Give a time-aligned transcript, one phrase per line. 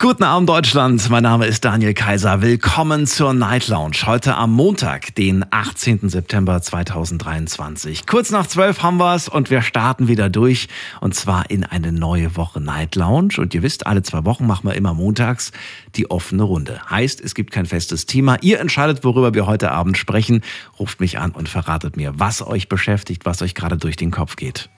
[0.00, 2.40] Guten Abend Deutschland, mein Name ist Daniel Kaiser.
[2.40, 4.06] Willkommen zur Night Lounge.
[4.06, 6.08] Heute am Montag, den 18.
[6.08, 8.06] September 2023.
[8.06, 10.68] Kurz nach zwölf haben wir's und wir starten wieder durch
[11.00, 13.38] und zwar in eine neue Woche Night Lounge.
[13.38, 15.50] Und ihr wisst, alle zwei Wochen machen wir immer montags
[15.96, 16.80] die offene Runde.
[16.88, 18.36] Heißt, es gibt kein festes Thema.
[18.40, 20.42] Ihr entscheidet, worüber wir heute Abend sprechen.
[20.78, 24.36] Ruft mich an und verratet mir, was euch beschäftigt, was euch gerade durch den Kopf
[24.36, 24.70] geht.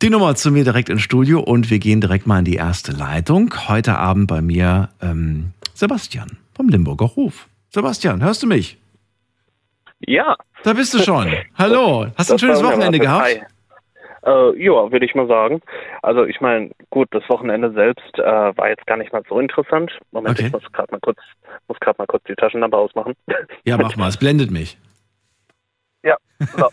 [0.00, 2.92] Die Nummer zu mir direkt ins Studio und wir gehen direkt mal in die erste
[2.92, 3.52] Leitung.
[3.68, 7.48] Heute Abend bei mir ähm, Sebastian vom Limburger Hof.
[7.70, 8.78] Sebastian, hörst du mich?
[10.06, 10.36] Ja.
[10.62, 11.32] Da bist du schon.
[11.58, 12.06] Hallo.
[12.16, 13.24] Hast du ein schönes Wochenende gehabt?
[13.24, 13.42] Hi.
[14.24, 15.60] Äh, ja, würde ich mal sagen.
[16.02, 19.90] Also ich meine, gut, das Wochenende selbst äh, war jetzt gar nicht mal so interessant.
[20.12, 20.46] Moment, Okay.
[20.46, 21.18] ich muss gerade mal kurz,
[21.66, 23.14] muss gerade mal kurz die Taschenlampe ausmachen.
[23.64, 24.78] Ja, mach mal, es blendet mich.
[26.56, 26.68] So.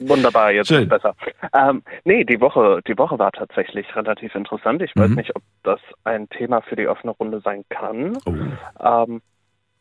[0.00, 0.82] wunderbar, jetzt Schön.
[0.84, 1.14] ist besser.
[1.52, 4.82] Ähm, nee, die Woche, die Woche war tatsächlich relativ interessant.
[4.82, 5.16] Ich weiß Mhm.
[5.16, 8.18] nicht, ob das ein Thema für die offene Runde sein kann.
[8.26, 8.34] Oh,
[8.84, 9.22] Ähm,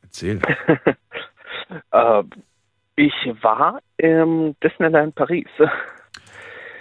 [0.04, 0.40] erzähl.
[1.92, 2.24] äh,
[2.96, 5.48] ich war im Disneyland Paris.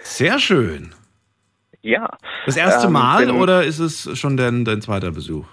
[0.00, 0.94] Sehr schön.
[1.80, 2.08] ja,
[2.46, 5.46] Das erste Ähm, Mal oder ist es schon dein, dein zweiter Besuch?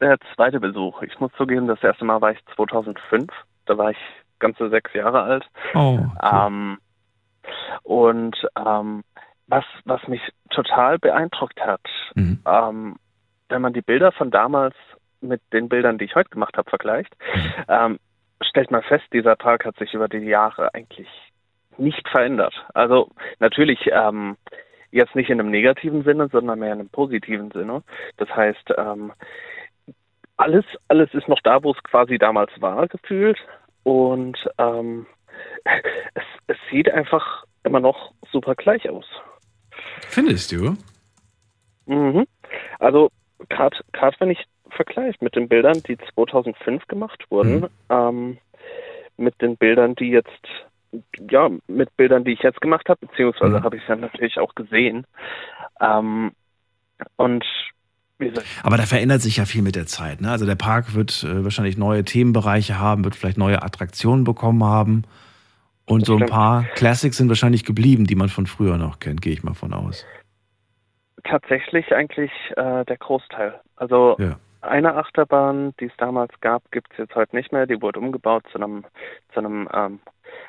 [0.00, 1.02] der zweite Besuch.
[1.02, 3.30] Ich muss zugeben, das erste Mal war ich 2005.
[3.64, 3.96] Da war ich
[4.38, 5.46] ganze sechs Jahre alt.
[5.74, 6.10] Oh, cool.
[6.22, 6.78] Ähm,
[7.82, 9.04] und ähm,
[9.46, 10.20] was, was mich
[10.50, 11.80] total beeindruckt hat,
[12.14, 12.40] Mhm.
[12.46, 12.96] ähm,
[13.48, 14.74] wenn man die Bilder von damals
[15.20, 17.52] mit den Bildern, die ich heute gemacht habe, vergleicht, Mhm.
[17.68, 17.98] ähm,
[18.40, 21.08] stellt man fest, dieser Park hat sich über die Jahre eigentlich
[21.78, 22.54] nicht verändert.
[22.74, 24.36] Also natürlich ähm,
[24.90, 27.82] jetzt nicht in einem negativen Sinne, sondern mehr in einem positiven Sinne.
[28.16, 29.12] Das heißt, ähm,
[30.36, 33.38] alles, alles ist noch da, wo es quasi damals war, gefühlt.
[33.86, 35.06] Und ähm,
[36.14, 39.06] es, es sieht einfach immer noch super gleich aus.
[40.08, 40.76] Findest du?
[41.86, 42.26] Mhm.
[42.80, 43.10] Also
[43.48, 43.76] gerade
[44.18, 47.68] wenn ich vergleiche mit den Bildern, die 2005 gemacht wurden, Mhm.
[47.88, 48.38] ähm,
[49.18, 50.42] mit den Bildern, die jetzt,
[51.30, 53.62] ja, mit Bildern, die ich jetzt gemacht habe, beziehungsweise Mhm.
[53.62, 55.06] habe ich es ja natürlich auch gesehen.
[55.80, 56.32] Ähm,
[57.14, 57.44] und
[58.62, 60.20] Aber da verändert sich ja viel mit der Zeit.
[60.20, 60.30] Ne?
[60.30, 65.04] Also der Park wird äh, wahrscheinlich neue Themenbereiche haben, wird vielleicht neue Attraktionen bekommen haben.
[65.84, 66.30] Und Das so ein stimmt.
[66.30, 69.72] paar Classics sind wahrscheinlich geblieben, die man von früher noch kennt, gehe ich mal von
[69.72, 70.04] aus.
[71.24, 73.60] tatsächlich eigentlich äh, der Großteil.
[73.76, 74.38] Also Ja.
[74.60, 77.66] eine Achterbahn, die es damals gab, gibt es jetzt heute nicht mehr.
[77.66, 78.84] Die wurde umgebaut zu einem,
[79.32, 79.98] zu einem, ähm,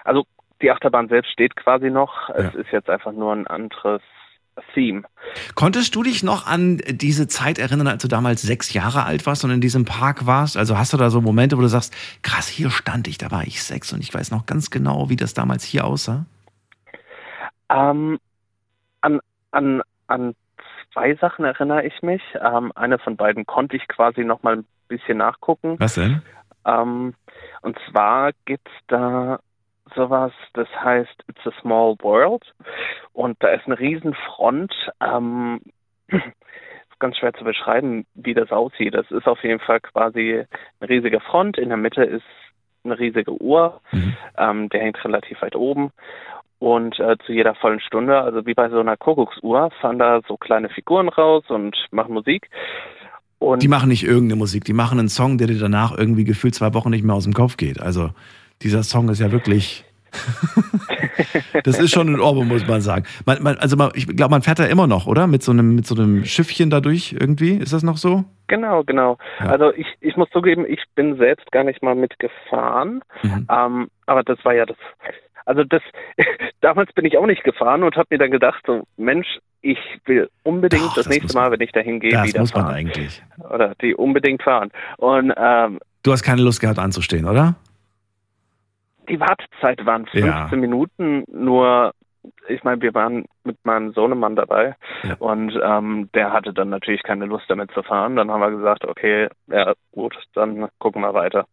[0.04, 0.24] also
[0.62, 2.30] die Achterbahn selbst steht quasi noch.
[2.30, 2.60] Es Ja.
[2.60, 4.02] ist jetzt einfach nur ein anderes
[4.74, 5.04] Theme.
[5.56, 9.44] Konntest du dich noch an diese Zeit erinnern, als du damals sechs Jahre alt warst
[9.44, 10.58] und in diesem Park warst?
[10.58, 13.44] Also hast du da so Momente, wo du sagst, krass, hier stand ich, da war
[13.44, 16.26] ich sechs und ich weiß noch ganz genau, wie das damals hier aussah?
[17.70, 18.20] Ähm,
[19.02, 19.20] an,
[19.52, 20.36] an, an
[20.94, 22.22] zwei Sachen erinnere ich mich.
[22.42, 25.76] Ähm, eine von beiden konnte ich quasi noch mal ein bisschen nachgucken.
[25.80, 26.22] Was denn?
[26.66, 27.14] Ähm,
[27.62, 29.40] und zwar gibt's da
[29.96, 32.44] sowas, das heißt It's a Small World.
[33.14, 34.74] Und da ist eine Riesenfront.
[35.02, 35.62] Ähm,
[36.08, 36.22] ist
[37.00, 38.94] ganz schwer zu beschreiben, wie das aussieht.
[38.94, 40.44] Das ist auf jeden Fall quasi
[40.80, 41.58] eine riesige Front.
[41.58, 42.26] In der Mitte ist
[42.84, 43.82] eine riesige Uhr.
[43.92, 44.18] Mhm.
[44.38, 45.92] Ähm, der hängt relativ weit oben.
[46.60, 50.38] Und äh, zu jeder vollen Stunde, also wie bei so einer Kuckucksuhr, fahren da so
[50.38, 52.50] kleine Figuren raus und machen Musik.
[53.40, 56.56] Und Die machen nicht irgendeine Musik, die machen einen Song, der dir danach irgendwie gefühlt
[56.56, 57.80] zwei Wochen nicht mehr aus dem Kopf geht.
[57.80, 58.10] Also
[58.62, 59.84] dieser Song ist ja wirklich.
[61.64, 63.06] das ist schon ein Ohrwurm, muss man sagen.
[63.26, 65.28] Man, man, also man, ich glaube, man fährt da immer noch, oder?
[65.28, 67.54] Mit so einem, mit so einem Schiffchen dadurch irgendwie.
[67.56, 68.24] Ist das noch so?
[68.48, 69.18] Genau, genau.
[69.40, 69.48] Ja.
[69.48, 73.02] Also ich, ich muss zugeben, ich bin selbst gar nicht mal mitgefahren.
[73.22, 73.48] Mhm.
[73.52, 74.78] Ähm, aber das war ja das.
[75.46, 75.82] Also das
[76.62, 79.28] damals bin ich auch nicht gefahren und habe mir dann gedacht, so Mensch,
[79.62, 82.54] ich will unbedingt Doch, das, das nächste Mal, wenn ich dahin gehe, Das wieder muss
[82.54, 82.76] man fahren.
[82.76, 83.22] eigentlich.
[83.50, 84.72] Oder die unbedingt fahren.
[84.98, 87.56] Und ähm, Du hast keine Lust gehabt anzustehen, oder?
[89.10, 90.50] Die Wartezeit waren 15 Ja.
[90.56, 91.94] Minuten, nur
[92.50, 95.16] ich meine, wir waren mit meinem Sohnemann dabei Ja.
[95.20, 98.18] und ähm, der hatte dann natürlich keine Lust damit zu fahren.
[98.18, 101.46] Dann haben wir gesagt, okay, ja gut, dann gucken wir weiter.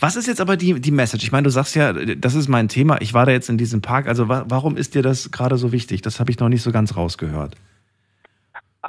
[0.00, 1.24] Was ist jetzt aber die, die Message?
[1.24, 3.00] Ich meine, du sagst ja, das ist mein Thema.
[3.00, 4.06] Ich war da jetzt in diesem Park.
[4.06, 6.02] Also wa warum ist dir das gerade so wichtig?
[6.02, 7.54] Das habe ich noch nicht so ganz rausgehört.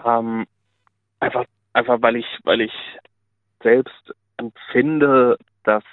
[0.06, 0.46] Ähm,
[1.22, 2.74] einfach, einfach weil ich, weil ich
[3.62, 5.84] selbst empfinde, dass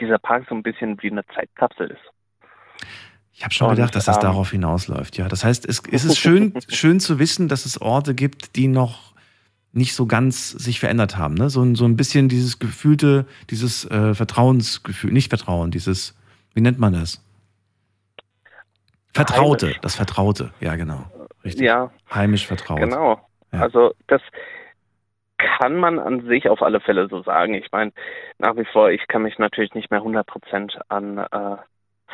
[0.00, 2.86] dieser Park so ein bisschen wie eine Zeitkapsel ist.
[3.32, 5.16] Ich habe schon Und, gedacht, dass das ähm, darauf hinausläuft.
[5.16, 8.66] Ja, das heißt, es, es ist schön, schön zu wissen, dass es Orte gibt, die
[8.68, 9.14] noch
[9.72, 11.34] nicht so ganz sich verändert haben.
[11.34, 11.50] Ne?
[11.50, 16.16] So, ein- so ein bisschen dieses gefühlte, dieses äh, Vertrauensgefühl, nicht Vertrauen, dieses,
[16.54, 17.22] wie nennt man das?
[19.12, 19.80] Vertraute, Heimisch.
[19.82, 21.04] das Vertraute, ja genau.
[21.44, 21.64] Richtig.
[21.66, 22.78] Ja, Heimisch vertraut.
[22.80, 23.20] Genau.
[23.52, 23.60] Ja.
[23.60, 24.20] Also das
[25.58, 27.54] kann man an sich auf alle Fälle so sagen.
[27.54, 27.92] Ich meine,
[28.38, 31.56] nach wie vor, ich kann mich natürlich nicht mehr 100 Prozent an äh,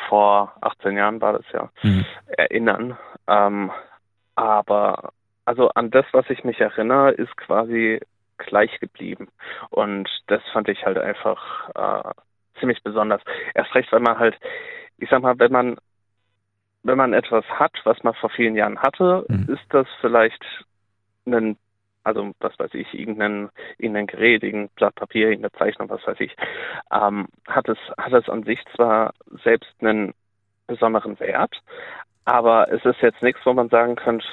[0.09, 2.05] vor 18 Jahren war das ja Mhm.
[2.27, 2.97] erinnern.
[3.27, 3.71] Ähm,
[4.35, 5.11] aber
[5.45, 7.99] also an das, was ich mich erinnere, ist quasi
[8.37, 9.29] gleich geblieben.
[9.69, 12.11] Und das fand ich halt einfach äh,
[12.59, 13.21] ziemlich besonders.
[13.53, 14.35] Erst recht, weil man halt,
[14.97, 15.77] ich sag mal, wenn man
[16.83, 19.47] wenn man etwas hat, was man vor vielen Jahren hatte, Mhm.
[19.49, 20.43] ist das vielleicht
[21.25, 21.57] ein,
[22.05, 26.35] also was weiß ich, irgendein, irgendein Gerät, irgendein Blatt Papier, irgendeine Zeichnung, was weiß ich,
[26.91, 29.13] ähm, hat es hat es an sich zwar
[29.43, 30.13] selbst einen
[30.67, 31.55] besonderen Wert,
[32.23, 34.25] aber es ist jetzt nichts, wo man sagen könnte,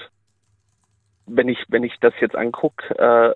[1.26, 3.34] wenn ich wenn ich das jetzt angucke, äh,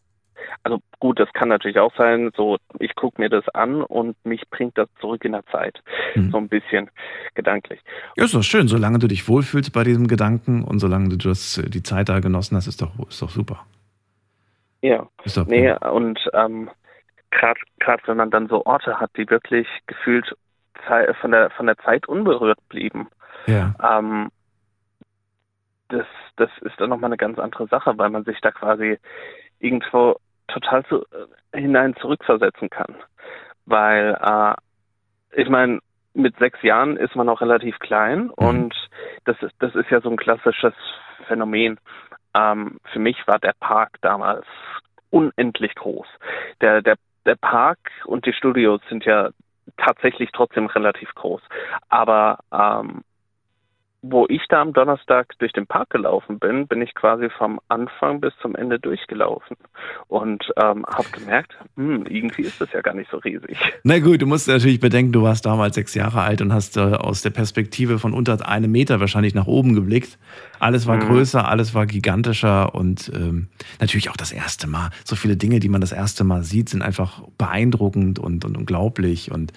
[0.62, 4.42] also gut, das kann natürlich auch sein, so ich gucke mir das an und mich
[4.50, 5.82] bringt das zurück in der Zeit,
[6.14, 6.30] Mhm.
[6.30, 6.90] so ein bisschen
[7.34, 7.80] gedanklich.
[8.16, 11.62] Ja, ist doch schön, solange du dich wohlfühlst bei diesem Gedanken und solange du das,
[11.68, 13.64] die Zeit da genossen hast, ist doch, ist doch super.
[14.82, 15.06] Ja.
[15.24, 16.70] Ist doch Nee, und ähm,
[17.30, 20.36] gerade gerade wenn man dann so Orte hat, die wirklich gefühlt
[21.20, 23.08] von der von der Zeit unberührt blieben,
[23.46, 23.74] Ja.
[23.82, 24.30] ähm,
[25.88, 26.06] das
[26.36, 28.98] das ist dann nochmal eine ganz andere Sache, weil man sich da quasi
[29.58, 30.16] irgendwo
[30.48, 31.02] total zu,
[31.52, 32.94] äh, hinein zurückversetzen kann.
[33.64, 34.54] Weil äh,
[35.40, 35.80] ich meine,
[36.14, 38.74] mit sechs Jahren ist man noch relativ klein und
[39.24, 40.74] das ist das ist ja so ein klassisches
[41.26, 41.78] Phänomen.
[42.36, 44.44] Ähm, für mich war der Park damals
[45.10, 46.06] unendlich groß.
[46.60, 49.30] Der, der, der Park und die Studios sind ja
[49.76, 51.40] tatsächlich trotzdem relativ groß.
[51.88, 53.02] Aber ähm,
[54.02, 58.20] wo ich da am Donnerstag durch den Park gelaufen bin, bin ich quasi vom Anfang
[58.20, 59.56] bis zum Ende durchgelaufen
[60.08, 63.58] und ähm, habe gemerkt, hm, irgendwie ist das ja gar nicht so riesig.
[63.82, 66.80] Na gut, du musst natürlich bedenken, du warst damals sechs Jahre alt und hast äh,
[66.80, 70.18] aus der Perspektive von unter einem Meter wahrscheinlich nach oben geblickt.
[70.60, 71.00] Alles war Mhm.
[71.00, 73.48] größer, alles war gigantischer und ähm,
[73.80, 74.90] natürlich auch das erste Mal.
[75.04, 79.30] So viele Dinge, die man das erste Mal sieht, sind einfach beeindruckend und, und unglaublich.
[79.32, 79.52] Und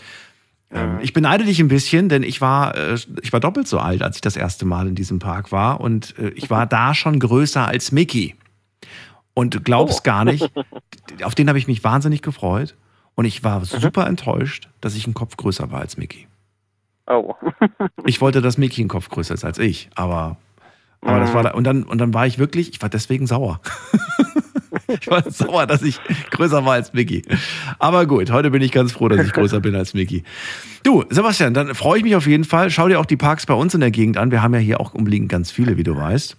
[0.71, 4.01] ähm, ich beneide dich ein bisschen, denn ich war, äh, ich war doppelt so alt,
[4.03, 7.19] als ich das erste Mal in diesem Park war und äh, ich war da schon
[7.19, 8.35] größer als Mickey.
[9.33, 10.03] Und du glaubst Oh.
[10.03, 10.51] gar nicht,
[11.23, 12.75] auf den habe ich mich wahnsinnig gefreut.
[13.15, 16.27] Und ich war super enttäuscht, dass ich einen Kopf größer war als Mickey.
[17.07, 17.35] Oh.
[18.05, 20.37] Ich wollte, dass Mickey einen Kopf größer ist als ich, aber,
[21.01, 23.59] aber das war da, und dann, und dann war ich wirklich, ich war deswegen sauer.
[24.89, 25.99] Ich war sauer, dass ich
[26.31, 27.21] größer war als Mickey.
[27.77, 30.23] Aber gut, heute bin ich ganz froh, dass ich größer bin als Mickey.
[30.83, 32.69] Du, Sebastian, dann freue ich mich auf jeden Fall.
[32.69, 34.31] Schau dir auch die Parks bei uns in der Gegend an.
[34.31, 36.37] Wir haben ja hier auch umliegend ganz viele, wie du weißt.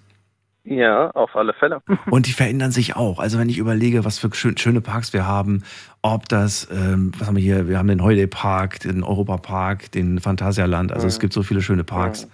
[0.65, 1.81] ja, auf alle Fälle.
[2.11, 3.19] Und die verändern sich auch.
[3.19, 5.63] Also wenn ich überlege, was für schön, schöne Parks wir haben,
[6.03, 7.69] ob das, ähm, was haben wir hier?
[7.69, 10.93] Wir haben den Holiday Park, den Europa Park, den Phantasialand.
[10.93, 12.29] Also es gibt so viele schöne Parks.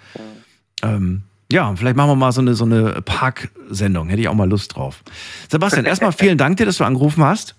[0.82, 1.22] Ähm,
[1.56, 4.10] ja, vielleicht machen wir mal so eine, so eine Parksendung.
[4.10, 5.02] Hätte ich auch mal Lust drauf.
[5.48, 7.56] Sebastian, erstmal vielen Dank dir, dass du angerufen hast.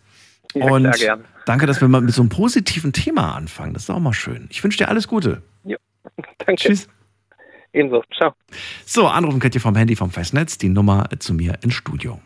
[0.54, 1.26] Ja, Und klar, gern.
[1.48, 3.74] danke, dass wir mal mit so einem positiven Thema anfangen.
[3.74, 4.48] Das ist auch mal schön.
[4.52, 5.42] Ich wünsche dir alles Gute.
[6.46, 6.56] Danke.
[6.56, 6.88] Tschüss.
[7.74, 8.04] Ebenso.
[8.16, 8.34] Ciao.
[8.86, 10.60] So, anrufen könnt ihr vom Handy vom Festnetz.
[10.60, 12.22] Die Nummer zu mir ins Studio.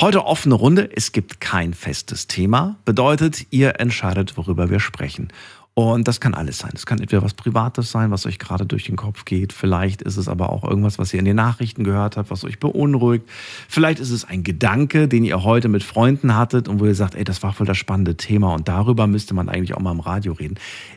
[0.00, 0.88] Heute offene Runde.
[0.94, 2.76] Es gibt kein festes Thema.
[2.84, 5.28] Bedeutet, ihr entscheidet, worüber wir sprechen.
[5.74, 6.72] Und das kann alles sein.
[6.74, 9.54] Es kann entweder was Privates sein, was euch gerade durch den Kopf geht.
[9.54, 12.60] Vielleicht ist es aber auch irgendwas, was ihr in den Nachrichten gehört habt, was euch
[12.60, 13.26] beunruhigt.
[13.70, 17.14] Vielleicht ist es ein Gedanke, den ihr heute mit Freunden hattet und wo ihr sagt,
[17.14, 20.00] ey, das war voll das spannende Thema und darüber müsste man eigentlich auch mal im
[20.00, 20.56] Radio reden.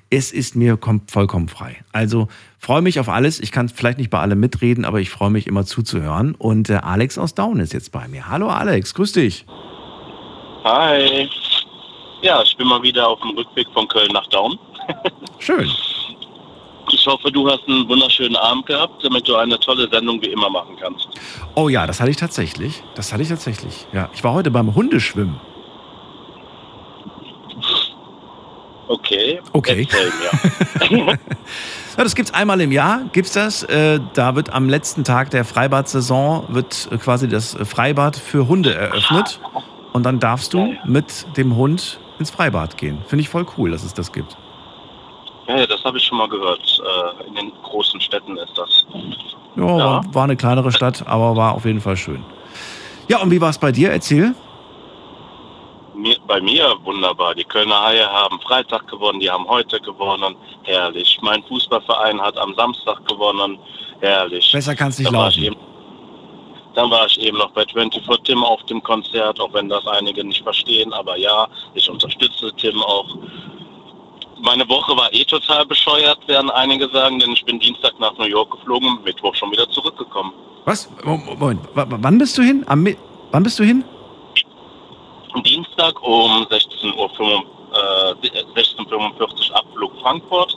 [0.10, 1.78] Es ist mir kom- vollkommen frei.
[1.94, 2.28] Also
[2.60, 3.40] freue mich auf alles.
[3.40, 6.36] Ich kann vielleicht nicht bei allem mitreden, aber ich freue mich immer zuzuhören.
[6.36, 8.28] Und äh, Alex aus Down ist jetzt bei mir.
[8.28, 9.46] Hallo Alex, grüß dich.
[10.66, 11.30] Hi.
[12.22, 14.58] Ja, ich bin mal wieder auf dem Rückweg von Köln nach Daun.
[15.40, 15.70] Schön.
[16.92, 20.50] Ich hoffe, du hast einen wunderschönen Abend gehabt, damit du eine tolle Sendung wie immer
[20.50, 21.08] machen kannst.
[21.56, 22.84] Oh ja, das hatte ich tatsächlich.
[22.96, 23.88] Das hatte ich tatsächlich.
[23.92, 25.40] Ja, ich war heute beim Hundeschwimmen.
[28.88, 29.40] Okay.
[29.54, 29.88] Okay.
[29.90, 31.20] Erzähl mir.
[31.98, 33.64] Ja, das gibt's einmal im Jahr, gibt's das.
[33.64, 38.74] Äh, da wird am letzten Tag der Freibad-Saison wird äh, quasi das Freibad für Hunde
[38.74, 39.40] eröffnet.
[39.94, 42.98] Und dann darfst du mit dem Hund ins Freibad gehen.
[43.08, 44.36] Finde ich voll cool, dass es das gibt.
[45.48, 46.82] Ja, ja, das habe ich schon mal gehört.
[46.84, 48.86] Äh, in den großen Städten ist das.
[49.56, 50.02] Ja, Ja.
[50.12, 52.24] War, eine kleinere Stadt, aber war auf jeden Fall schön.
[53.08, 53.92] Ja, und wie war es bei dir?
[53.92, 54.34] Erzähl.
[55.94, 57.36] Mir, bei mir wunderbar.
[57.36, 60.36] Die Kölner Haie haben Freitag gewonnen, die haben heute gewonnen.
[60.64, 61.20] Herrlich.
[61.22, 63.58] Mein Fußballverein hat am Samstag gewonnen.
[64.02, 64.52] Herrlich.
[64.52, 65.54] Besser kann's nicht Dann war ich laufen.
[65.54, 65.76] Eben,
[66.76, 70.26] dann war ich eben noch bei 24 Tim auf dem Konzert, auch wenn das einige
[70.26, 70.92] nicht verstehen.
[70.92, 73.18] Aber ja, ich unterstütze Tim auch.
[74.46, 78.26] Meine Woche war eh total bescheuert, werden einige sagen, denn ich bin Dienstag nach New
[78.26, 80.32] York geflogen, Mittwoch schon wieder zurückgekommen.
[80.66, 80.88] Was?
[81.04, 82.64] Mo- Moment, wann bist du hin?
[82.68, 82.88] Am
[83.32, 83.84] wann bist du hin?
[85.34, 90.56] Am Dienstag um 16.45 Uhr, äh, 16.45 Abflug Frankfurt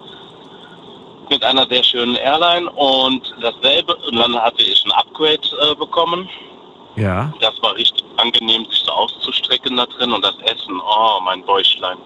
[1.31, 5.41] mit einer sehr schönen Airline und dasselbe, und dann hatte ich ein Upgrade
[5.71, 6.29] äh, bekommen.
[6.97, 7.33] Ja.
[7.41, 11.99] Das war richtig angenehm, sich so auszustrecken da drin und das Essen, oh, mein Bäuchlein.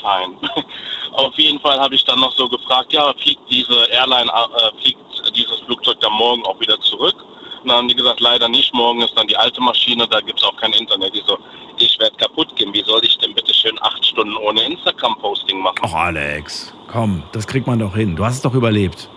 [0.00, 0.36] Fein.
[1.12, 5.00] Auf jeden Fall habe ich dann noch so gefragt, ja, fliegt diese Airline, äh, fliegt
[5.36, 7.16] dieses Flugzeug dann morgen auch wieder zurück?
[7.62, 10.38] Und dann haben die gesagt, leider nicht, morgen ist dann die alte Maschine, da gibt
[10.38, 11.14] es auch kein Internet.
[11.14, 11.38] Ich so,
[11.78, 15.78] ich werde kaputt gehen, wie soll ich denn bitte schön acht Stunden ohne Instagram-Posting machen?
[15.82, 18.16] Ach, Alex, komm, das kriegt man doch hin.
[18.16, 19.08] Du hast es doch überlebt.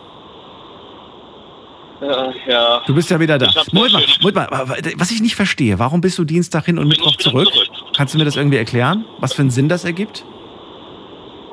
[2.01, 3.49] Äh, ja, Du bist ja wieder da.
[3.71, 4.03] Moment mal.
[4.21, 7.49] Moment mal, was ich nicht verstehe, warum bist du Dienstag hin und Mittwoch zurück?
[7.53, 7.69] zurück.
[7.95, 9.05] Kannst du mir das irgendwie erklären?
[9.19, 10.25] Was für einen Sinn das ergibt?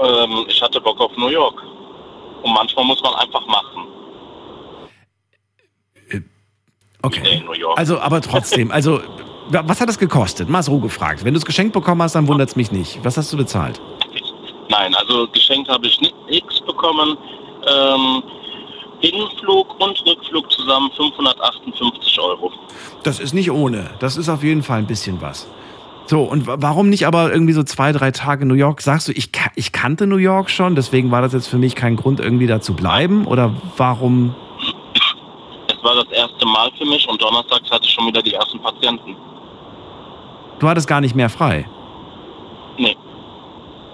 [0.03, 1.63] Ähm, ich hatte Bock auf New York.
[2.43, 3.87] Und manchmal muss man einfach machen.
[7.03, 7.43] Okay.
[7.45, 7.79] New York.
[7.79, 9.01] Also, aber trotzdem, also,
[9.49, 10.49] wa- was hat das gekostet?
[10.49, 11.25] Mal so gefragt.
[11.25, 13.03] Wenn du es geschenkt bekommen hast, dann wundert es mich nicht.
[13.05, 13.81] Was hast du bezahlt?
[14.69, 17.17] Nein, also geschenkt habe ich nichts bekommen.
[17.67, 18.23] Ähm,
[19.01, 22.53] Hinflug und Rückflug zusammen 558 Euro.
[23.03, 23.91] Das ist nicht ohne.
[23.99, 25.49] Das ist auf jeden Fall ein bisschen was.
[26.11, 28.81] So, und wa- warum nicht aber irgendwie so zwei, drei Tage New York?
[28.81, 31.95] Sagst du, ich, ich kannte New York schon, deswegen war das jetzt für mich kein
[31.95, 33.27] Grund, irgendwie da zu bleiben?
[33.29, 34.35] Oder warum?
[35.69, 38.59] Es war das erste Mal für mich und donnerstags hatte ich schon wieder die ersten
[38.61, 39.15] Patienten.
[40.59, 41.65] Du hattest gar nicht mehr frei.
[42.77, 42.97] Nee,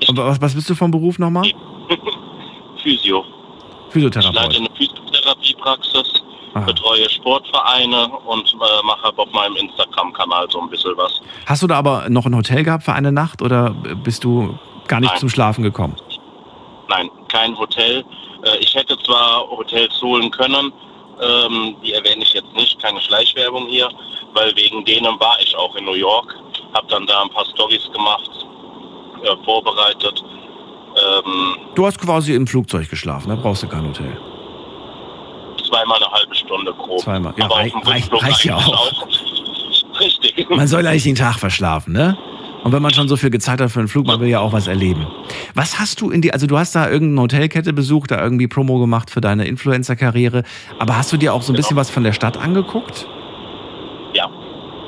[0.09, 1.45] Und was, was bist du vom Beruf nochmal?
[2.83, 3.25] Physio.
[3.91, 4.57] Ich leite Physiotherapeut.
[4.57, 6.23] eine Physiotherapiepraxis,
[6.57, 6.65] Aha.
[6.65, 11.21] betreue Sportvereine und äh, mache auf meinem Instagram-Kanal so ein bisschen was.
[11.47, 13.71] Hast du da aber noch ein Hotel gehabt für eine Nacht oder
[14.03, 14.59] bist du
[14.89, 15.21] gar nicht Nein.
[15.21, 15.97] zum Schlafen gekommen?
[16.89, 18.05] Nein, kein Hotel.
[18.43, 20.73] Äh, ich hätte zwar Hotels holen können,
[21.21, 23.89] ähm, die erwähne ich jetzt nicht, keine Schleichwerbung hier,
[24.35, 26.35] weil wegen denen war ich auch in New York,
[26.75, 28.31] habe dann da ein paar Stories gemacht,
[29.25, 30.23] äh, vorbereitet.
[30.97, 34.17] Ähm, Du hast quasi im Flugzeug geschlafen, da brauchst du kein Hotel.
[35.69, 37.01] Zweimal eine halbe Stunde grob.
[37.01, 37.35] Zweimal.
[37.37, 39.07] Ja, Aber reich- dem reich- Rückflug reicht ja auch.
[40.01, 40.51] Richtig.
[40.51, 42.17] Man soll eigentlich den Tag verschlafen, ne?
[42.65, 44.53] Und wenn man schon so viel gezahlt hat für einen Flug, man will ja auch
[44.53, 45.07] was erleben.
[45.55, 48.81] Was hast du in die, also du hast da irgendeine Hotelkette besucht, da irgendwie Promo
[48.81, 50.43] gemacht für deine Influencer-Karriere,
[50.81, 53.07] aber hast du dir auch so ein bisschen was von der Stadt angeguckt?
[54.15, 54.29] Ja,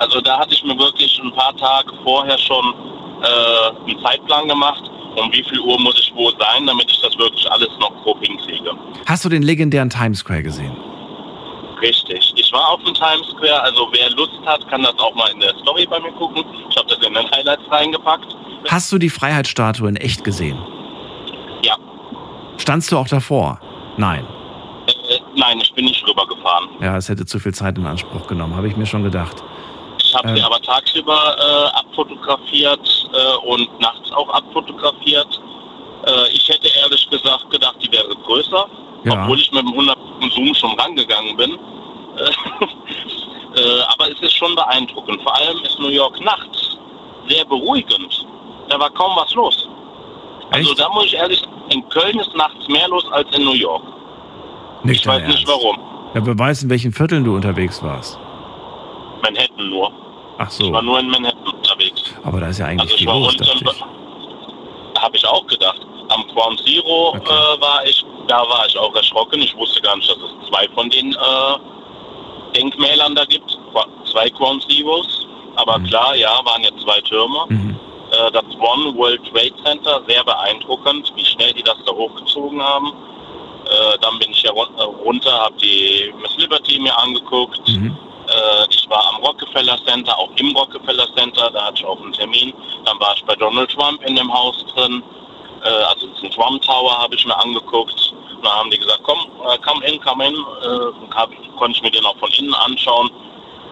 [0.01, 2.75] also da hatte ich mir wirklich ein paar Tage vorher schon
[3.23, 7.17] äh, einen Zeitplan gemacht, um wie viel Uhr muss ich wo sein, damit ich das
[7.19, 8.71] wirklich alles noch grob hinkriege.
[9.07, 10.77] Hast du den legendären Times Square gesehen?
[11.81, 12.33] Richtig.
[12.35, 15.41] Ich war auf dem Times Square, also wer Lust hat, kann das auch mal in
[15.41, 16.45] der Story bei mir gucken.
[16.71, 18.37] Ich habe das in den Highlights reingepackt.
[18.69, 20.59] Hast du die Freiheitsstatue in echt gesehen?
[21.63, 21.77] Ja.
[22.57, 23.61] Standst du auch davor?
[23.97, 24.27] Nein.
[24.87, 24.93] Äh,
[25.37, 26.69] nein, ich bin nicht rübergefahren.
[26.81, 29.43] Ja, es hätte zu viel Zeit in Anspruch genommen, habe ich mir schon gedacht.
[30.09, 30.45] Ich habe sie Ähm.
[30.45, 35.41] aber tagsüber äh, abfotografiert äh, und nachts auch abfotografiert.
[36.07, 38.67] Äh, ich hätte ehrlich gesagt gedacht, die wäre größer,
[39.05, 39.23] Ja.
[39.23, 39.97] obwohl ich mit dem 100
[40.35, 41.53] Zoom schon rangegangen bin.
[42.17, 42.25] Äh,
[43.61, 45.23] äh, aber es ist schon beeindruckend.
[45.23, 46.79] Vor allem ist New York nachts
[47.29, 48.27] sehr beruhigend.
[48.69, 49.69] Da war kaum was los.
[50.51, 50.81] Also Echt?
[50.81, 53.83] da muss ich ehrlich sagen, in Köln ist nachts mehr los als in New York.
[54.85, 55.63] Nicht Ich weiß dein nicht Ernst.
[55.63, 55.79] warum.
[56.15, 58.19] Ja, wer weiß, in welchen Vierteln du unterwegs warst.
[59.23, 59.93] Manhattan nur.
[60.39, 62.03] Ach Ich so, war nur in Manhattan unterwegs.
[62.23, 63.83] aber da ist ja eigentlich Also ich viel war los, ich.
[65.03, 65.81] habe ich auch gedacht.
[66.09, 67.21] Am Ground Zero Okay.
[67.33, 69.41] äh, war ich, da war ich auch erschrocken.
[69.43, 73.59] Ich wusste gar nicht, dass es zwei von den äh, Denkmälern da gibt.
[74.11, 75.27] Zwei Ground Zeros.
[75.57, 75.85] Aber Mhm.
[75.87, 77.45] klar, ja, waren jetzt zwei Türme.
[77.49, 77.79] Mhm.
[78.11, 82.93] Äh, das One World Trade Center, sehr beeindruckend, wie schnell die das da hochgezogen haben.
[83.67, 87.69] Äh, dann bin ich ja äh, runter, habe die Miss Liberty mir angeguckt.
[87.69, 87.97] Mhm.
[88.29, 92.13] Äh, ich war am Rockefeller Center, auch im Rockefeller Center, da hatte ich auch einen
[92.13, 92.53] Termin.
[92.85, 95.03] Dann war ich bei Donald Trump in dem Haus drin.
[95.65, 98.15] Äh, also diesen Trump Tower habe ich mir angeguckt.
[98.37, 100.35] Und dann haben die gesagt, komm, äh, come in, come in.
[100.35, 103.11] Äh, hab, konnte ich mir den auch von innen anschauen,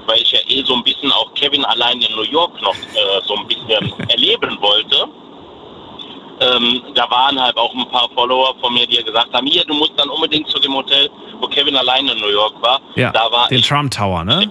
[0.06, 3.20] weil ich ja eh so ein bisschen auch Kevin allein in New York noch äh,
[3.26, 5.08] so ein bisschen erleben wollte.
[6.40, 9.74] Ähm, da waren halt auch ein paar Follower von mir, die gesagt haben, hier, du
[9.74, 11.08] musst dann unbedingt zu dem Hotel,
[11.40, 12.78] wo Kevin allein in New York war.
[12.94, 14.50] Ja, da war den ich Trump Tower, ne?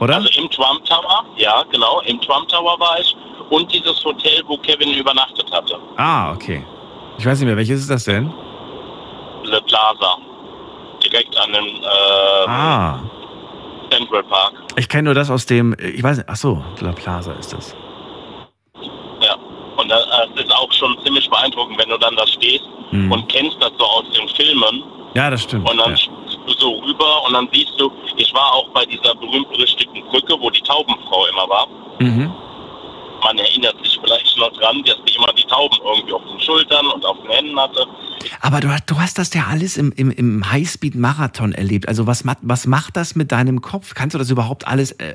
[0.00, 0.16] Oder?
[0.16, 3.14] also im Trump Tower, ja, genau, im Trump Tower war ich.
[3.50, 5.78] und dieses Hotel, wo Kevin übernachtet hatte.
[5.96, 6.64] Ah, okay.
[7.18, 8.32] Ich weiß nicht mehr, welches ist das denn?
[9.44, 10.16] Le Plaza.
[11.04, 13.00] Direkt an dem äh, Ah,
[13.90, 14.54] Central Park.
[14.76, 17.76] ich kenne nur das aus dem, ich weiß nicht, ach so, La Plaza ist das.
[19.20, 19.36] Ja.
[19.76, 20.04] Und das
[20.36, 23.10] äh, ist auch schon ziemlich beeindruckend, wenn du dann da stehst Hm.
[23.10, 24.82] und kennst das so aus den Filmen
[25.14, 25.68] Ja, das stimmt.
[25.68, 25.96] und dann Ja.
[26.46, 30.50] du so rüber und dann siehst du, ich war auch bei dieser berühmt-berüchtigten Brücke, wo
[30.50, 31.66] die Taubenfrau immer war.
[32.00, 32.32] Mhm.
[33.22, 36.86] Man erinnert sich vielleicht noch dran, dass die immer die Tauben irgendwie auf den Schultern
[36.88, 37.86] und auf den Händen hatte.
[38.42, 41.88] Aber du, hast- du hast das ja alles im, im, im Highspeed-Marathon erlebt.
[41.88, 43.94] Also was, macht- was macht das mit deinem Kopf?
[43.94, 45.14] Kannst du das überhaupt alles äh,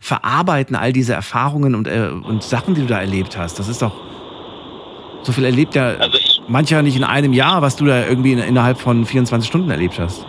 [0.00, 3.58] verarbeiten, all diese Erfahrungen und, äh, und Sachen, die du da erlebt hast?
[3.58, 3.92] Das ist doch,
[5.22, 8.38] so viel erlebt ja Also mancher nicht in einem Jahr, was du da irgendwie in,
[8.38, 10.26] innerhalb von 24 Stunden erlebt hast.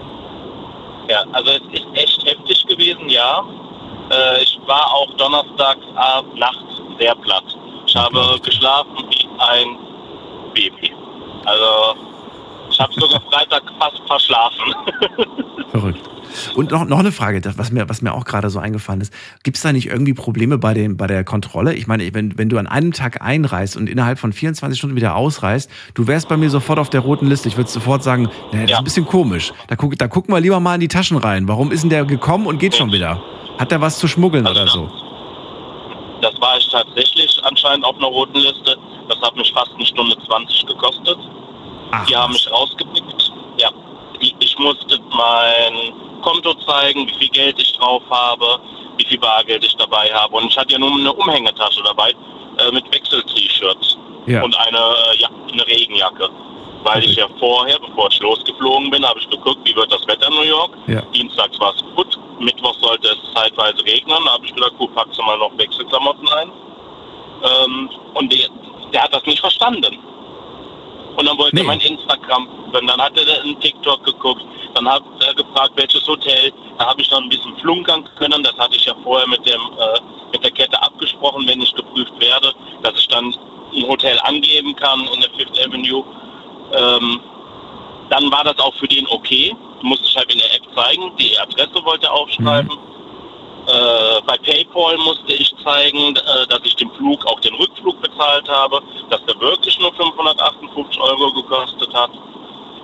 [1.10, 3.44] ja, also es ist echt heftig gewesen, ja.
[4.12, 7.44] Äh, ich war auch Donnerstagabend nachts sehr platt.
[7.88, 9.78] Ich habe geschlafen wie ein
[10.54, 10.94] Baby.
[11.46, 12.09] Also
[12.80, 14.74] ich habe sogar Freitag fast verschlafen.
[15.72, 16.00] Verrückt.
[16.56, 19.12] Und noch, noch eine Frage, das, was, mir, was mir auch gerade so eingefallen ist.
[19.44, 21.74] Gibt es da nicht irgendwie Probleme bei, dem, bei der Kontrolle?
[21.74, 25.16] Ich meine, wenn, wenn du an einem Tag einreist und innerhalb von 24 Stunden wieder
[25.16, 27.48] ausreist, du wärst bei mir sofort auf der roten Liste.
[27.50, 28.78] Ich würde sofort sagen, nee, das ist Ja.
[28.78, 29.52] ein bisschen komisch.
[29.68, 31.48] Da, guck, da gucken wir lieber mal in die Taschen rein.
[31.48, 33.22] Warum ist denn der gekommen und geht schon wieder?
[33.58, 34.92] Hat der was zu schmuggeln Also oder so?
[36.22, 38.78] Das war ich tatsächlich anscheinend auf einer roten Liste.
[39.08, 41.18] Das hat mich fast eine Stunde 20 gekostet.
[41.92, 43.32] Ach, Die haben mich rausgepickt.
[43.58, 43.70] Ja.
[44.20, 48.60] Ich, ich musste mein Konto zeigen, wie viel Geld ich drauf habe,
[48.98, 50.36] wie viel Bargeld ich dabei habe.
[50.36, 52.14] Und ich hatte ja nur eine Umhängetasche dabei
[52.58, 54.44] äh, mit Wechsel-T-Shirts ja.
[54.44, 56.30] und eine, äh, ja, eine Regenjacke.
[56.84, 60.28] Weil ich ja vorher, bevor ich losgeflogen bin, habe ich geguckt, wie wird das Wetter
[60.30, 60.72] in New York.
[60.88, 61.02] Ja.
[61.14, 64.18] Dienstags war es gut, Mittwoch sollte es zeitweise regnen.
[64.26, 66.52] Da habe ich gedacht, gut, packst du mal noch Wechselklamotten ein.
[67.44, 68.48] Ähm, und der,
[68.94, 69.98] der hat das nicht verstanden.
[71.20, 71.62] Und dann wollte Nee.
[71.64, 74.42] er mein Instagram, und dann hat er in TikTok geguckt,
[74.74, 76.54] dann hat er gefragt, welches Hotel.
[76.78, 78.42] Da habe ich dann ein bisschen flunkern können.
[78.42, 80.00] Das hatte ich ja vorher mit dem äh,
[80.32, 82.54] mit der Kette abgesprochen, wenn ich geprüft werde,
[82.84, 83.36] dass ich dann
[83.76, 86.06] ein Hotel angeben kann in der Fifth Avenue.
[86.74, 87.20] Ähm,
[88.10, 89.54] dann war das auch für den okay.
[89.82, 91.12] Musste ich halt in der App zeigen.
[91.18, 92.72] Die Adresse wollte er aufschreiben.
[93.70, 98.48] Äh, bei PayPal musste ich zeigen, äh, dass ich den Flug, auch den Rückflug bezahlt
[98.50, 102.10] habe, dass der wirklich nur 558 Euro gekostet hat.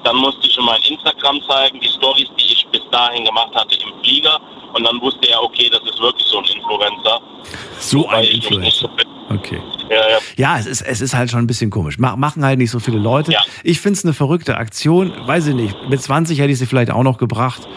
[0.03, 3.75] Dann musste ich in mein Instagram zeigen, die Stories, die ich bis dahin gemacht hatte
[3.75, 4.39] im Flieger.
[4.73, 7.21] Und dann wusste er, okay, das ist wirklich so ein Influencer.
[7.79, 8.89] So ein Influencer.
[9.33, 9.59] Okay.
[9.89, 10.17] ja, ja.
[10.37, 11.97] Ja, es ist, es ist halt schon ein bisschen komisch.
[11.97, 13.31] Ma- Machen halt nicht so viele Leute.
[13.31, 13.39] Ja.
[13.63, 15.11] Ich finde es eine verrückte Aktion.
[15.25, 15.75] Weiß ich nicht.
[15.89, 17.67] Mit 20 hätte ich sie vielleicht auch noch gebracht.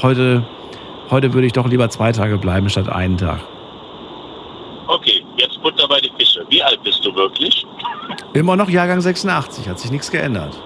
[0.00, 0.46] Heute,
[1.12, 3.40] heute würde ich doch lieber zwei Tage bleiben statt einen Tag.
[4.88, 6.44] Okay, jetzt Butter bei die Fische.
[6.48, 7.64] Wie alt bist du wirklich?
[8.34, 10.60] Immer noch Jahrgang 86, hat sich nichts geändert.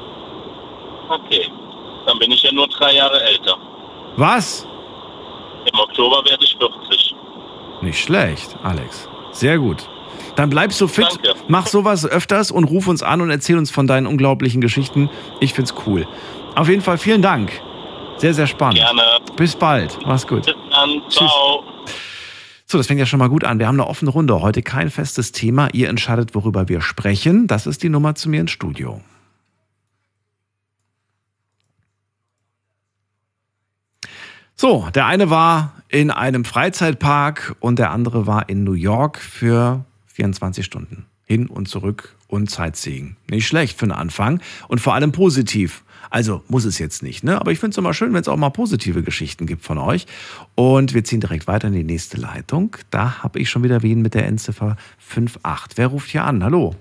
[1.09, 1.47] Okay,
[2.07, 3.57] dann bin ich ja nur drei Jahre älter.
[4.17, 4.67] Was?
[5.73, 7.15] Im Oktober werde ich 40.
[7.83, 9.09] Nicht schlecht, Alex.
[9.33, 9.89] Sehr gut.
[10.37, 11.35] Dann bleib so fit, Danke.
[11.49, 15.11] mach sowas öfters und ruf uns an und erzähl uns von deinen unglaublichen Geschichten.
[15.41, 16.07] Ich find's cool.
[16.55, 17.53] Auf jeden Fall vielen Dank.
[18.19, 18.79] Sehr, sehr spannend.
[18.79, 19.03] Gerne.
[19.37, 19.99] Bis bald.
[20.07, 20.47] Mach's gut.
[20.47, 21.03] Bis dann.
[21.11, 21.65] Ciao.
[22.69, 23.59] So, das fängt ja schon mal gut an.
[23.59, 24.41] Wir haben eine offene Runde.
[24.41, 25.69] Heute kein festes Thema.
[25.73, 27.47] Ihr entscheidet, worüber wir sprechen.
[27.47, 29.01] Das ist die Nummer zu mir ins Studio.
[34.57, 39.85] So, der eine war in einem Freizeitpark und der andere war in New York für
[40.07, 41.07] 24 Stunden.
[41.25, 43.17] Hin und zurück und Sightseeing.
[43.29, 45.85] Nicht schlecht für einen Anfang und vor allem positiv.
[46.17, 47.39] Also muss es jetzt nicht, ne?
[47.39, 50.07] Aber ich finde es immer schön, wenn es auch mal positive Geschichten gibt von euch.
[50.55, 52.75] Und wir ziehen direkt weiter in die nächste Leitung.
[52.91, 55.77] Da habe ich schon wieder wen mit der Endziffer 58.
[55.77, 56.43] Wer ruft hier an?
[56.43, 56.75] Hallo?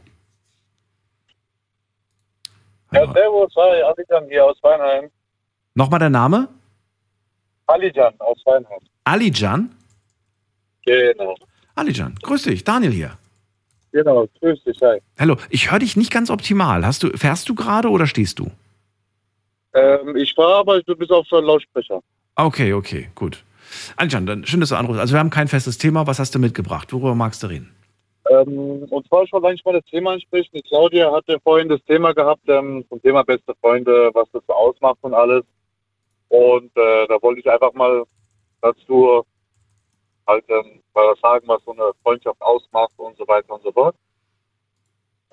[2.94, 5.10] Ja, servus, hi, Alijan hier aus Weinheim.
[5.74, 6.48] Nochmal der Name?
[7.68, 8.80] Alijan aus Weinheim.
[9.04, 9.76] Alijan?
[10.86, 11.36] Genau.
[11.76, 13.18] Alijan, grüß dich, Daniel hier.
[13.92, 15.02] Genau, grüß dich, hi.
[15.20, 16.86] Hallo, ich höre dich nicht ganz optimal.
[16.86, 18.50] Hast du, fährst du gerade oder stehst du?
[19.76, 22.02] Ähm, ich war aber du bist auf äh, Lautsprecher.
[22.36, 23.44] Okay, okay, gut.
[23.98, 25.00] Alijan, dann schön, dass du anrufst.
[25.00, 26.08] Also wir haben kein festes Thema.
[26.08, 26.94] Was hast du mitgebracht?
[26.94, 27.76] Worüber magst du reden?
[28.30, 30.50] Ähm, und zwar, ich wollte eigentlich mal das Thema ansprechen.
[30.54, 34.54] Die Claudia hatte vorhin das Thema gehabt, ähm, zum Thema beste Freunde, was das so
[34.54, 35.44] ausmacht und alles.
[36.30, 38.04] Und äh, da wollte ich einfach mal
[38.62, 39.24] dazu
[40.28, 43.72] halt ähm, mal was sagen, was so eine Freundschaft ausmacht und so weiter und so
[43.72, 43.96] fort.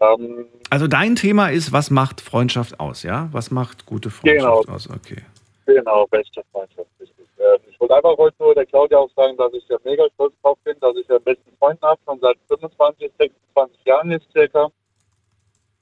[0.03, 3.29] Ähm, Also dein Thema ist, was macht Freundschaft aus, ja?
[3.33, 4.75] Was macht gute Freundschaft Genau.
[4.75, 4.89] aus?
[4.91, 5.23] Okay.
[5.67, 6.89] Genau, beste Freundschaft.
[7.01, 10.35] Ähm, ich wollte einfach heute nur der Claudia auch sagen, dass ich ja mega stolz
[10.43, 14.31] drauf bin, dass ich ja einen besten Freund habe, schon seit 25, 26 Jahren jetzt
[14.33, 14.69] circa.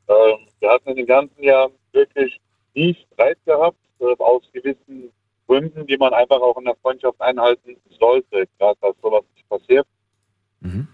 [0.08, 2.40] Ähm, wir hatten in den ganzen Jahren wirklich
[2.74, 5.10] nie Streit gehabt, äh, aus gewissen
[5.46, 9.86] Gründen, die man einfach auch in der Freundschaft einhalten sollte, gerade dass sowas nicht passiert.
[10.60, 10.88] Mhm.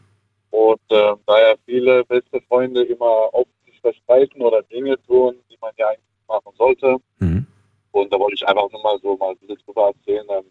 [0.57, 5.59] Und äh, da ja viele beste Freunde immer auf sich verstreiten oder Dinge tun, die
[5.61, 6.97] man ja eigentlich machen sollte.
[7.19, 7.47] Mhm.
[7.91, 10.45] Und da wollte ich einfach nur mal so mal ein bisschen drüber erzählen, ähm,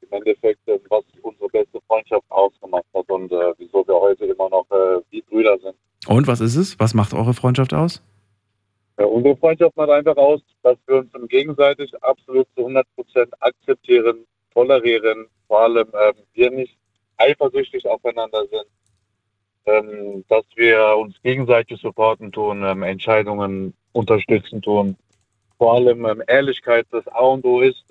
[0.00, 4.48] im Endeffekt, ähm, was unsere beste Freundschaft ausgemacht hat und äh, wieso wir heute immer
[4.48, 5.76] noch äh, wie Brüder sind.
[6.08, 6.80] Und was ist es?
[6.80, 8.02] Was macht eure Freundschaft aus?
[8.98, 14.26] Ja, unsere Freundschaft macht einfach aus, dass wir uns gegenseitig absolut zu 100 Prozent akzeptieren,
[14.52, 16.76] tolerieren, vor allem ähm, wir nicht
[17.16, 18.66] eifersüchtig aufeinander sind,
[19.66, 24.96] ähm, dass wir uns gegenseitig supporten tun, ähm, Entscheidungen unterstützen tun.
[25.58, 27.84] Vor allem ähm, Ehrlichkeit das A und O ist.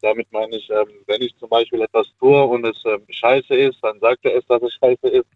[0.00, 3.78] Damit meine ich, ähm, wenn ich zum Beispiel etwas tue und es ähm, scheiße ist,
[3.82, 5.28] dann sagt er es, dass es scheiße ist.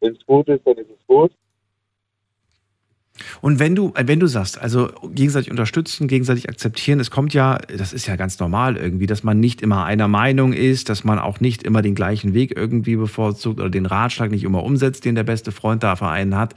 [0.00, 1.32] Wenn es gut ist, dann ist es gut.
[3.40, 7.92] Und wenn du, wenn du sagst, also gegenseitig unterstützen, gegenseitig akzeptieren, es kommt ja, das
[7.92, 11.40] ist ja ganz normal irgendwie, dass man nicht immer einer Meinung ist, dass man auch
[11.40, 15.24] nicht immer den gleichen Weg irgendwie bevorzugt oder den Ratschlag nicht immer umsetzt, den der
[15.24, 16.54] beste Freund da für einen hat.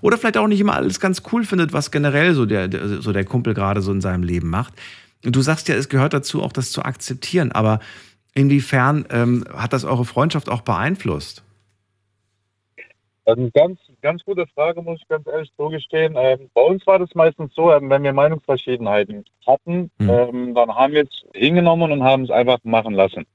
[0.00, 3.24] Oder vielleicht auch nicht immer alles ganz cool findet, was generell so der, so der
[3.24, 4.74] Kumpel gerade so in seinem Leben macht.
[5.24, 7.52] Und du sagst ja, es gehört dazu, auch das zu akzeptieren.
[7.52, 7.80] Aber
[8.34, 11.42] inwiefern ähm, hat das eure Freundschaft auch beeinflusst?
[13.24, 16.14] Also ganz, ganz gute Frage, muss ich ganz ehrlich zugestehen.
[16.16, 20.10] Ähm, bei uns war das meistens so, ähm, wenn wir Meinungsverschiedenheiten hatten, Mhm.
[20.10, 23.26] ähm, dann haben wir es hingenommen und haben es einfach machen lassen.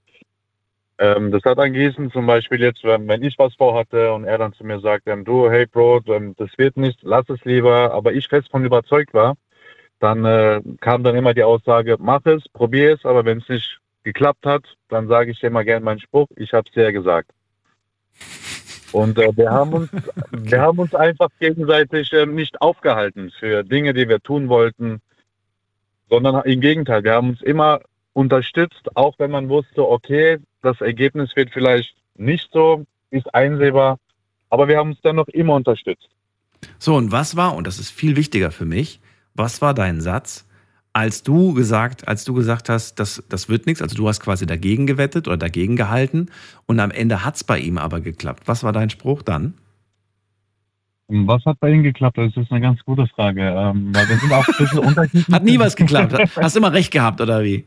[0.99, 4.53] Ähm, das hat an Gießen zum Beispiel jetzt, wenn, ich was vorhatte und er dann
[4.53, 8.13] zu mir sagt, ähm, du, hey Bro, ähm, das wird nicht, lass es lieber, aber
[8.13, 9.35] ich fest von überzeugt war,
[9.99, 13.79] dann äh, kam dann immer die Aussage, mach es, probier es, aber wenn es nicht
[14.03, 17.31] geklappt hat, dann sage ich dir immer gerne meinen Spruch, ich habe es dir gesagt.
[18.93, 19.89] Und äh, wir, haben uns,
[20.31, 25.01] wir haben uns einfach gegenseitig ähm, nicht aufgehalten für Dinge, die wir tun wollten,
[26.09, 27.81] sondern im Gegenteil, wir haben uns immer
[28.13, 33.97] unterstützt, auch wenn man wusste, okay, das Ergebnis wird vielleicht nicht so, ist einsehbar,
[34.49, 36.09] aber wir haben uns dennoch immer unterstützt.
[36.77, 39.01] So, und was war, und das ist viel wichtiger für mich,
[39.33, 40.47] was war dein Satz,
[40.93, 44.45] als du gesagt, als du gesagt hast, das, das wird nichts, also du hast quasi
[44.45, 46.29] dagegen gewettet oder dagegen gehalten
[46.67, 48.43] und am Ende hat es bei ihm aber geklappt.
[48.45, 49.55] Was war dein Spruch dann?
[51.07, 52.17] Was hat bei Ihnen geklappt?
[52.17, 55.35] Das ist eine ganz gute Frage, ähm, weil wir sind auch ein bisschen unterschiedlich.
[55.35, 56.37] Hat nie was geklappt.
[56.37, 57.65] Hast immer recht gehabt, oder wie?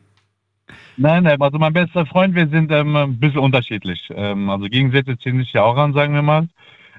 [0.97, 4.09] Nein, nein, also mein bester Freund, wir sind ähm, ein bisschen unterschiedlich.
[4.15, 6.49] Ähm, also Gegensätze ziehen sich ja auch an, sagen wir mal.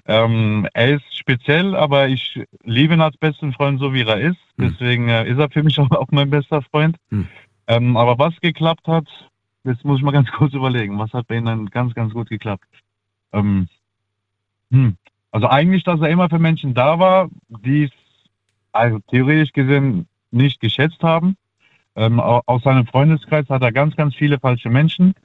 [0.07, 4.37] Ähm, er ist speziell, aber ich liebe ihn als besten Freund, so wie er ist.
[4.57, 4.69] Hm.
[4.69, 6.97] Deswegen äh, ist er für mich auch, mein bester Freund.
[7.09, 7.27] Hm.
[7.67, 9.07] Ähm, aber was geklappt hat,
[9.65, 10.97] jetzt muss ich mal ganz kurz überlegen.
[10.97, 12.63] Was hat bei ihm dann ganz, ganz gut geklappt?
[13.33, 13.67] Ähm,
[14.71, 14.95] hm.
[15.31, 17.91] Also eigentlich, dass er immer für Menschen da war, die es
[18.71, 21.35] also theoretisch gesehen nicht geschätzt haben.
[21.95, 25.15] Ähm, au- aus seinem Freundeskreis hat er ganz, ganz viele falsche Menschen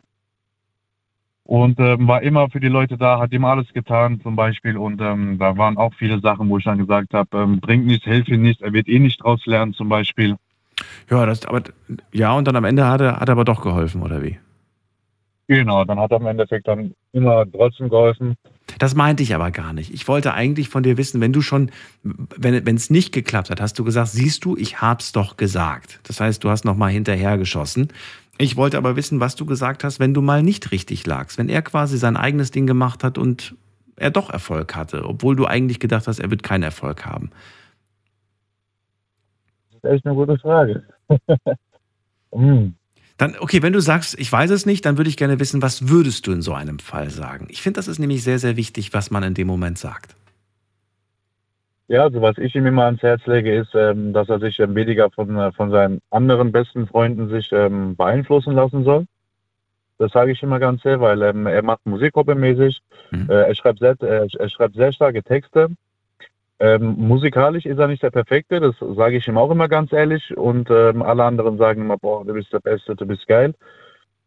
[1.44, 5.00] und ähm, war immer für die Leute da, hat ihm alles getan zum Beispiel und
[5.00, 8.28] ähm, da waren auch viele Sachen, wo ich dann gesagt habe, ähm, bringt nichts, hilf
[8.28, 10.37] ihm nicht, er wird eh nicht draus lernen zum Beispiel.
[11.11, 11.62] Ja, das, aber,
[12.12, 14.38] ja, und dann am Ende hat er, hat er aber doch geholfen, oder wie?
[15.48, 18.37] Genau, dann hat er im Endeffekt dann immer trotzdem geholfen.
[18.78, 19.92] Das meinte ich aber gar nicht.
[19.92, 21.70] Ich wollte eigentlich von dir wissen, wenn du schon,
[22.02, 26.00] wenn wenn es nicht geklappt hat, hast du gesagt, siehst du, ich hab's doch gesagt.
[26.05, 27.88] Das heißt, du hast noch mal hinterher geschossen.
[28.42, 31.48] Ich wollte aber wissen, was du gesagt hast, wenn du mal nicht richtig lagst, wenn
[31.48, 33.55] er quasi sein eigenes Ding gemacht hat und
[33.94, 37.31] er doch Erfolg hatte, obwohl du eigentlich gedacht hast, er wird keinen Erfolg haben.
[39.70, 40.83] Das ist echt eine gute Frage.
[42.35, 42.76] Hm.
[43.18, 45.90] Dann, okay, wenn du sagst, ich weiß es nicht, dann würde ich gerne wissen, was
[45.90, 47.46] würdest du in so einem Fall sagen?
[47.50, 50.16] Ich finde, das ist nämlich sehr, sehr wichtig, was man in dem Moment sagt.
[51.88, 54.75] Ja, also was ich ihm immer ans Herz lege, ist, ähm, dass er sich ähm,
[54.75, 59.07] weniger von, äh, von seinen anderen besten Freunden sich ähm, beeinflussen lassen soll.
[59.99, 63.29] Das sage ich immer ganz sehr, weil ähm, er macht Musik hobbymäßig, Mhm.
[63.29, 65.68] äh, er, schreibt sehr, äh, er schreibt sehr starke Texte.
[66.59, 70.37] Ähm, musikalisch ist er nicht der Perfekte, das sage ich ihm auch immer ganz ehrlich.
[70.37, 73.55] Und ähm, alle anderen sagen immer, boah, du bist der Beste, du bist geil.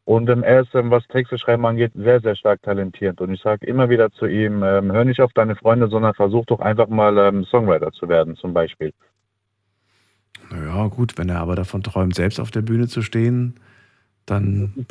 [0.05, 3.19] Und ähm, er ist, ähm, was Texte schreiben angeht, sehr, sehr stark talentiert.
[3.21, 6.45] Und ich sage immer wieder zu ihm, ähm, hör nicht auf deine Freunde, sondern versuch
[6.45, 8.93] doch einfach mal ähm, Songwriter zu werden, zum Beispiel.
[10.51, 13.55] Naja, gut, wenn er aber davon träumt, selbst auf der Bühne zu stehen,
[14.27, 14.85] dann.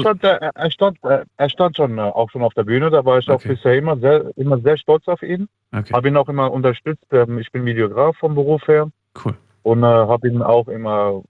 [0.00, 3.04] Stand, er, er stand, äh, er stand schon äh, auch schon auf der Bühne, da
[3.04, 3.50] war ich auch Okay.
[3.50, 5.48] bisher immer sehr, immer sehr stolz auf ihn.
[5.72, 7.04] Okay, Habe ihn auch immer unterstützt.
[7.12, 8.90] Ähm, ich bin Videograf vom Beruf her
[9.24, 9.36] cool.
[9.62, 11.22] und äh, habe ihn auch immer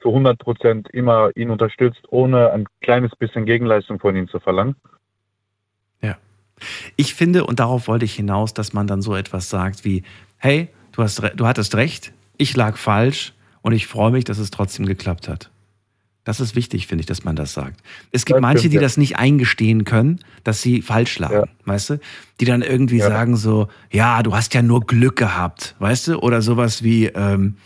[0.00, 4.76] zu 100 Prozent immer ihn unterstützt, ohne ein kleines bisschen Gegenleistung von ihm zu verlangen.
[6.00, 6.16] Ja.
[6.96, 10.02] Ich finde, und darauf wollte ich hinaus, dass man dann so etwas sagt wie,
[10.38, 14.50] hey, du, hast, du hattest recht, ich lag falsch und ich freue mich, dass es
[14.50, 15.50] trotzdem geklappt hat.
[16.24, 17.82] Das ist wichtig, finde ich, dass man das sagt.
[18.10, 18.82] Es gibt das manche, stimmt, die ja.
[18.82, 21.44] das nicht eingestehen können, dass sie falsch lagen, ja.
[21.66, 22.00] weißt du?
[22.40, 23.08] Die dann irgendwie ja.
[23.08, 26.18] sagen so, ja, du hast ja nur Glück gehabt, weißt du?
[26.20, 27.56] Oder sowas wie, ähm,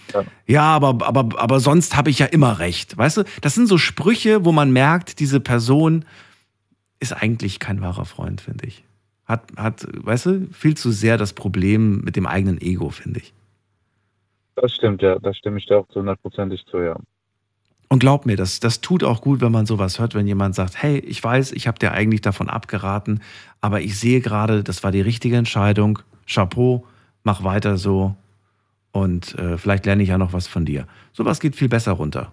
[0.48, 0.62] ja.
[0.62, 3.24] aber, aber, aber sonst habe ich ja immer recht, weißt du?
[3.42, 6.04] Das sind so Sprüche, wo man merkt, diese Person
[6.98, 8.84] ist eigentlich kein wahrer Freund, finde ich.
[9.24, 13.34] Hat, hat, weißt du, viel zu sehr das Problem mit dem eigenen Ego, finde ich.
[14.56, 15.16] Das stimmt, ja.
[15.20, 16.96] Da stimme ich dir auch zu hundertprozentig zu, ja.
[17.88, 20.82] Und glaub mir, das, das tut auch gut, wenn man sowas hört, wenn jemand sagt,
[20.82, 23.20] hey, ich weiß, ich habe dir eigentlich davon abgeraten,
[23.60, 25.98] aber ich sehe gerade, das war die richtige Entscheidung.
[26.26, 26.84] Chapeau,
[27.24, 28.14] mach weiter so
[28.92, 30.86] und äh, vielleicht lerne ich ja noch was von dir.
[31.14, 32.32] Sowas geht viel besser runter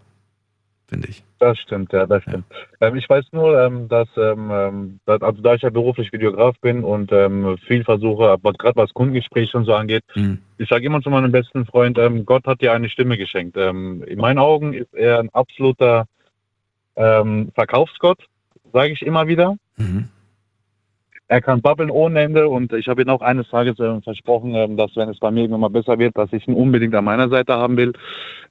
[0.88, 1.24] finde ich.
[1.40, 2.46] Das stimmt, ja, das stimmt.
[2.80, 2.88] Ja.
[2.88, 6.58] Ähm, ich weiß nur, ähm, dass, ähm, ähm dass, also da ich ja beruflich Videograf
[6.60, 10.40] bin und ähm, viel versuche, gerade was Kundengespräche und so angeht, mhm.
[10.58, 13.58] ich sage immer zu meinem besten Freund, ähm, Gott hat dir eine Stimme geschenkt.
[13.58, 16.06] in meinen Augen ist er ein absoluter
[16.96, 18.20] Verkaufsgott,
[18.72, 19.58] sage ich immer wieder.
[19.76, 20.08] Mhm.
[21.28, 24.76] Er kann babbeln ohne Ende und ich habe ihm auch eines Tages äh, versprochen, äh,
[24.76, 27.30] dass wenn es bei mir irgendwann mal besser wird, dass ich ihn unbedingt an meiner
[27.30, 27.94] Seite haben will.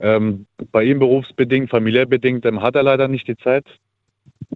[0.01, 3.65] Ähm, bei ihm berufsbedingt, familiär bedingt ähm, hat er leider nicht die Zeit,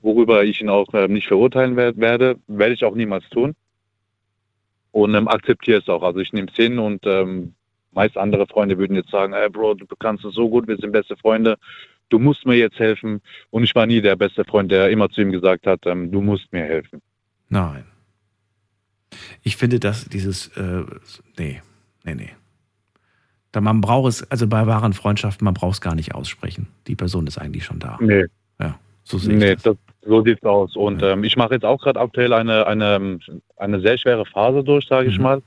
[0.03, 3.55] worüber ich ihn auch äh, nicht verurteilen werd, werde, werde ich auch niemals tun.
[4.91, 6.03] Und ähm, akzeptiere es auch.
[6.03, 7.55] Also ich nehme es hin und ähm,
[7.93, 10.91] meist andere Freunde würden jetzt sagen, hey Bro, du kannst es so gut, wir sind
[10.91, 11.57] beste Freunde,
[12.09, 13.21] du musst mir jetzt helfen.
[13.51, 16.21] Und ich war nie der beste Freund, der immer zu ihm gesagt hat, ähm, du
[16.21, 17.01] musst mir helfen.
[17.49, 17.85] Nein.
[19.43, 20.85] Ich finde, dass dieses, äh,
[21.38, 21.62] nee,
[22.05, 22.31] nee, nee.
[23.53, 26.69] Da man braucht es, also bei wahren Freundschaften, man braucht es gar nicht aussprechen.
[26.87, 27.99] Die Person ist eigentlich schon da.
[28.01, 28.27] Nee.
[28.61, 29.62] Ja, so sehe ich nee, das.
[29.62, 30.77] das so sieht's aus.
[30.77, 31.12] Und ja.
[31.12, 33.19] ähm, ich mache jetzt auch gerade aktuell eine, eine,
[33.57, 35.25] eine sehr schwere Phase durch, sage ich mhm.
[35.25, 35.43] mal.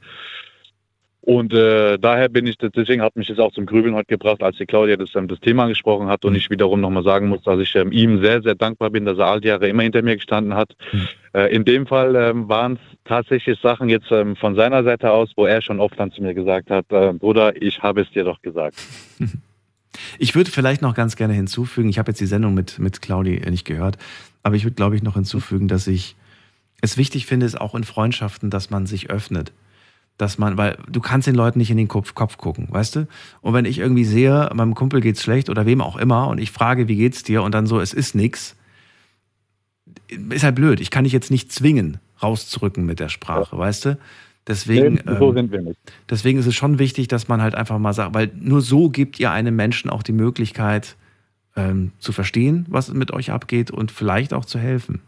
[1.24, 4.58] Und äh, daher bin ich, deswegen hat mich das auch zum Grübeln heute gebracht, als
[4.58, 6.38] die Claudia das, ähm, das Thema angesprochen hat und mhm.
[6.38, 9.28] ich wiederum nochmal sagen muss, dass ich ähm, ihm sehr, sehr dankbar bin, dass er
[9.28, 10.76] all die Jahre immer hinter mir gestanden hat.
[10.92, 11.08] Mhm.
[11.34, 15.30] Äh, in dem Fall ähm, waren es tatsächlich Sachen jetzt ähm, von seiner Seite aus,
[15.36, 18.24] wo er schon oft dann zu mir gesagt hat, äh, Bruder, ich habe es dir
[18.24, 18.76] doch gesagt.
[20.18, 23.42] Ich würde vielleicht noch ganz gerne hinzufügen, ich habe jetzt die Sendung mit, mit Claudi
[23.50, 23.98] nicht gehört,
[24.42, 26.16] aber ich würde, glaube ich, noch hinzufügen, dass ich
[26.80, 29.52] es wichtig finde, ist auch in Freundschaften, dass man sich öffnet
[30.22, 33.08] dass man, weil du kannst den Leuten nicht in den Kopf, Kopf gucken, weißt du?
[33.42, 36.52] Und wenn ich irgendwie sehe, meinem Kumpel geht's schlecht oder wem auch immer und ich
[36.52, 38.56] frage, wie geht's dir und dann so, es ist nix,
[40.30, 40.80] ist halt blöd.
[40.80, 43.58] Ich kann dich jetzt nicht zwingen, rauszurücken mit der Sprache, ja.
[43.58, 43.98] weißt du?
[44.46, 45.80] Deswegen, nee, so ähm, sind wir nicht.
[46.08, 49.20] deswegen ist es schon wichtig, dass man halt einfach mal sagt, weil nur so gibt
[49.20, 50.98] ihr einem Menschen auch die Möglichkeit
[51.56, 55.02] ähm, zu verstehen, was mit euch abgeht und vielleicht auch zu helfen.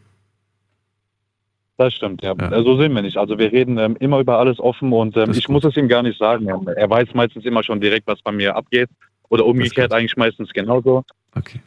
[1.78, 2.36] Das stimmt, ja.
[2.40, 2.64] ja.
[2.64, 3.18] So sind wir nicht.
[3.18, 5.54] Also wir reden ähm, immer über alles offen und ähm, ich gut.
[5.54, 6.48] muss es ihm gar nicht sagen.
[6.48, 8.90] Er weiß meistens immer schon direkt, was bei mir abgeht.
[9.30, 11.04] Oder umgekehrt eigentlich meistens genauso.
[11.36, 11.60] Okay.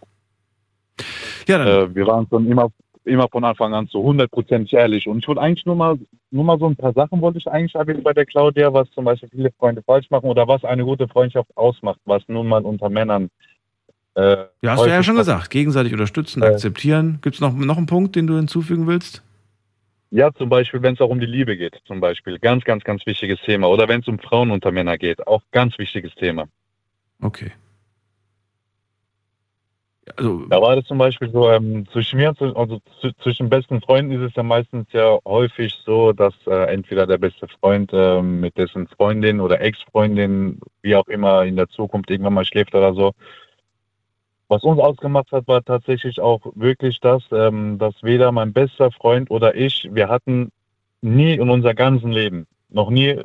[1.49, 1.67] Ja, dann.
[1.67, 2.71] Äh, wir waren schon immer,
[3.05, 5.09] immer von Anfang an so hundertprozentig ehrlich.
[5.09, 5.99] Und ich wollte eigentlich nur mal,
[6.31, 9.05] nur mal so ein paar Sachen wollte ich eigentlich erwähnen bei der Claudia, was zum
[9.05, 12.89] Beispiel viele Freunde falsch machen oder was eine gute Freundschaft ausmacht, was nun mal unter
[12.89, 13.29] Männern
[14.17, 15.51] äh, ja, hast du ja schon gesagt.
[15.51, 17.19] Gegenseitig unterstützen, äh, akzeptieren.
[17.21, 19.23] Gibt es noch, noch einen Punkt, den du hinzufügen willst?
[20.11, 22.39] Ja, zum Beispiel, wenn es auch um die Liebe geht, zum Beispiel.
[22.39, 23.69] Ganz, ganz, ganz wichtiges Thema.
[23.69, 26.47] Oder wenn es um Frauen unter Männer geht, auch ganz wichtiges Thema.
[27.21, 27.53] Okay.
[30.15, 32.81] Also, da war das zum Beispiel so, ähm, zwischen mir, also
[33.23, 37.49] zwischen besten Freunden ist es ja meistens ja häufig so, dass äh, entweder der beste
[37.49, 42.45] Freund äh, mit dessen Freundin oder Ex-Freundin, wie auch immer, in der Zukunft irgendwann mal
[42.45, 43.13] schläft oder so,
[44.49, 49.31] was uns ausgemacht hat, war tatsächlich auch wirklich das, ähm, dass weder mein bester Freund
[49.31, 50.53] oder ich, wir hatten
[51.01, 53.21] nie in unser ganzen Leben, noch nie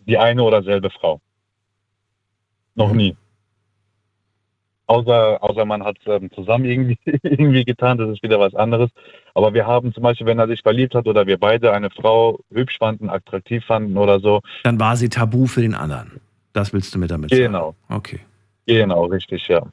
[0.00, 1.20] die eine oder selbe Frau.
[2.74, 2.96] Noch mhm.
[2.96, 3.16] nie.
[4.86, 8.90] Außer, außer man hat es ähm, zusammen irgendwie, irgendwie getan, das ist wieder was anderes.
[9.32, 12.38] Aber wir haben zum Beispiel, wenn er sich verliebt hat oder wir beide eine Frau
[12.50, 14.42] hübsch fanden, attraktiv fanden oder so.
[14.62, 16.20] Dann war sie tabu für den anderen.
[16.52, 17.44] Das willst du mir damit sagen?
[17.44, 17.74] Genau.
[17.88, 18.20] Okay.
[18.66, 19.66] Genau, richtig, ja.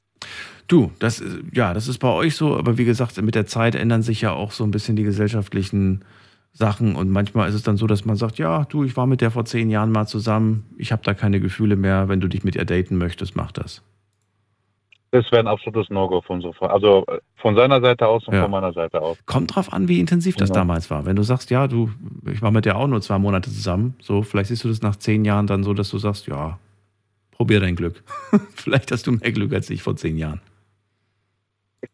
[0.71, 4.03] Du, das, ja, das ist bei euch so, aber wie gesagt, mit der Zeit ändern
[4.03, 6.05] sich ja auch so ein bisschen die gesellschaftlichen
[6.53, 9.19] Sachen und manchmal ist es dann so, dass man sagt, ja, du, ich war mit
[9.19, 12.45] der vor zehn Jahren mal zusammen, ich habe da keine Gefühle mehr, wenn du dich
[12.45, 13.83] mit ihr daten möchtest, mach das.
[15.11, 18.43] Das wäre ein absolutes No-Go von so also äh, von seiner Seite aus und ja.
[18.43, 19.17] von meiner Seite aus.
[19.25, 20.61] Kommt drauf an, wie intensiv das genau.
[20.61, 21.05] damals war.
[21.05, 21.91] Wenn du sagst, ja, du,
[22.31, 24.95] ich war mit der auch nur zwei Monate zusammen, so, vielleicht siehst du das nach
[24.95, 26.59] zehn Jahren dann so, dass du sagst, ja,
[27.31, 28.01] probier dein Glück.
[28.55, 30.39] vielleicht hast du mehr Glück als ich vor zehn Jahren.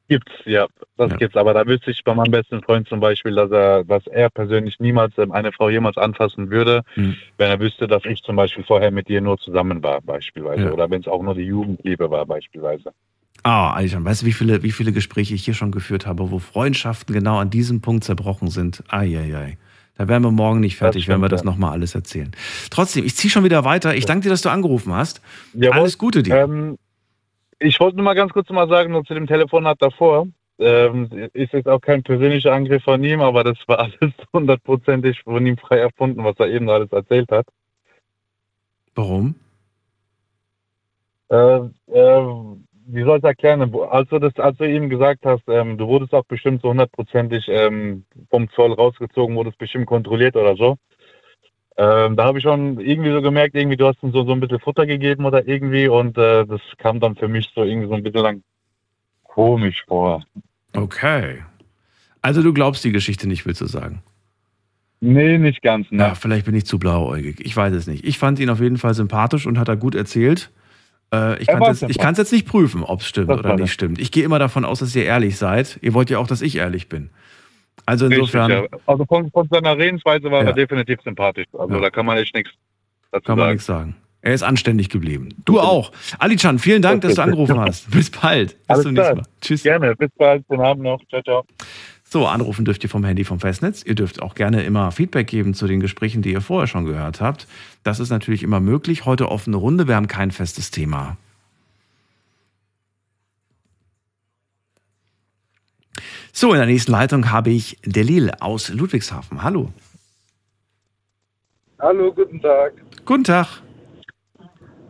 [0.09, 0.67] Gibt's, ja.
[0.97, 1.17] Das Ja.
[1.17, 1.35] gibt's.
[1.37, 4.79] Aber da wüsste ich bei meinem besten Freund zum Beispiel, dass er, dass er persönlich
[4.79, 7.15] niemals ähm, eine Frau jemals anfassen würde, Hm.
[7.37, 10.63] wenn er wüsste, dass ich zum Beispiel vorher mit ihr nur zusammen war, beispielsweise.
[10.63, 10.71] Ja.
[10.71, 12.91] Oder wenn es auch nur die Jugendliebe war, beispielsweise.
[13.43, 16.39] Ah, Alijan, weißt du, wie viele, wie viele Gespräche ich hier schon geführt habe, wo
[16.39, 18.83] Freundschaften genau an diesem Punkt zerbrochen sind?
[18.89, 19.57] Eieiei.
[19.97, 21.45] Da wären wir morgen nicht fertig, stimmt, wenn wir das ja.
[21.45, 22.31] nochmal alles erzählen.
[22.69, 23.95] Trotzdem, ich ziehe schon wieder weiter.
[23.95, 25.21] Ich danke dir, dass du angerufen hast.
[25.53, 25.79] Jawohl.
[25.81, 26.35] Alles Gute dir.
[26.35, 26.77] Ähm,
[27.59, 30.27] ich wollte nur mal ganz kurz mal sagen, nur zu dem Telefonat davor.
[30.59, 35.45] Ähm, ist jetzt auch kein persönlicher Angriff von ihm, aber das war alles hundertprozentig von
[35.45, 37.45] ihm frei erfunden, was er eben alles erzählt hat.
[38.95, 39.35] Warum?
[41.29, 41.59] Äh,
[41.91, 42.21] äh,
[42.89, 43.61] wie soll ich es erklären?
[43.89, 47.47] Als du, das, als du ihm gesagt hast, ähm, du wurdest auch bestimmt so hundertprozentig
[47.49, 50.77] ähm, vom Zoll rausgezogen, wurdest bestimmt kontrolliert oder so.
[51.79, 54.39] Ähm, da habe ich schon irgendwie so gemerkt, irgendwie du hast ihm so, so ein
[54.39, 57.93] bisschen Futter gegeben oder irgendwie und äh, das kam dann für mich so irgendwie so
[57.93, 58.43] ein bisschen lang
[59.23, 60.23] komisch vor.
[60.75, 61.43] Okay.
[62.21, 64.01] Also du glaubst die Geschichte nicht, willst du sagen?
[64.99, 65.99] Nee, nicht ganz, ne?
[65.99, 67.39] Ja, vielleicht bin ich zu blauäugig.
[67.45, 68.03] Ich weiß es nicht.
[68.03, 70.49] Ich fand ihn auf jeden Fall sympathisch und hat er gut erzählt.
[71.13, 73.71] Äh, ich Er kann es jetzt, jetzt nicht prüfen, ob es stimmt Das oder nicht
[73.71, 73.99] stimmt.
[73.99, 75.77] Ich gehe immer davon aus, dass ihr ehrlich seid.
[75.81, 77.11] Ihr wollt ja auch, dass ich ehrlich bin.
[77.85, 78.79] Also insofern Richtig, ja.
[78.85, 80.49] Also von, von seiner Redensweise war Ja.
[80.49, 81.47] er definitiv sympathisch.
[81.57, 81.81] Also Ja.
[81.81, 82.51] da kann man echt nichts
[83.11, 83.53] dazu kann man sagen.
[83.53, 83.95] nichts sagen.
[84.21, 85.29] Er ist anständig geblieben.
[85.45, 85.91] Du auch.
[86.19, 87.89] Alican, vielen Dank, dass du angerufen hast.
[87.91, 88.49] Bis bald.
[88.57, 89.17] Bis Alles zum nächsten.
[89.17, 89.25] Mal.
[89.41, 89.63] Tschüss.
[89.63, 90.99] Gerne, bis bald, guten Abend noch.
[91.07, 91.45] Ciao, ciao.
[92.03, 93.83] So, anrufen dürft ihr vom Handy vom Festnetz.
[93.83, 97.21] Ihr dürft auch gerne immer Feedback geben zu den Gesprächen, die ihr vorher schon gehört
[97.21, 97.47] habt.
[97.83, 99.05] Das ist natürlich immer möglich.
[99.05, 99.87] Heute offene Runde.
[99.87, 101.17] Wir haben kein festes Thema.
[106.39, 109.41] So, in der nächsten Leitung habe ich Delil aus Ludwigshafen.
[109.41, 109.73] Hallo.
[111.79, 112.73] Hallo, guten Tag.
[113.05, 113.47] Guten Tag.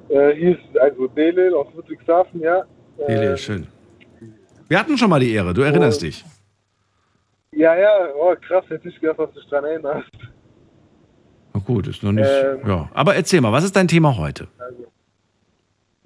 [0.09, 2.65] Äh, hier ist also Delil aus Ludwigshafen, ja.
[2.97, 3.65] Äh, Delil, schön.
[4.67, 5.53] Wir hatten schon mal die Ehre.
[5.53, 6.05] Du erinnerst Oh.
[6.07, 6.25] dich.
[7.53, 10.11] Ja, ja, oh, krass, hätte ich gedacht, dass du dich dran erinnerst.
[11.53, 12.27] Na gut, ist noch nicht.
[12.29, 12.59] Ähm.
[12.67, 12.89] ja.
[12.93, 14.49] Aber erzähl mal, was ist dein Thema heute?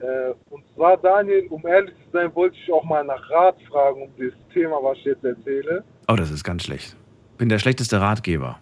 [0.01, 4.03] Äh, und zwar, Daniel, um ehrlich zu sein, wollte ich auch mal nach Rat fragen
[4.03, 5.83] um das Thema, was ich jetzt erzähle.
[6.07, 6.95] Oh, das ist ganz schlecht.
[7.37, 8.59] Bin der schlechteste Ratgeber.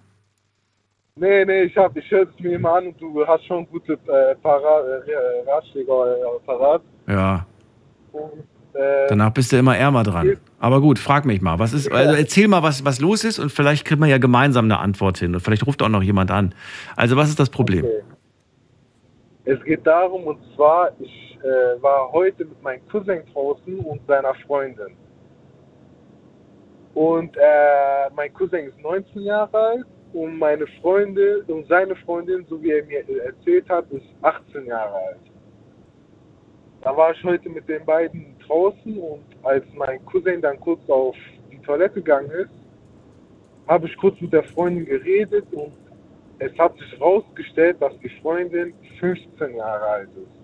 [1.16, 3.94] Nee, nee, ich, hab, ich höre es mir immer an und du hast schon gute
[4.08, 6.82] äh, äh, Ratschläge äh, parat.
[7.08, 7.46] Ja,
[8.14, 10.38] Und, äh, danach bist du immer ärmer dran.
[10.60, 13.52] Aber gut, frag mich mal, was ist, also erzähl mal, was, was los ist und
[13.52, 16.54] vielleicht kriegen wir ja gemeinsam eine Antwort hin und vielleicht ruft auch noch jemand an.
[16.96, 17.86] Also, was ist das Problem?
[17.86, 18.02] Okay.
[19.46, 24.34] Es geht darum, und zwar, ich äh, war heute mit meinem Cousin draußen und seiner
[24.46, 24.96] Freundin.
[26.94, 32.62] Und äh, mein Cousin ist 19 Jahre alt und meine Freundin und seine Freundin, so
[32.62, 35.20] wie er mir erzählt hat, ist 18 Jahre alt.
[36.82, 41.16] Da war ich heute mit den beiden draußen und als mein Cousin dann kurz auf
[41.52, 42.50] die Toilette gegangen ist,
[43.68, 45.74] habe ich kurz mit der Freundin geredet und
[46.40, 50.39] es hat sich herausgestellt, dass die Freundin 15 Jahre alt ist.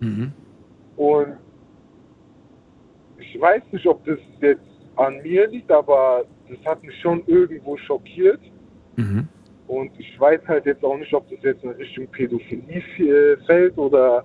[0.00, 0.32] Mhm.
[0.96, 1.36] Und
[3.18, 4.60] ich weiß nicht, ob das jetzt
[4.96, 8.40] an mir liegt, aber das hat mich schon irgendwo schockiert.
[8.96, 9.28] Mhm.
[9.66, 14.24] Und ich weiß halt jetzt auch nicht, ob das jetzt in Richtung Pädophilie fällt oder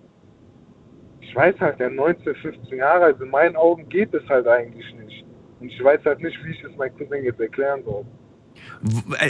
[1.21, 4.85] ich weiß halt, der 19, 15 Jahre, also in meinen Augen geht es halt eigentlich
[4.95, 5.25] nicht.
[5.59, 8.05] Und ich weiß halt nicht, wie ich es meinem Cousin jetzt erklären soll.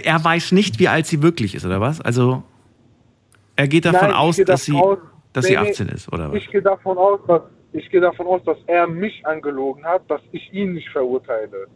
[0.04, 2.00] Er weiß nicht, wie alt sie wirklich ist, oder was?
[2.02, 2.44] Also,
[3.56, 5.00] er geht davon Nein, aus, gehe dass sie, davon aus-
[5.36, 6.38] dass nee, sie nee, 18 ist, oder was?
[6.38, 7.41] Ich gehe davon aus, dass
[7.74, 11.67] ich gehe davon aus, dass er mich angelogen hat, dass ich ihn nicht verurteile.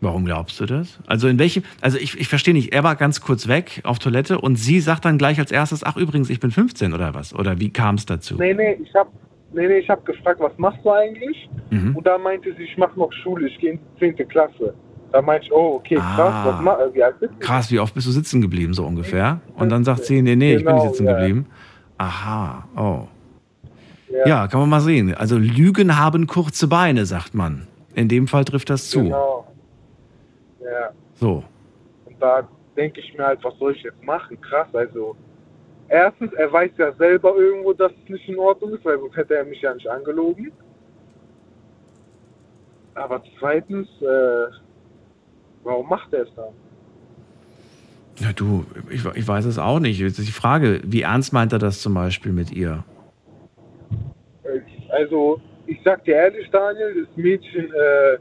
[0.00, 0.98] Warum glaubst du das?
[1.06, 4.40] Also in welchem, also ich, ich verstehe nicht, er war ganz kurz weg auf Toilette
[4.40, 7.34] und sie sagt dann gleich als erstes, ach übrigens, ich bin 15 oder was?
[7.34, 8.36] Oder wie kam es dazu?
[8.36, 9.08] Nee, nee, ich habe
[9.52, 11.48] nee, nee, ich hab gefragt, was machst du eigentlich?
[11.70, 11.96] Mhm.
[11.96, 14.28] Und da meinte sie, ich mache noch Schule, ich gehe in die 10.
[14.28, 14.74] Klasse.
[15.12, 16.46] Da meinte ich, oh, okay, krass, Ah.
[16.46, 17.38] was mach, wie alt bist du?
[17.38, 19.40] Krass, wie oft bist du sitzen geblieben, so ungefähr?
[19.54, 21.12] Und dann sagt sie, nee, nee, ich bin nicht Genau, sitzen ja.
[21.16, 21.46] geblieben.
[21.98, 23.08] Aha, oh.
[24.10, 24.26] Ja.
[24.26, 25.14] Ja, kann man mal sehen.
[25.14, 27.66] Also Lügen haben kurze Beine, sagt man.
[27.94, 29.04] In dem Fall trifft das zu.
[29.04, 29.46] Genau.
[30.60, 31.44] Ja, So.
[32.06, 34.40] und da denke ich mir halt, was soll ich jetzt machen?
[34.40, 35.14] Krass, also
[35.88, 39.36] erstens, er weiß ja selber irgendwo, dass es nicht in Ordnung ist, weil sonst hätte
[39.36, 40.50] er mich ja nicht angelogen.
[42.94, 44.46] Aber zweitens, äh,
[45.64, 46.52] warum macht er es dann?
[48.18, 49.98] Ja, du, ich, ich weiß es auch nicht.
[49.98, 52.84] Jetzt ist die Frage, wie ernst meint er das zum Beispiel mit ihr?
[54.90, 58.18] Also, ich sag dir ehrlich, Daniel, das Mädchen äh,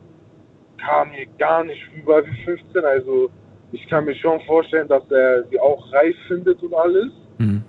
[0.84, 2.84] kam mir gar nicht rüber wie 15.
[2.84, 3.30] Also,
[3.72, 7.12] ich kann mir schon vorstellen, dass er sie auch reif findet und alles.
[7.38, 7.64] Mhm.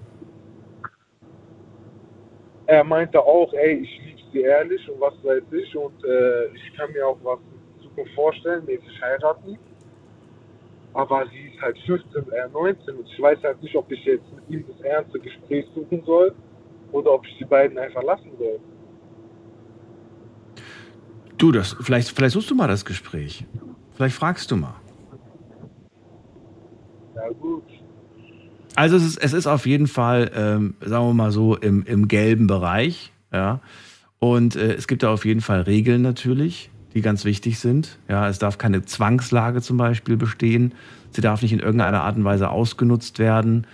[2.66, 6.74] Er meinte auch, ey, ich liebe sie ehrlich und was weiß ich und äh, ich
[6.76, 7.38] kann mir auch was
[7.78, 9.58] in Zukunft vorstellen, mäßig heiraten.
[10.94, 14.24] Aber sie ist halt 15, er 19 und ich weiß halt nicht, ob ich jetzt
[14.32, 16.34] mit ihm das ernste Gespräch suchen soll
[16.92, 18.60] oder ob ich die beiden einfach lassen soll.
[21.36, 23.44] Du, das, vielleicht, vielleicht suchst du mal das Gespräch.
[23.94, 24.76] Vielleicht fragst du mal.
[27.16, 27.64] Ja gut.
[28.76, 32.06] Also es ist, es ist auf jeden Fall, ähm, sagen wir mal so, im, im
[32.06, 33.12] gelben Bereich.
[33.32, 33.60] Ja.
[34.20, 37.98] Und äh, es gibt da auf jeden Fall Regeln natürlich, die ganz wichtig sind.
[38.08, 40.72] Ja, es darf keine Zwangslage zum Beispiel bestehen.
[41.10, 43.66] Sie darf nicht in irgendeiner Art und Weise ausgenutzt werden.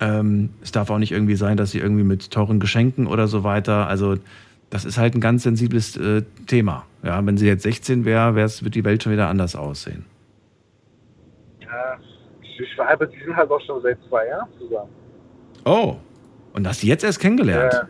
[0.00, 3.44] Ähm, es darf auch nicht irgendwie sein, dass sie irgendwie mit teuren Geschenken oder so
[3.44, 3.86] weiter.
[3.88, 4.16] Also
[4.70, 6.84] das ist halt ein ganz sensibles äh, Thema.
[7.02, 10.04] Ja, wenn sie jetzt 16 wäre, wird die Welt schon wieder anders aussehen.
[11.60, 11.98] Ja,
[12.42, 14.90] ich, ich aber die sind halt auch schon seit zwei Jahren zusammen.
[15.64, 15.96] Oh,
[16.54, 17.72] und hast du jetzt erst kennengelernt?
[17.72, 17.88] Ja.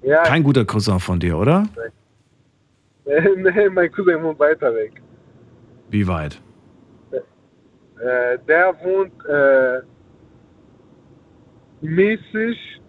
[0.00, 1.64] Ja, Kein guter Cousin von dir, oder?
[1.76, 1.90] äh,
[3.36, 5.00] nee, mein Cousin wohnt weiter weg.
[5.90, 6.40] Wie weit?
[8.00, 9.80] Äh, der wohnt äh,
[11.80, 12.80] mäßig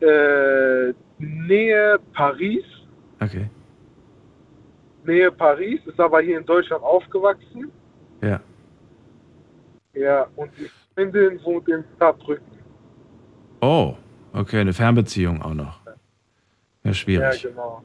[0.00, 2.64] äh, Nähe Paris.
[3.20, 3.50] Okay.
[5.04, 7.70] Nähe Paris, ist aber hier in Deutschland aufgewachsen.
[8.22, 8.40] Ja.
[9.92, 12.46] Ja, und die Freundin wohnt in Saarbrücken.
[13.60, 13.94] Oh,
[14.32, 15.84] okay, eine Fernbeziehung auch noch.
[15.84, 15.92] Ja,
[16.84, 17.42] Ja, schwierig.
[17.42, 17.82] genau.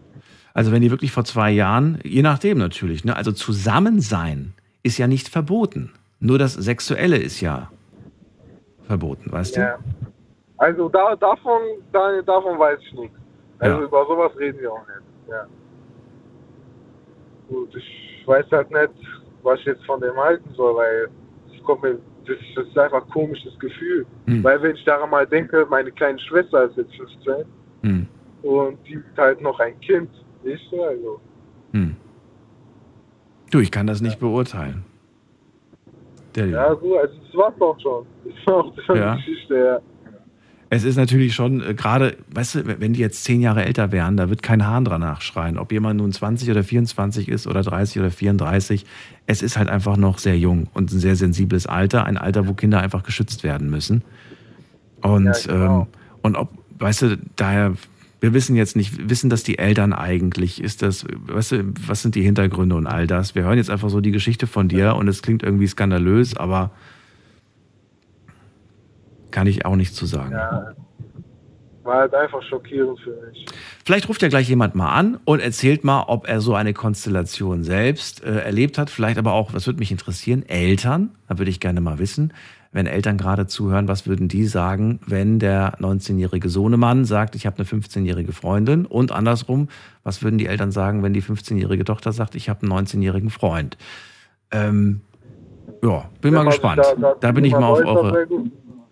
[0.56, 4.53] Also wenn die wirklich vor zwei Jahren, je nachdem natürlich, ne, also zusammen sein
[4.84, 5.91] ist ja nicht verboten.
[6.22, 7.70] Nur das Sexuelle ist ja
[8.88, 9.78] verboten, weißt Ja.
[10.58, 13.18] Also da, davon, da, davon weiß ich nichts.
[13.60, 13.84] Also Ja.
[13.84, 15.30] über sowas reden wir auch nicht.
[15.30, 15.45] Ja.
[17.49, 18.93] Gut, ich weiß halt nicht,
[19.43, 21.10] was ich jetzt von dem halten soll, weil
[21.53, 24.06] es kommt mir, das, das ist einfach ein komisches Gefühl.
[24.28, 24.41] Hm.
[24.41, 27.89] Weil wenn ich daran mal denke, meine kleine Schwester ist jetzt 15 du?
[27.89, 28.08] Hm.
[28.43, 30.10] und die ist halt noch ein Kind.
[30.46, 31.20] Nicht so, also.
[31.74, 31.96] Hm.
[33.52, 34.84] Du, ich kann das nicht beurteilen.
[36.36, 38.06] Der Ja, so, also das war's auch schon.
[38.26, 39.16] Das war auch schon Ja.
[39.16, 39.80] die Geschichte, ja.
[40.72, 44.18] Es ist natürlich schon äh, gerade, weißt du, wenn die jetzt zehn Jahre älter wären,
[44.18, 45.58] da wird kein Hahn dran nachschreien.
[45.58, 48.86] Ob jemand nun 20 oder 24 ist oder 30 oder 34,
[49.28, 52.54] es ist halt einfach noch sehr jung und ein sehr sensibles Alter, ein Alter, wo
[52.54, 54.04] Kinder einfach geschützt werden müssen.
[55.02, 55.82] Und, Ja, genau.
[55.82, 55.88] ähm,
[56.24, 57.74] und ob, weißt du, daher,
[58.20, 60.63] wir wissen jetzt nicht, wissen das die Eltern eigentlich?
[60.63, 63.36] Ist das, weißt du, was sind die Hintergründe und all das?
[63.36, 66.72] Wir hören jetzt einfach so die Geschichte von dir und es klingt irgendwie skandalös, aber
[69.32, 70.32] kann ich auch nichts zu sagen.
[70.32, 70.74] ja.
[71.84, 73.45] War halt einfach schockierend für mich.
[73.86, 77.63] Vielleicht ruft ja gleich jemand mal an und erzählt mal, ob er so eine Konstellation
[77.63, 78.89] selbst äh, erlebt hat.
[78.89, 81.11] Vielleicht aber auch, was würde mich interessieren, Eltern.
[81.28, 82.34] Da würde ich gerne mal wissen,
[82.76, 87.55] wenn Eltern gerade zuhören, was würden die sagen, wenn der 19-jährige Sohnemann sagt, ich habe
[87.57, 88.86] eine 15-jährige Freundin?
[88.86, 89.69] Und andersrum,
[90.03, 93.78] was würden die Eltern sagen, wenn die 15-jährige Tochter sagt, ich habe einen 19-jährigen Freund?
[94.51, 94.99] Ähm,
[95.82, 96.82] ja, bin mal gespannt.
[96.99, 98.28] da- Da, bin ich mal auf eure.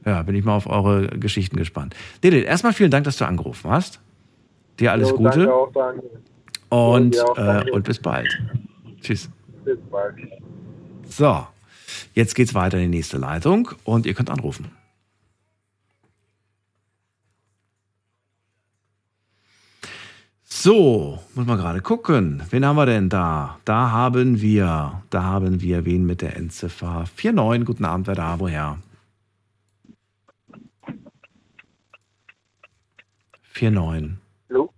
[0.05, 1.93] Ja, bin ich mal auf eure Geschichten gespannt.
[2.23, 3.99] Dede, erstmal vielen Dank, dass du angerufen hast.
[4.79, 6.03] Dir alles Jo, Gute Danke auch, danke.
[6.69, 7.71] und, Ja, auch, äh, danke.
[7.73, 8.29] und bis bald.
[9.01, 9.29] Tschüss.
[9.65, 10.15] Bis bald.
[11.05, 11.47] So,
[12.13, 14.71] jetzt geht's weiter in die nächste Leitung und ihr könnt anrufen.
[20.45, 22.41] So, muss man gerade gucken.
[22.49, 23.59] Wen haben wir denn da?
[23.65, 27.65] Da haben wir, da haben wir wen mit der Endziffer 49.
[27.65, 28.77] Guten Abend, wer da, woher?
[33.59, 34.17] 49.
[34.49, 34.69] Hallo?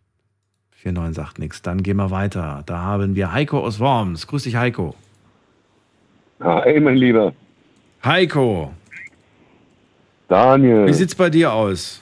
[0.83, 1.61] 49 sagt nichts.
[1.61, 2.63] Dann gehen wir weiter.
[2.65, 4.27] Da haben wir Heiko aus Worms.
[4.27, 4.95] Grüß dich, Heiko.
[6.41, 7.33] Hi, mein Lieber.
[8.03, 8.71] Heiko,
[10.27, 10.87] Daniel.
[10.87, 12.01] wie sieht's bei dir aus?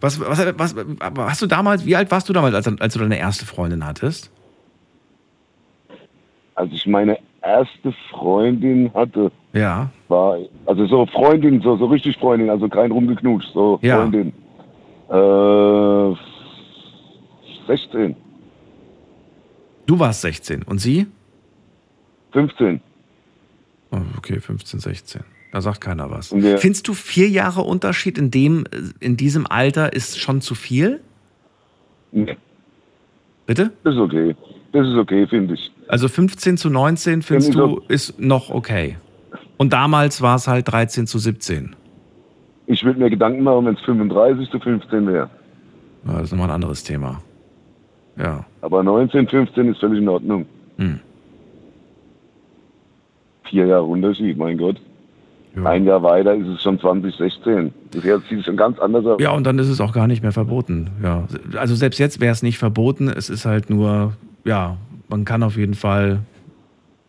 [0.00, 0.74] Was, was, was,
[1.16, 4.30] hast du damals, wie alt warst du damals, als, als du deine erste Freundin hattest?
[6.54, 9.90] Als ich meine erste Freundin hatte, Ja.
[10.08, 13.96] war, also so Freundin, so, so richtig Freundin, also kein rumgeknutscht, so Ja.
[13.96, 14.32] Freundin.
[15.08, 16.16] Äh,
[17.66, 18.16] 16,
[19.86, 21.06] Du warst 16 und sie?
[22.32, 22.80] 15.
[23.92, 25.22] Oh, okay, 15, 16.
[25.52, 26.32] Da sagt keiner was.
[26.34, 28.64] Wir- Findest du vier Jahre Unterschied in, dem,
[29.00, 31.00] in diesem Alter ist schon zu viel?
[32.10, 32.36] Nee,
[33.46, 33.72] Bitte?
[33.84, 34.34] das ist okay.
[34.72, 35.70] Das ist okay, finde ich.
[35.88, 38.96] Also 15 zu 19 findest Ja, du ist noch okay.
[39.58, 41.76] Und damals war es halt 13 zu 17.
[42.66, 45.28] Ich würde mir Gedanken machen, wenn es 35 zu 15 wäre.
[46.06, 47.22] Ja, das ist nochmal ein anderes Thema.
[48.16, 48.46] Ja.
[48.62, 50.46] Aber 19, 15 ist völlig in Ordnung.
[50.78, 51.00] Hm.
[53.52, 54.80] Vier Jahre Unterschied, mein Gott.
[55.54, 55.64] Ja.
[55.64, 57.70] Ein Jahr weiter ist es schon 2016.
[57.90, 59.20] Das sieht schon ganz anders aus.
[59.20, 60.88] Ja, und dann ist es auch gar nicht mehr verboten.
[61.02, 61.24] Ja,
[61.58, 63.08] also selbst jetzt wäre es nicht verboten.
[63.08, 64.14] Es ist halt nur,
[64.46, 64.78] ja,
[65.10, 66.20] man kann auf jeden Fall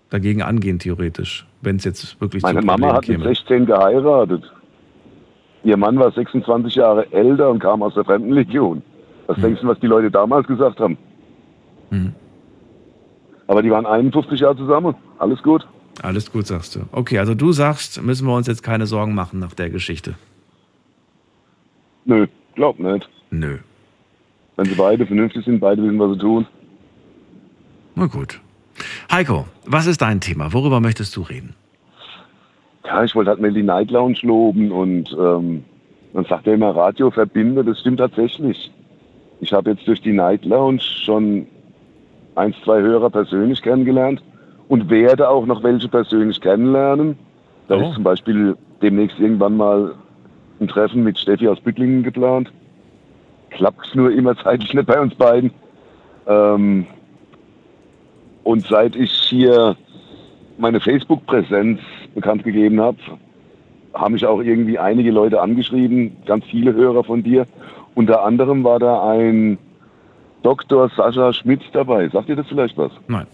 [0.09, 3.29] dagegen angehen, theoretisch, wenn es jetzt wirklich Meine zu Mama Problemen hat mit käme.
[3.35, 4.51] 16 geheiratet.
[5.63, 8.81] Ihr Mann war 26 Jahre älter und kam aus der Fremdenlegion.
[9.27, 10.97] Was denkst du, was die Leute damals gesagt haben?
[11.91, 12.11] Hm.
[13.47, 14.93] Aber die waren 51 Jahre zusammen.
[15.19, 15.65] Alles gut.
[16.01, 16.81] Alles gut, sagst du.
[16.91, 20.15] Okay, also du sagst, müssen wir uns jetzt keine Sorgen machen nach der Geschichte.
[22.05, 23.07] Nö, glaub nicht.
[23.29, 23.59] Nö.
[24.55, 26.47] Wenn sie beide vernünftig sind, beide wissen, was sie tun.
[27.95, 28.39] Na gut.
[29.11, 30.51] Heiko, was ist dein Thema?
[30.51, 31.55] Worüber möchtest du reden?
[32.85, 35.63] Ja, ich wollte halt mal die Night Lounge loben und ähm,
[36.13, 38.71] man sagt ja immer Radio verbinde, das stimmt tatsächlich.
[39.39, 41.47] Ich habe jetzt durch die Night Lounge schon
[42.35, 44.21] ein, zwei Hörer persönlich kennengelernt
[44.67, 47.17] und werde auch noch welche persönlich kennenlernen.
[47.67, 47.81] Da Oh.
[47.87, 49.95] ist zum Beispiel demnächst irgendwann mal
[50.59, 52.51] ein Treffen mit Steffi aus Büttlingen geplant.
[53.51, 55.51] Klappt nur immer zeitlich nicht bei uns beiden.
[56.27, 56.85] Ähm,
[58.43, 59.75] und seit ich hier
[60.57, 61.79] meine Facebook-Präsenz
[62.13, 62.97] bekannt gegeben habe,
[63.93, 67.45] haben mich auch irgendwie einige Leute angeschrieben, ganz viele Hörer von dir.
[67.95, 69.57] Unter anderem war da ein
[70.41, 70.89] Dr.
[70.89, 72.09] Sascha Schmidt dabei.
[72.09, 72.91] Sagt ihr das vielleicht was?
[73.07, 73.27] Nein.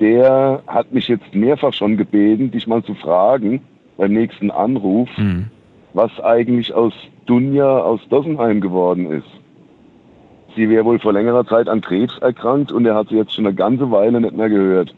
[0.00, 3.60] Der hat mich jetzt mehrfach schon gebeten, dich mal zu fragen
[3.96, 5.46] beim nächsten Anruf, Hm.
[5.92, 6.92] was eigentlich aus
[7.26, 9.26] Dunja aus Dossenheim geworden ist.
[10.56, 13.46] Sie wäre wohl vor längerer Zeit an Krebs erkrankt und er hat sie jetzt schon
[13.46, 14.94] eine ganze Weile nicht mehr gehört.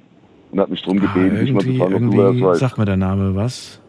[0.53, 2.61] Und hat mich darum Ah, gebeten, dich mal zu fragen, ob du das weißt.
[2.61, 3.81] sag mir der Name was.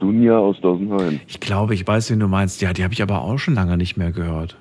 [0.00, 1.20] Dunja aus Dossenheim.
[1.26, 2.60] Ich glaube, ich weiß, wen du meinst.
[2.62, 4.56] Ja, die habe ich aber auch schon lange nicht mehr gehört.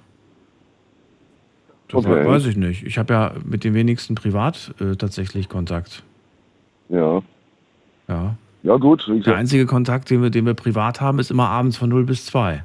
[1.90, 2.28] Das Okay.
[2.28, 2.84] weiß ich nicht.
[2.84, 6.04] Ich habe ja mit den wenigsten privat äh, tatsächlich Kontakt.
[6.90, 7.22] Ja.
[8.08, 8.36] Ja.
[8.64, 11.90] Ja gut, Der einzige Kontakt, den wir, den wir privat haben, ist immer abends von
[11.90, 12.64] 0 bis 2.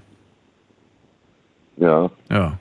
[1.79, 2.11] ja.
[2.31, 2.59] Ja.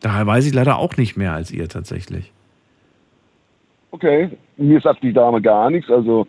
[0.00, 2.30] Daher weiß ich leider auch nicht mehr als ihr tatsächlich.
[3.90, 4.30] Okay.
[4.56, 5.90] Mir sagt die Dame gar nichts.
[5.90, 6.26] Also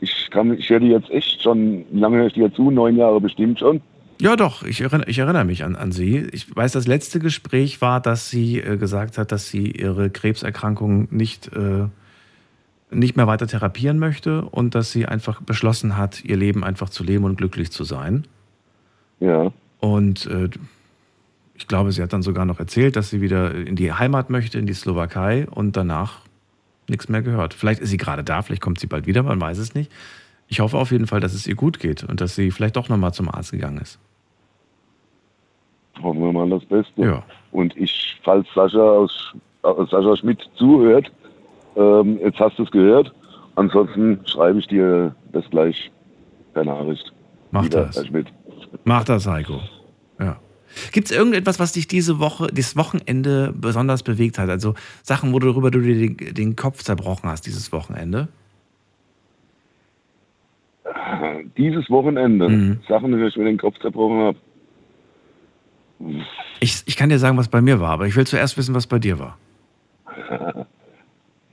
[0.00, 2.70] ich kann ich höre die jetzt echt schon, lange höre ich die jetzt zu?
[2.70, 3.80] Neun Jahre bestimmt schon.
[4.20, 6.18] Ja, doch, ich erinnere, ich erinnere mich an, an sie.
[6.32, 11.08] Ich weiß, das letzte Gespräch war, dass sie äh, gesagt hat, dass sie ihre Krebserkrankung
[11.10, 11.86] nicht, äh,
[12.90, 17.02] nicht mehr weiter therapieren möchte und dass sie einfach beschlossen hat, ihr Leben einfach zu
[17.02, 18.26] leben und glücklich zu sein.
[19.20, 19.52] Ja.
[19.78, 20.50] Und äh,
[21.54, 24.58] ich glaube, sie hat dann sogar noch erzählt, dass sie wieder in die Heimat möchte,
[24.58, 26.20] in die Slowakei und danach
[26.88, 27.54] nichts mehr gehört.
[27.54, 29.90] Vielleicht ist sie gerade da, vielleicht kommt sie bald wieder, man weiß es nicht.
[30.46, 32.90] Ich hoffe auf jeden Fall, dass es ihr gut geht und dass sie vielleicht doch
[32.90, 33.98] nochmal zum Arzt gegangen ist.
[36.02, 37.02] Hoffen wir mal das Beste.
[37.02, 37.22] Ja.
[37.52, 41.10] Und ich, falls Sascha aus Sascha Schmidt zuhört,
[41.76, 43.12] ähm, jetzt hast du es gehört.
[43.56, 45.90] Ansonsten schreibe ich dir das gleich
[46.54, 47.12] per Nachricht.
[47.50, 47.96] Mach Lieber das.
[47.96, 48.26] Herr Schmidt.
[48.84, 49.60] Mach das, Heiko.
[50.18, 50.38] Ja.
[50.92, 54.48] Gibt es irgendetwas, was dich diese Woche, dieses Wochenende besonders bewegt hat?
[54.48, 58.28] Also Sachen, worüber du dir den, den Kopf zerbrochen hast dieses Wochenende?
[61.56, 62.80] Dieses Wochenende, Mhm.
[62.88, 64.38] Sachen, die ich mir den Kopf zerbrochen habe.
[66.60, 68.86] Ich, ich kann dir sagen, was bei mir war, aber ich will zuerst wissen, was
[68.86, 69.38] bei dir war.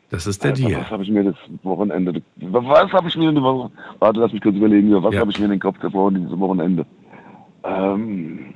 [0.09, 0.89] Das ist der Was Deal.
[0.89, 3.69] habe ich mir das Wochenende, was habe ich mir was,
[3.99, 5.19] warte, lass mich kurz überlegen, was Ja.
[5.19, 6.85] habe ich mir den Kopf zerbrochen dieses Wochenende?
[7.65, 8.53] Ähm,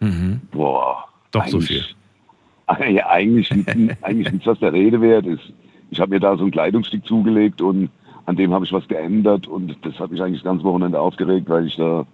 [0.00, 0.40] Mhm.
[0.52, 1.04] boah.
[1.32, 1.84] Doch so viel.
[2.66, 3.50] Eigentlich,
[4.02, 5.52] eigentlich nichts, was der Rede wert ist.
[5.90, 7.90] Ich habe mir da so ein Kleidungsstück zugelegt und
[8.26, 11.48] an dem habe ich was geändert und das hat mich eigentlich das ganze Wochenende aufgeregt,
[11.48, 12.04] weil ich da,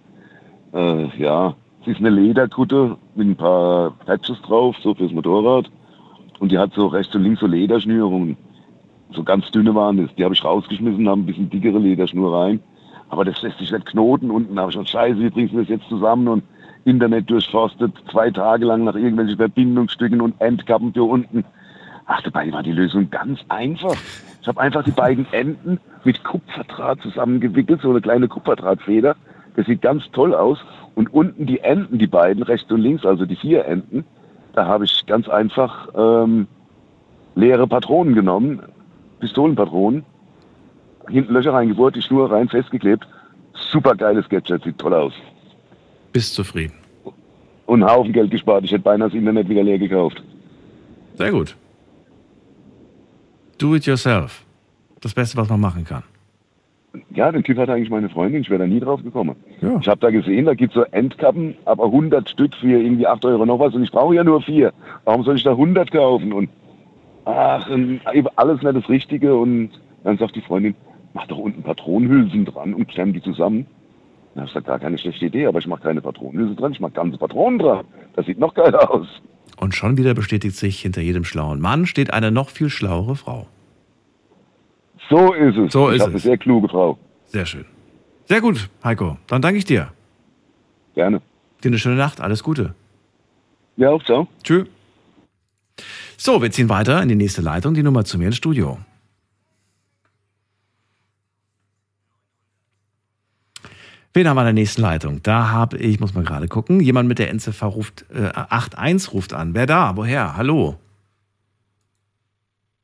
[0.73, 5.69] äh, ja, es ist eine Lederkutte mit ein paar Patches drauf, so fürs Motorrad
[6.39, 8.37] und die hat so rechts und links so Lederschnürungen.
[9.11, 10.13] So ganz dünne waren das.
[10.15, 12.59] Die habe ich rausgeschmissen, habe ein bisschen dickere Lederschnur rein.
[13.09, 14.31] Aber das lässt sich nicht knoten.
[14.31, 16.27] Unten habe ich gesagt, scheiße, wie bringst du das jetzt zusammen?
[16.27, 16.43] Und
[16.85, 21.45] Internet durchforstet, zwei Tage lang nach irgendwelchen Verbindungsstücken und Endkappen für unten.
[22.05, 23.95] Ach, dabei war die Lösung ganz einfach.
[24.41, 29.15] Ich habe einfach die beiden Enden mit Kupferdraht zusammengewickelt, so eine kleine Kupferdrahtfeder.
[29.55, 30.59] Das sieht ganz toll aus.
[30.95, 34.03] Und unten die Enden, die beiden, rechts und links, also die vier Enden,
[34.53, 36.47] da habe ich ganz einfach ähm,
[37.35, 38.61] leere Patronen genommen,
[39.19, 40.05] Pistolenpatronen,
[41.09, 43.07] hinten Löcher reingebohrt, die Schnur rein, festgeklebt.
[43.53, 45.13] Super geiles Gadget, sieht toll aus.
[46.11, 46.73] Bist zufrieden.
[47.65, 48.63] Und einen Haufen Geld gespart.
[48.65, 50.21] Ich hätte beinahe das Internet wieder leer gekauft.
[51.17, 51.55] Sehr gut.
[53.63, 54.43] Do it yourself.
[54.99, 56.03] Das Beste, was man machen kann.
[57.11, 58.41] Ja, den Typ hatte eigentlich meine Freundin.
[58.41, 59.37] Ich wäre da nie drauf gekommen.
[59.61, 59.77] Ja.
[59.79, 63.23] Ich habe da gesehen, da gibt es so Endkappen, aber 100 Stück für irgendwie 8
[63.23, 63.73] Euro noch was.
[63.73, 64.73] Und ich brauche ja nur vier.
[65.05, 66.33] Warum soll ich da 100 kaufen?
[66.33, 66.49] Und
[67.23, 68.01] ach, und
[68.35, 69.33] alles nicht das Richtige.
[69.33, 69.71] Und
[70.03, 70.75] Dann sagt die Freundin,
[71.13, 73.65] mach doch unten Patronenhülsen dran und klemm die zusammen.
[74.35, 76.91] Na, ist ja gar keine schlechte Idee, aber ich mache keine Patronenhülse dran, ich mache
[76.91, 77.85] ganze Patronen dran.
[78.15, 79.07] Das sieht noch geiler aus.
[79.63, 83.47] Und schon wieder bestätigt sich, hinter jedem schlauen Mann steht eine noch viel schlauere Frau.
[85.09, 85.71] So ist es.
[85.71, 86.23] So ich ist habe eine es.
[86.23, 86.97] sehr kluge Frau.
[87.27, 87.63] Sehr schön.
[88.25, 89.17] Sehr gut, Heiko.
[89.27, 89.93] Dann danke ich dir.
[90.95, 91.21] Gerne.
[91.63, 92.19] Dir eine schöne Nacht.
[92.19, 92.75] Alles Gute.
[93.77, 94.27] Ja, auch ciao.
[94.43, 94.65] Tschö.
[96.17, 98.79] So, wir ziehen weiter in die nächste Leitung, die Nummer zu mir ins Studio.
[104.13, 105.23] Wen haben wir in der nächsten Leitung?
[105.23, 109.33] Da habe ich, muss mal gerade gucken, jemand mit der NZV ruft, äh, 81 ruft
[109.33, 109.55] an.
[109.55, 109.95] Wer da?
[109.97, 110.37] Woher?
[110.37, 110.75] Hallo?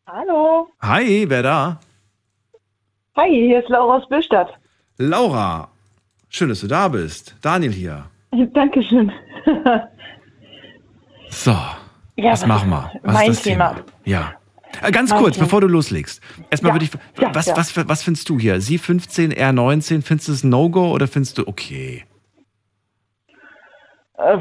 [0.07, 0.67] Hallo.
[0.81, 1.79] Hi, wer da?
[3.15, 4.49] Hi, hier ist Laura aus Billstadt.
[4.97, 5.67] Laura.
[6.29, 7.35] Schön, dass du da bist.
[7.41, 8.05] Daniel hier.
[8.53, 9.11] Dankeschön.
[11.29, 11.51] So,
[12.15, 12.91] Ja, was machen wir?
[13.03, 13.75] Was mein ist das Thema?
[14.05, 14.33] Ja.
[14.81, 15.45] Äh, Ganz kurz, Thema.
[15.45, 16.21] bevor du loslegst.
[16.49, 16.91] Erstmal Ja, würde ich,
[17.21, 17.57] ja, was, ja.
[17.57, 18.61] Was, was findest du hier?
[18.61, 22.05] Sie 15, R 19, findest du es No-Go oder findest du okay?
[24.17, 24.37] Äh.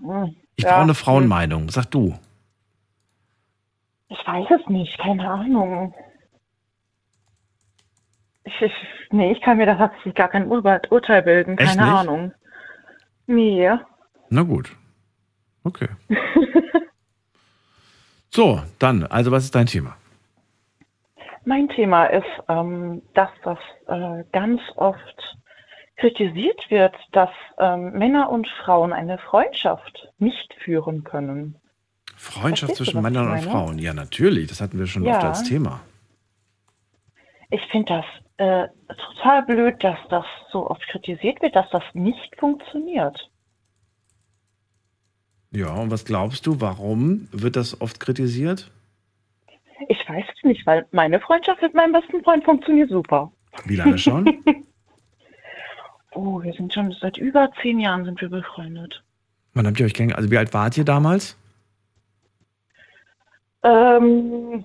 [0.00, 0.94] Hm, Ich brauche eine.
[0.94, 1.70] Frauenmeinung.
[1.70, 2.18] Sag du.
[4.08, 5.94] Ich weiß es nicht, keine Ahnung.
[8.44, 8.72] Ich, ich,
[9.10, 11.98] nee, ich kann mir da tatsächlich gar kein Ur Urteil bilden, Echt keine nicht?
[12.00, 12.32] Ahnung.
[13.26, 13.70] Nee.
[14.30, 14.76] Na gut.
[15.64, 15.88] Okay.
[18.36, 19.96] so, dann, also was ist dein Thema?
[21.44, 23.58] Mein Thema ist, ähm, dass das
[23.88, 25.36] äh, ganz oft
[25.96, 31.56] kritisiert wird, dass ähm, Männer und Frauen eine Freundschaft nicht führen können.
[32.16, 33.40] Freundschaft Verstehst zwischen Männern und?
[33.42, 33.78] Frauen.
[33.78, 34.48] Ja, natürlich.
[34.48, 35.16] Das hatten wir schon Ja.
[35.16, 35.80] oft als Thema.
[37.50, 38.04] Ich finde das
[38.38, 38.68] äh,
[39.14, 43.30] total blöd, dass das so oft kritisiert wird, dass das nicht funktioniert.
[45.56, 48.70] Ja, und was glaubst du, warum wird das oft kritisiert?
[49.88, 53.32] Ich weiß es nicht, weil meine Freundschaft mit meinem besten Freund funktioniert super.
[53.64, 54.44] Wie lange schon?
[56.12, 59.04] Oh, wir sind schon seit über zehn Jahren sind wir befreundet.
[59.52, 60.20] Wann habt ihr euch kennengelernt?
[60.20, 61.36] Also wie alt wart ihr damals?
[63.62, 64.64] Ähm,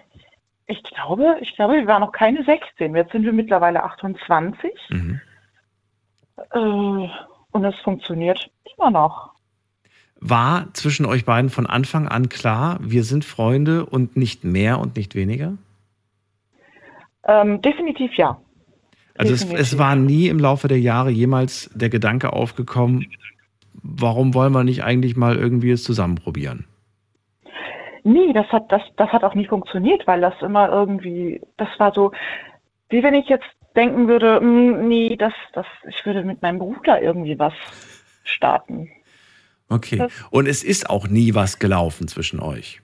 [0.68, 2.96] ich glaube, ich glaube, wir waren noch keine 16.
[2.96, 4.72] Jetzt sind wir mittlerweile 28.
[4.92, 5.20] Mhm.
[6.38, 7.10] Äh,
[7.52, 9.31] und es funktioniert immer noch.
[10.22, 14.95] War zwischen euch beiden von Anfang an klar, wir sind Freunde und nicht mehr und
[14.95, 15.57] nicht weniger?
[17.28, 18.39] Ähm, definitiv ja.
[19.17, 19.61] Also es, Definitiv.
[19.74, 23.07] es war nie im Laufe der Jahre jemals der Gedanke aufgekommen,
[23.82, 26.65] warum wollen wir nicht eigentlich mal irgendwie es zusammen probieren?
[28.03, 31.93] Nee, das hat, das, das hat auch nie funktioniert, weil das immer irgendwie, das war
[31.93, 32.11] so,
[32.89, 33.45] wie wenn ich jetzt
[33.76, 37.53] denken würde, "Mm, nee, das, das, ich würde mit meinem Bruder irgendwie was
[38.24, 38.89] starten.
[39.72, 39.97] Okay.
[39.97, 42.82] Das- Und es ist auch nie was gelaufen zwischen euch.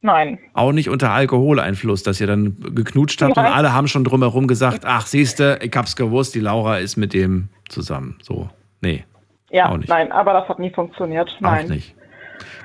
[0.00, 0.38] Nein.
[0.54, 3.52] Auch nicht unter Alkoholeinfluss, dass ihr dann geknutscht habt und Nein.
[3.52, 7.48] alle haben schon drumherum gesagt, ach siehste, ich hab's gewusst, die Laura ist mit dem
[7.68, 8.16] zusammen.
[8.22, 8.48] So,
[8.80, 9.04] nee,
[9.50, 9.88] Ja, Auch nicht.
[9.88, 11.34] nein, aber das hat nie funktioniert.
[11.40, 11.64] Nein.
[11.64, 11.94] auch nicht.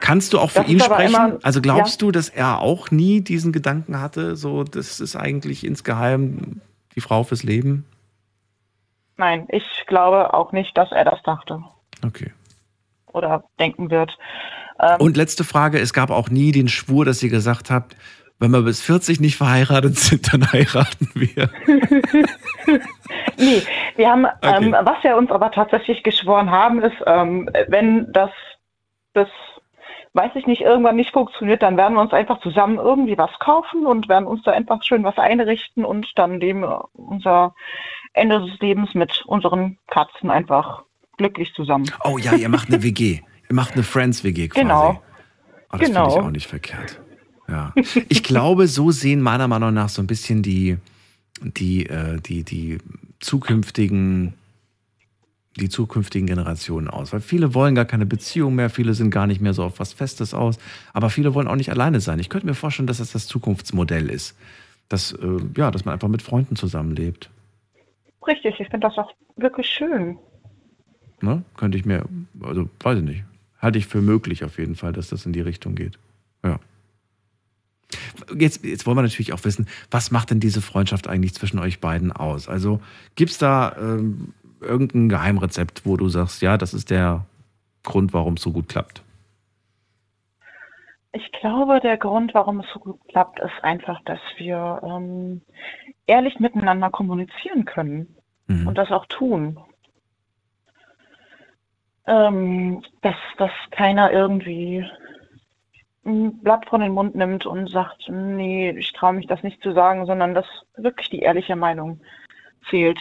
[0.02, 1.16] Kannst du auch für Das ihn sprechen?
[1.16, 5.66] immer- also glaubst du, dass er auch nie diesen Gedanken hatte, so das ist eigentlich
[5.66, 6.62] insgeheim
[6.96, 7.86] die Frau fürs Leben?
[9.18, 11.64] Nein, ich glaube auch nicht, dass er das dachte
[12.06, 12.32] Okay.
[13.14, 14.18] Oder denken wird.
[14.80, 17.96] Ähm, Und letzte Frage, es gab auch nie den Schwur, dass ihr gesagt habt,
[18.40, 21.50] wenn wir bis 40 nicht verheiratet sind, dann heiraten wir.
[23.38, 23.62] Nee,
[23.96, 24.66] wir haben, Okay.
[24.66, 28.30] ähm, was wir uns aber tatsächlich geschworen haben, ist, ähm, wenn das
[29.14, 29.28] bis,
[30.14, 33.86] weiß ich nicht, irgendwann nicht funktioniert, dann werden wir uns einfach zusammen irgendwie was kaufen
[33.86, 37.54] und werden uns da einfach schön was einrichten und dann leben unser
[38.14, 40.84] Ende des Lebens mit unseren Katzen einfach
[41.18, 41.86] glücklich zusammen.
[42.04, 43.20] Oh ja, ihr macht eine WG.
[43.50, 44.62] Ihr macht eine Friends-WG quasi.
[44.62, 45.02] Genau.
[45.72, 46.06] Oh, das Genau.
[46.06, 47.02] finde ich auch nicht verkehrt.
[47.50, 47.74] Ja.
[48.08, 50.78] Ich glaube, so sehen meiner Meinung nach so ein bisschen die,
[51.42, 52.78] die, äh, die, die
[53.20, 54.34] zukünftigen,
[55.58, 57.12] die zukünftigen Generationen aus.
[57.12, 59.92] Weil viele wollen gar keine Beziehung mehr, viele sind gar nicht mehr so auf was
[59.94, 60.58] Festes aus,
[60.94, 62.20] aber viele wollen auch nicht alleine sein.
[62.20, 64.38] Ich könnte mir vorstellen, dass das das Zukunftsmodell ist.
[64.88, 67.30] Dass, äh, ja, dass man einfach mit Freunden zusammenlebt.
[68.26, 70.18] Richtig, ich finde das auch wirklich schön.
[71.24, 71.42] Ne?
[71.56, 72.04] Könnte ich mir,
[72.42, 73.24] also weiß ich nicht.
[73.60, 75.98] Halte ich für möglich auf jeden Fall, dass das in die Richtung geht.
[76.44, 76.60] Ja.
[78.38, 81.80] Jetzt, jetzt wollen wir natürlich auch wissen, was macht denn diese Freundschaft eigentlich zwischen euch
[81.80, 82.50] beiden aus?
[82.50, 82.82] Also
[83.16, 87.26] gibt es da ähm, irgendein Geheimrezept, wo du sagst, ja, das ist der
[87.84, 89.02] Grund, warum es so gut klappt?
[91.14, 95.42] Ich glaube, der Grund, warum es so gut klappt, ist einfach, dass wir ähm,
[96.06, 98.14] ehrlich miteinander kommunizieren können
[98.48, 98.68] Mhm.
[98.68, 99.58] und das auch tun.
[102.06, 104.86] Ähm, dass, dass keiner irgendwie
[106.06, 109.74] ein Blatt von den Mund nimmt und sagt, nee, ich traue mich das nicht zu
[109.74, 110.46] sagen, sondern dass
[110.76, 112.02] wirklich die ehrliche Meinung
[112.70, 113.00] zählt.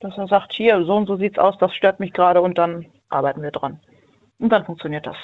[0.00, 2.86] Dass er sagt, hier, so und so sieht's aus, das stört mich gerade und dann
[3.08, 3.80] arbeiten wir dran.
[4.38, 5.16] Und dann funktioniert das.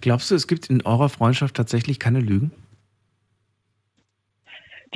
[0.00, 2.52] Glaubst du, es gibt in eurer Freundschaft tatsächlich keine Lügen?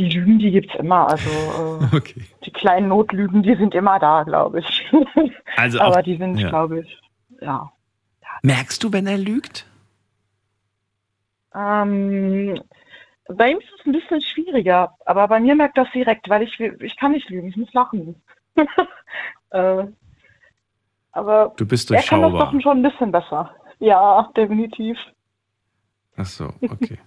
[0.00, 1.08] Die Lügen, die gibt's immer.
[1.10, 2.24] Also äh, Okay.
[2.46, 4.90] die kleinen Notlügen, die sind immer da, glaube ich.
[5.56, 6.48] Also auch- Aber die sind, ja.
[6.48, 6.98] glaube ich,
[7.42, 7.70] ja.
[8.42, 9.66] Merkst du, wenn er lügt?
[11.54, 12.60] Ähm,
[13.28, 16.58] bei ihm ist es ein bisschen schwieriger, aber bei mir merkt das direkt, weil ich,
[16.60, 18.22] ich kann nicht lügen, ich muss lachen.
[19.50, 19.84] äh,
[21.12, 22.52] aber Du bist er kann das durchschaubar.
[22.54, 23.54] doch schon ein bisschen besser.
[23.80, 24.96] Ja, definitiv.
[26.16, 26.98] Ach so, okay.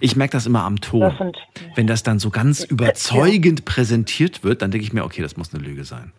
[0.00, 1.00] Ich merke das immer am Ton.
[1.00, 1.14] Das
[1.74, 5.54] Wenn das dann so ganz überzeugend präsentiert wird, dann denke ich mir, okay, das muss
[5.54, 6.12] eine Lüge sein.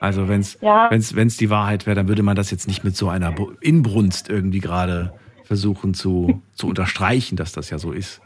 [0.00, 0.90] Also wenn es Ja.
[0.90, 4.28] wenn's, wenn's die Wahrheit wäre, dann würde man das jetzt nicht mit so einer Inbrunst
[4.28, 5.12] irgendwie gerade
[5.44, 8.20] versuchen zu, zu unterstreichen, dass das ja so ist.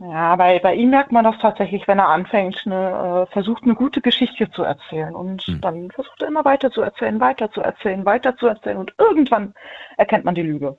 [0.00, 3.74] ja, bei, bei ihm merkt man das tatsächlich, wenn er anfängt, eine, äh, versucht, eine
[3.74, 5.14] gute Geschichte zu erzählen.
[5.14, 5.60] Und Hm.
[5.60, 8.76] dann versucht er immer weiter zu erzählen, weiter zu erzählen, weiter zu erzählen.
[8.76, 9.54] Und irgendwann
[9.96, 10.76] erkennt man die Lüge.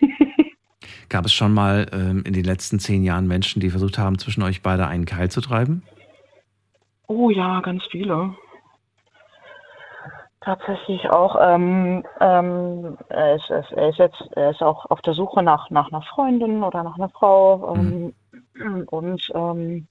[1.08, 4.42] Gab es schon mal ähm, in den letzten zehn Jahren Menschen, die versucht haben, zwischen
[4.42, 5.82] euch beide einen Keil zu treiben?
[7.06, 8.34] Oh ja, ganz viele.
[10.40, 11.36] Tatsächlich auch.
[11.40, 15.92] Ähm, ähm, er, ist, er, ist, jetzt, er ist auch auf der Suche nach, nach
[15.92, 17.74] einer Freundin oder nach einer Frau.
[17.76, 18.14] Ähm,
[18.90, 19.86] Und ähm,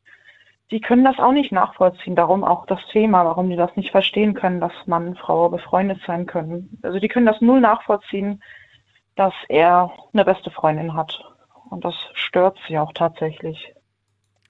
[0.72, 2.16] die können das auch nicht nachvollziehen.
[2.16, 6.00] Darum auch das Thema, warum die das nicht verstehen können, dass Mann und Frau befreundet
[6.08, 6.80] sein können.
[6.82, 8.42] Also die können das null nachvollziehen,
[9.16, 11.24] dass er eine beste Freundin hat.
[11.70, 13.74] Und das stört sie auch tatsächlich.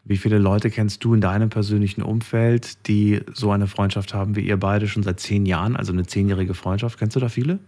[0.03, 4.41] Wie viele Leute kennst du in deinem persönlichen Umfeld, die so eine Freundschaft haben wie
[4.41, 6.97] ihr beide schon seit zehn Jahren, also eine zehnjährige Freundschaft?
[6.97, 7.59] Kennst du da viele?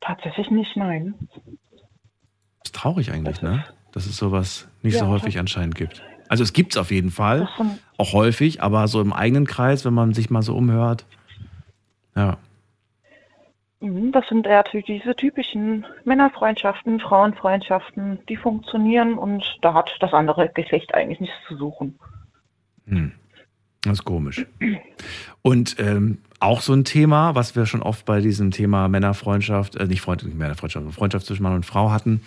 [0.00, 1.14] Tatsächlich nicht, nein.
[2.64, 3.64] ist traurig eigentlich, ne?
[3.92, 6.02] Dass es sowas nicht so Ja, häufig anscheinend gibt.
[6.28, 7.66] Also es gibt es auf jeden Fall, Das
[7.98, 11.04] auch häufig, aber so im eigenen Kreis, wenn man sich mal so umhört.
[12.16, 12.38] Ja.
[13.82, 20.48] Mhm, Das sind ty- diese typischen Männerfreundschaften, Frauenfreundschaften, die funktionieren und da hat das andere
[20.48, 21.98] Geschlecht eigentlich nichts zu suchen.
[22.86, 23.12] Hm.
[23.82, 24.46] Das ist komisch.
[25.42, 29.86] Und ähm, auch so ein Thema, was wir schon oft bei diesem Thema Männerfreundschaft, äh,
[29.86, 32.22] nicht Freund, nicht Männerfreundschaft, Freundschaft zwischen Mann und Frau hatten.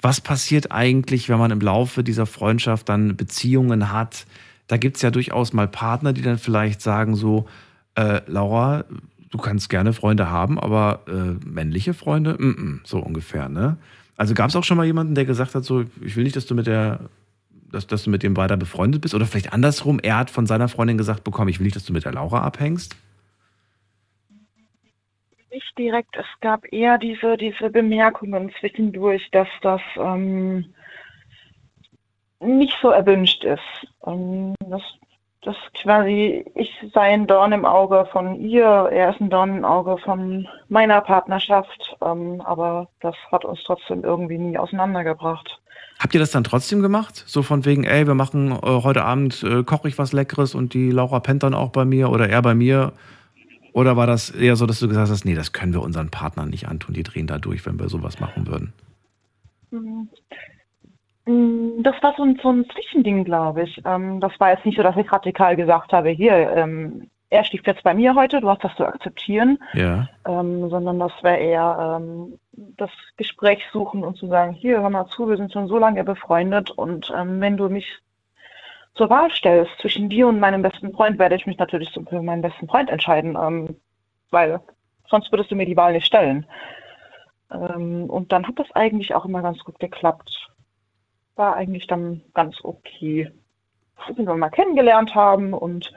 [0.00, 4.26] Was passiert eigentlich, wenn man im Laufe dieser Freundschaft dann Beziehungen hat?
[4.68, 7.48] Da gibt es ja durchaus mal Partner, die dann vielleicht sagen so,
[7.96, 8.84] äh, Laura,
[9.30, 13.76] du kannst gerne Freunde haben, aber äh, männliche Freunde, mm -mm, so ungefähr, ne?
[14.16, 16.46] Also gab es auch schon mal jemanden, der gesagt hat, so, ich will nicht, dass
[16.46, 17.08] du mit der
[17.72, 19.14] dass, dass du mit dem weiter befreundet bist?
[19.14, 21.92] Oder vielleicht andersrum, er hat von seiner Freundin gesagt bekommen, ich will nicht, dass du
[21.92, 22.96] mit der Laura abhängst?
[25.52, 30.66] Nicht direkt, es gab eher diese, diese Bemerkungen zwischendurch, dass das ähm,
[32.40, 33.60] nicht so erwünscht ist.
[34.06, 34.82] Ähm, dass,
[35.42, 39.64] dass quasi ich sei ein Dorn im Auge von ihr, er ist ein Dorn im
[39.64, 45.58] Auge von meiner Partnerschaft, ähm, aber das hat uns trotzdem irgendwie nie auseinandergebracht.
[45.98, 47.24] Habt ihr das dann trotzdem gemacht?
[47.26, 50.74] So von wegen, ey, wir machen äh, heute Abend, äh, koche ich was Leckeres und
[50.74, 52.92] die Laura pennt dann auch bei mir oder er bei mir?
[53.72, 56.50] Oder war das eher so, dass du gesagt hast, nee, das können wir unseren Partnern
[56.50, 58.72] nicht antun, die drehen da durch, wenn wir sowas machen würden?
[61.30, 63.80] Mm, Das war so ein, so ein Zwischending, glaube ich.
[63.84, 67.66] Ähm, das war jetzt nicht so, dass ich radikal gesagt habe, hier, ähm, er schläft
[67.68, 70.08] jetzt bei mir heute, du hast das zu akzeptieren, Ja.
[70.26, 75.06] ähm, sondern das wäre eher ähm, das Gespräch suchen und zu sagen, hier, hör mal
[75.06, 77.86] zu, wir sind schon so lange befreundet und ähm, wenn du mich
[78.94, 82.42] zur Wahl stellst zwischen dir und meinem besten Freund, werde ich mich natürlich für meinen
[82.42, 83.76] besten Freund entscheiden, ähm,
[84.30, 84.60] weil
[85.08, 86.44] sonst würdest du mir die Wahl nicht stellen.
[87.52, 90.49] Ähm, und dann hat das eigentlich auch immer ganz gut geklappt.
[91.40, 93.32] War eigentlich dann ganz okay.
[94.06, 95.90] Bis wir mal kennengelernt haben und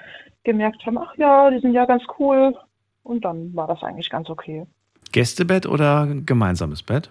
[0.45, 2.55] gemerkt haben, ach ja, die sind ja ganz cool.
[3.03, 4.65] Und dann war das eigentlich ganz okay.
[5.11, 7.09] Gästebett oder gemeinsames Bett?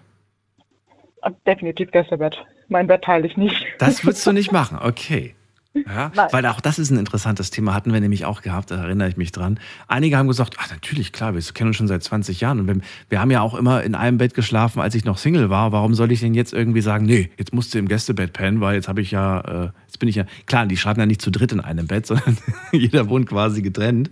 [1.21, 2.43] Äh, Definitiv Gästebett.
[2.69, 3.67] Mein Bett teile ich nicht.
[3.77, 5.35] Das würdest du nicht machen, okay.
[5.73, 6.27] Ja, Nein.
[6.31, 9.17] weil auch das ist ein interessantes Thema, hatten wir nämlich auch gehabt, da erinnere ich
[9.17, 9.59] mich dran.
[9.87, 12.77] Einige haben gesagt, ach natürlich, klar, wir kennen uns schon seit 20 Jahren und wir,
[13.09, 15.71] wir haben ja auch immer in einem Bett geschlafen, als ich noch Single war.
[15.71, 18.75] Warum soll ich denn jetzt irgendwie sagen, nee, jetzt musst du im Gästebett pennen, weil
[18.75, 21.31] jetzt habe ich ja, äh, jetzt bin ich ja, klar, die schlafen ja nicht zu
[21.31, 22.37] dritt in einem Bett, sondern
[22.71, 24.11] jeder wohnt quasi getrennt.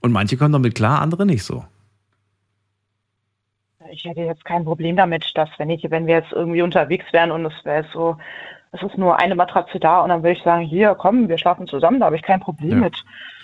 [0.00, 1.64] Und manche kommen damit klar, andere nicht so.
[3.92, 7.32] Ich hätte jetzt kein Problem damit, dass wenn ich, wenn wir jetzt irgendwie unterwegs wären
[7.32, 8.16] und es wäre so,
[8.72, 11.66] es ist nur eine Matratze da und dann würde ich sagen, hier, komm, wir schlafen
[11.66, 12.76] zusammen, da habe ich kein Problem Ja.
[12.76, 12.96] mit.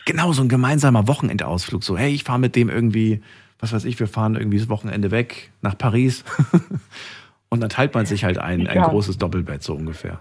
[0.05, 1.83] Genau, so ein gemeinsamer Wochenendausflug.
[1.83, 3.22] So, hey, ich fahre mit dem irgendwie,
[3.59, 6.24] was weiß ich, wir fahren irgendwie das Wochenende weg nach Paris.
[7.49, 8.89] Und dann teilt man sich halt ein, ein Ja.
[8.89, 10.20] großes Doppelbett so ungefähr.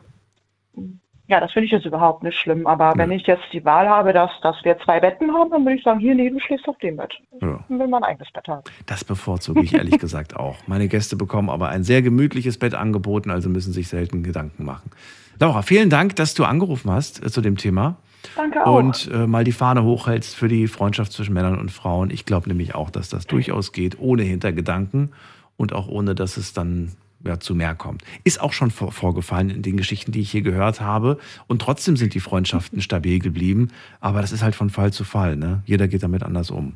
[1.28, 2.68] Ja, das finde ich jetzt überhaupt nicht schlimm.
[2.68, 5.78] Aber wenn ich jetzt die Wahl habe, dass, dass wir zwei Betten haben, dann würde
[5.78, 7.14] ich sagen, hier, nee, du schläfst auf dem Bett.
[7.42, 7.60] Ja.
[7.68, 8.62] Dann will man ein eigenes Bett haben.
[8.86, 10.58] Das bevorzuge ich ehrlich gesagt auch.
[10.68, 14.92] Meine Gäste bekommen aber ein sehr gemütliches Bett angeboten, also müssen sich selten Gedanken machen.
[15.40, 17.98] Laura, vielen Dank, dass du angerufen hast äh, zu dem Thema
[18.36, 18.78] Danke auch.
[18.78, 22.10] und äh, mal die Fahne hochhältst für die Freundschaft zwischen Männern und Frauen.
[22.12, 25.12] Ich glaube nämlich auch, dass das durchaus geht, ohne Hintergedanken
[25.58, 26.94] und auch ohne, dass es dann
[27.26, 28.04] ja, zu mehr kommt.
[28.24, 31.18] Ist auch schon vor, vorgefallen in den Geschichten, die ich hier gehört habe.
[31.48, 33.70] Und trotzdem sind die Freundschaften stabil geblieben.
[34.00, 35.36] Aber das ist halt von Fall zu Fall.
[35.36, 35.64] Ne?
[35.66, 36.76] Jeder geht damit anders um.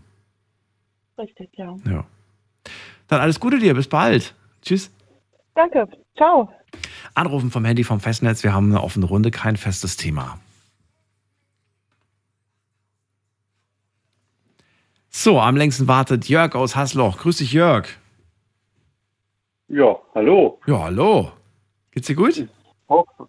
[1.18, 1.76] Richtig, ja.
[1.86, 2.06] Ja.
[3.08, 4.36] Dann alles Gute dir, bis bald.
[4.62, 4.92] Tschüss.
[5.56, 5.88] Danke.
[6.16, 6.50] Ciao.
[7.16, 8.44] Anrufen vom Handy vom Festnetz.
[8.44, 10.40] Wir haben eine offene Runde, kein festes Thema.
[15.10, 17.18] So, am längsten wartet Jörg aus Hasloch.
[17.18, 17.88] Grüß dich, Jörg.
[19.70, 20.60] Ja, hallo.
[20.66, 21.32] Ja, hallo.
[21.92, 22.38] Geht's dir gut?
[22.38, 22.48] Ich
[22.88, 23.28] hoffe,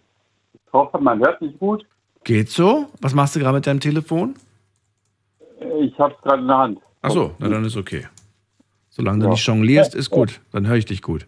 [0.54, 1.84] ich hoffe, man hört mich gut.
[2.24, 2.86] Geht's so?
[3.00, 4.34] Was machst du gerade mit deinem Telefon?
[5.80, 6.78] Ich habe es gerade in der Hand.
[7.02, 8.06] Ach so, na dann ist okay.
[8.90, 9.30] Solange du Ja.
[9.32, 10.40] nicht jonglierst, ist gut.
[10.52, 11.26] Dann höre ich dich gut.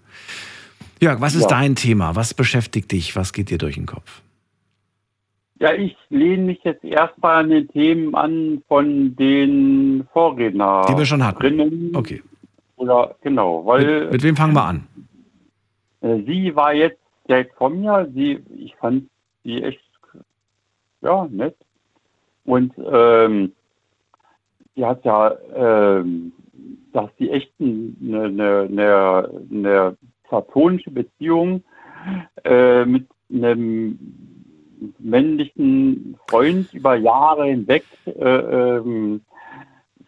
[1.01, 1.49] Jörg, was ist Ja.
[1.49, 2.17] dein Thema?
[2.17, 3.17] Was beschäftigt dich?
[3.17, 4.23] Was geht dir durch den Kopf?
[5.61, 10.87] Ja, ich lehne mich jetzt erstmal an den Themen an von den Vorrednern.
[10.89, 11.95] Die wir schon hatten.
[11.95, 12.23] Okay.
[12.83, 14.89] Oder genau, weil Mit, mit wem fangen wir an?
[16.01, 18.11] äh, sie war jetzt direkt von mir.
[18.13, 19.09] Sie, ich fand
[19.45, 19.81] sie echt
[21.01, 21.55] ja nett.
[22.45, 23.53] Und ähm,
[24.75, 26.33] sie hat ja, ähm,
[26.93, 31.63] dass sie echt eine, eine, eine, eine platonische Beziehung
[32.43, 33.97] äh, mit einem
[34.99, 39.21] männlichen Freund über Jahre hinweg äh, ähm,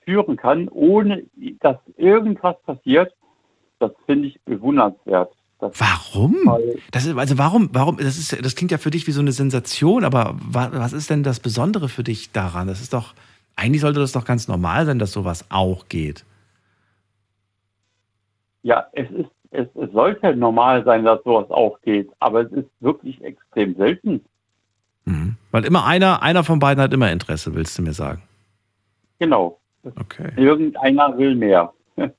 [0.04, 1.24] führen kann, ohne
[1.60, 3.14] dass irgendwas passiert,
[3.78, 5.32] das finde ich bewundernswert.
[5.60, 6.34] Das Warum?
[6.90, 9.32] Das ist, also warum, warum, das ist, das klingt ja für dich wie so eine
[9.32, 12.68] Sensation, aber wa, was ist denn das Besondere für dich daran?
[12.68, 13.14] Das ist doch,
[13.56, 16.24] eigentlich sollte das doch ganz normal sein, dass sowas auch geht.
[18.62, 22.68] Ja, es ist, es, es sollte normal sein, dass sowas auch geht, aber es ist
[22.80, 24.24] wirklich extrem selten.
[25.04, 25.36] Mhm.
[25.50, 28.22] Weil immer einer, einer von beiden hat immer Interesse, willst du mir sagen.
[29.18, 29.60] Genau.
[29.84, 30.30] Okay.
[30.36, 31.72] Irgendeiner will mehr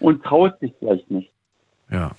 [0.00, 1.30] und traut sich vielleicht nicht.
[1.90, 2.12] Ja.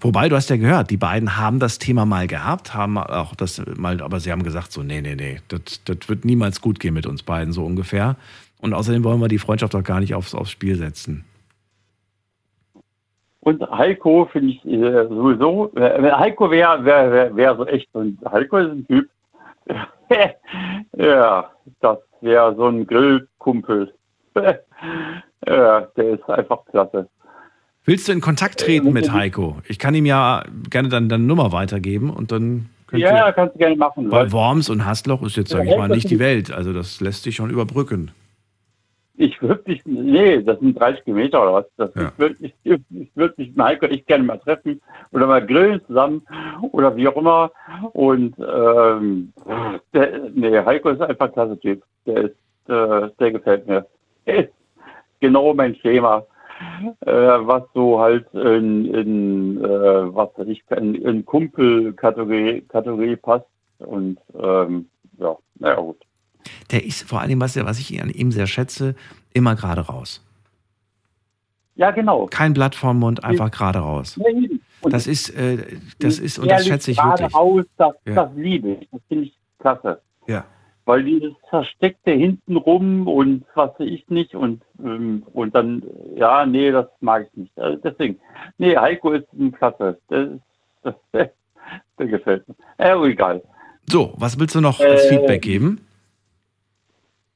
[0.00, 3.62] Wobei, du hast ja gehört, die beiden haben das Thema mal gehabt, haben auch das
[3.76, 6.94] mal, aber sie haben gesagt, so, nee, nee, nee, das, das wird niemals gut gehen
[6.94, 8.16] mit uns beiden, so ungefähr.
[8.60, 11.24] Und außerdem wollen wir die Freundschaft auch gar nicht aufs, aufs Spiel setzen.
[13.40, 17.98] Und Heiko finde ich äh, sowieso, äh, Heiko wäre wär, wär, wär so echt, so
[17.98, 19.08] ein, Heiko ist ein Typ,
[20.96, 21.50] ja,
[21.80, 23.92] das wäre so ein Grillkumpel.
[24.34, 27.08] ja, der ist einfach klasse.
[27.84, 29.58] Willst du in Kontakt treten mit Heiko?
[29.68, 33.58] Ich kann ihm ja gerne dann deine Nummer weitergeben und dann könnt Ja, kannst du
[33.58, 34.10] gerne machen.
[34.10, 36.52] weil Worms und Hastloch ist jetzt, sage ich Ja, mal, nicht die Welt.
[36.52, 38.12] Also das lässt sich schon überbrücken.
[39.22, 41.66] Ich würde mich, nee, das sind 30 Kilometer oder was.
[41.76, 42.08] Das Ja.
[42.08, 44.80] ich würde ich, ich würd mich mit Heiko echt gerne mal treffen
[45.12, 46.26] oder mal grillen zusammen
[46.72, 47.52] oder wie auch immer.
[47.92, 49.32] Und ähm,
[49.94, 51.84] der, nee, Heiko ist einfach ein klasse Typ.
[52.04, 52.36] Der ist,
[52.68, 53.86] äh, der gefällt mir.
[54.26, 54.52] Der ist
[55.20, 56.24] genau mein Schema.
[57.06, 63.46] Äh, was so halt in, in äh, was weiß ich, in, in Kumpel-Kategorie Kategorie passt.
[63.78, 65.98] Und ähm, ja, naja gut.
[66.70, 68.94] Der ist vor allem, was, was ich an ihm sehr schätze,
[69.32, 70.24] immer gerade raus.
[71.74, 72.26] Ja, genau.
[72.26, 74.20] Kein Blatt vorm Mund, einfach gerade raus.
[74.82, 77.34] Das ist, äh, das ist, und das schätze ich wirklich.
[77.34, 78.14] Aus, das, Ja.
[78.14, 78.88] das liebe ich.
[78.90, 80.00] Das finde ich klasse.
[80.26, 80.44] Ja.
[80.84, 85.82] Weil dieses Versteckte hintenrum und was ich nicht und, ähm, und dann,
[86.16, 87.58] ja, nee, das mag ich nicht.
[87.58, 88.18] Also deswegen,
[88.58, 89.98] nee, Heiko ist ein Klasse.
[90.08, 90.28] Das,
[90.82, 91.32] das, der,
[91.98, 92.56] der gefällt mir.
[92.78, 93.42] Äh, egal.
[93.88, 95.80] So, was willst du noch als Äh, Feedback geben?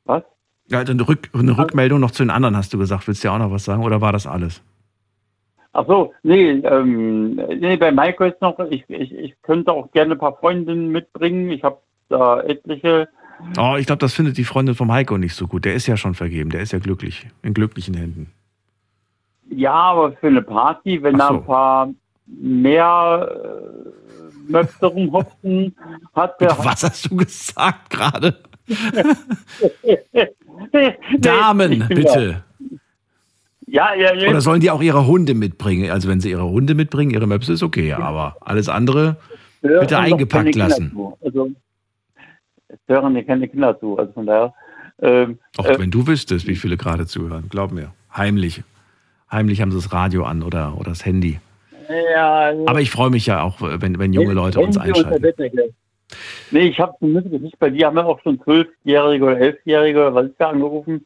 [0.06, 0.22] Was?
[0.68, 3.06] Ja, eine, Rück, eine Rückmeldung noch zu den anderen, hast du gesagt.
[3.06, 4.62] Willst du ja auch noch was sagen oder war das alles?
[5.72, 10.12] Ach so, nee, ähm, nee, bei Maiko ist noch, ich, ich, ich könnte auch gerne
[10.12, 11.50] ein paar Freundinnen mitbringen.
[11.50, 11.78] Ich habe
[12.08, 13.08] da etliche.
[13.58, 15.66] Oh, ich glaube, das findet die Freundin vom Heiko nicht so gut.
[15.66, 18.32] Der ist ja schon vergeben, der ist ja glücklich, in glücklichen Händen.
[19.50, 21.34] Ja, aber für eine Party, wenn da so.
[21.34, 21.88] ein paar
[22.26, 25.76] mehr äh, Möpse rumhopsen,
[26.14, 26.56] hat der.
[26.58, 28.34] Was hast du gesagt gerade?
[31.18, 32.42] Damen, bitte.
[33.66, 34.30] Ja, ja, ja.
[34.30, 35.90] Oder sollen die auch ihre Hunde mitbringen?
[35.90, 39.16] Also wenn sie ihre Hunde mitbringen, ihre Möpse ist okay, aber alles andere
[39.60, 40.96] bitte eingepackt lassen.
[41.20, 41.50] Also,
[42.68, 43.98] es hören ja keine Kinder zu.
[43.98, 44.54] Also von daher.
[45.02, 47.92] Ähm, Auch äh, wenn du wüsstest, wie viele gerade zuhören, glaub mir.
[48.14, 48.62] Heimlich.
[49.30, 51.40] Heimlich haben sie das Radio an oder, oder das Handy.
[52.14, 55.22] Ja, also Aber ich freue mich ja auch, wenn, wenn junge Leute uns einschalten.
[56.50, 60.26] Nee, ich habe nicht bei dir haben wir auch schon Zwölfjährige oder Elfjährige oder was
[60.26, 61.04] ist da angerufen,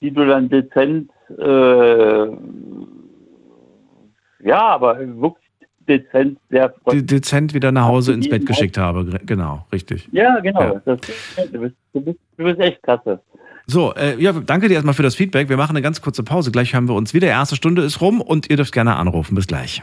[0.00, 2.26] die du dann dezent, äh,
[4.46, 5.48] ja, aber wirklich
[5.86, 7.06] dezent sehr De freundlich.
[7.06, 9.04] dezent wieder nach Hause ins Bett geschickt habe.
[9.26, 10.08] Genau, richtig.
[10.12, 10.60] Ja, genau.
[10.60, 10.82] Ja.
[10.84, 11.00] Das,
[11.50, 13.20] du, bist, du, bist, du bist echt klasse.
[13.66, 15.50] So, äh, ja, danke dir erstmal für das Feedback.
[15.50, 16.50] Wir machen eine ganz kurze Pause.
[16.50, 17.26] Gleich hören wir uns wieder.
[17.26, 19.34] Erste Stunde ist rum und ihr dürft gerne anrufen.
[19.34, 19.82] Bis gleich.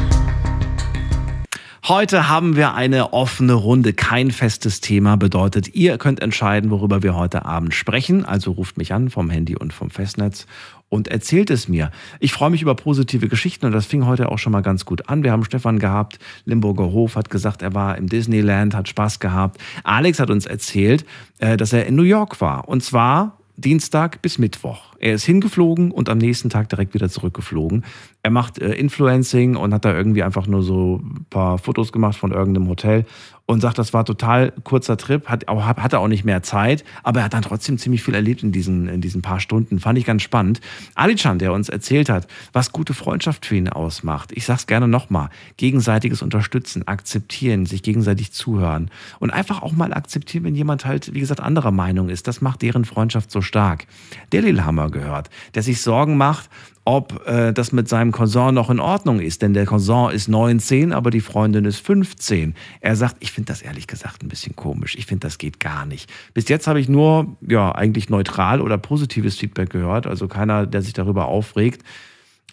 [1.87, 5.15] Heute haben wir eine offene Runde, kein festes Thema.
[5.17, 8.23] Bedeutet, ihr könnt entscheiden, worüber wir heute Abend sprechen.
[8.23, 10.45] Also ruft mich an vom Handy und vom Festnetz
[10.89, 11.89] und erzählt es mir.
[12.19, 15.09] Ich freue mich über positive Geschichten und das fing heute auch schon mal ganz gut
[15.09, 15.23] an.
[15.23, 19.59] Wir haben Stefan gehabt, Limburger Hof hat gesagt, er war im Disneyland, hat Spaß gehabt.
[19.83, 21.03] Alex hat uns erzählt,
[21.39, 22.69] äh, dass er in New York war.
[22.69, 24.95] Und zwar Dienstag bis Mittwoch.
[24.99, 27.83] Er ist hingeflogen und am nächsten Tag direkt wieder zurückgeflogen.
[28.23, 32.17] Er macht äh, Influencing und hat da irgendwie einfach nur so ein paar Fotos gemacht
[32.17, 33.05] von irgendeinem Hotel
[33.51, 37.19] und sagt, das war total kurzer Trip, hat auch, hatte auch nicht mehr Zeit, aber
[37.19, 39.79] er hat dann trotzdem ziemlich viel erlebt in diesen, in diesen paar Stunden.
[39.79, 40.61] Fand ich ganz spannend.
[40.95, 44.31] Alican, der uns erzählt hat, was gute Freundschaft für ihn ausmacht.
[44.33, 45.29] Ich sag's gerne nochmal.
[45.57, 48.89] Gegenseitiges Unterstützen, akzeptieren, sich gegenseitig zuhören
[49.19, 52.27] und einfach auch mal akzeptieren, wenn jemand halt, wie gesagt, anderer Meinung ist.
[52.27, 53.85] Das macht deren Freundschaft so stark.
[54.31, 56.49] Der Lilhammer gehört, der sich Sorgen macht,
[56.91, 59.41] ob äh, das mit seinem Cousin noch in Ordnung ist.
[59.41, 62.53] Denn der Cousin ist 19, aber die Freundin ist 15.
[62.81, 64.95] Er sagt, ich finde das ehrlich gesagt ein bisschen komisch.
[64.97, 66.11] Ich finde, das geht gar nicht.
[66.33, 70.05] Bis jetzt habe ich nur, ja, eigentlich neutral oder positives Feedback gehört.
[70.05, 71.81] Also keiner, der sich darüber aufregt.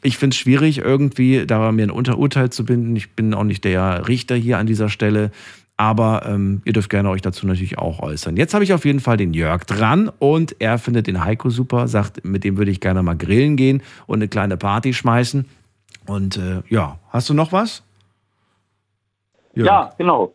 [0.02, 2.94] Ich finde es schwierig, irgendwie da mir ein Unterurteil zu binden.
[2.94, 5.32] Ich bin auch nicht der Richter hier an dieser Stelle.
[5.80, 8.36] Aber ähm, ihr dürft gerne euch dazu natürlich auch äußern.
[8.36, 11.86] Jetzt habe ich auf jeden Fall den Jörg dran und er findet den Heiko super,
[11.86, 15.44] sagt, mit dem würde ich gerne mal grillen gehen und eine kleine Party schmeißen.
[16.06, 17.84] Und äh, ja, hast du noch was?
[19.54, 19.68] Jörg?
[19.68, 20.34] Ja, genau.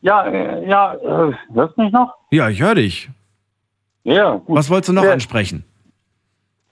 [0.00, 2.12] Ja, äh, ja, äh, hörst du mich noch?
[2.32, 3.08] Ja, ich höre dich.
[4.02, 4.56] Ja, gut.
[4.58, 5.12] Was wolltest du noch Ja.
[5.12, 5.64] ansprechen?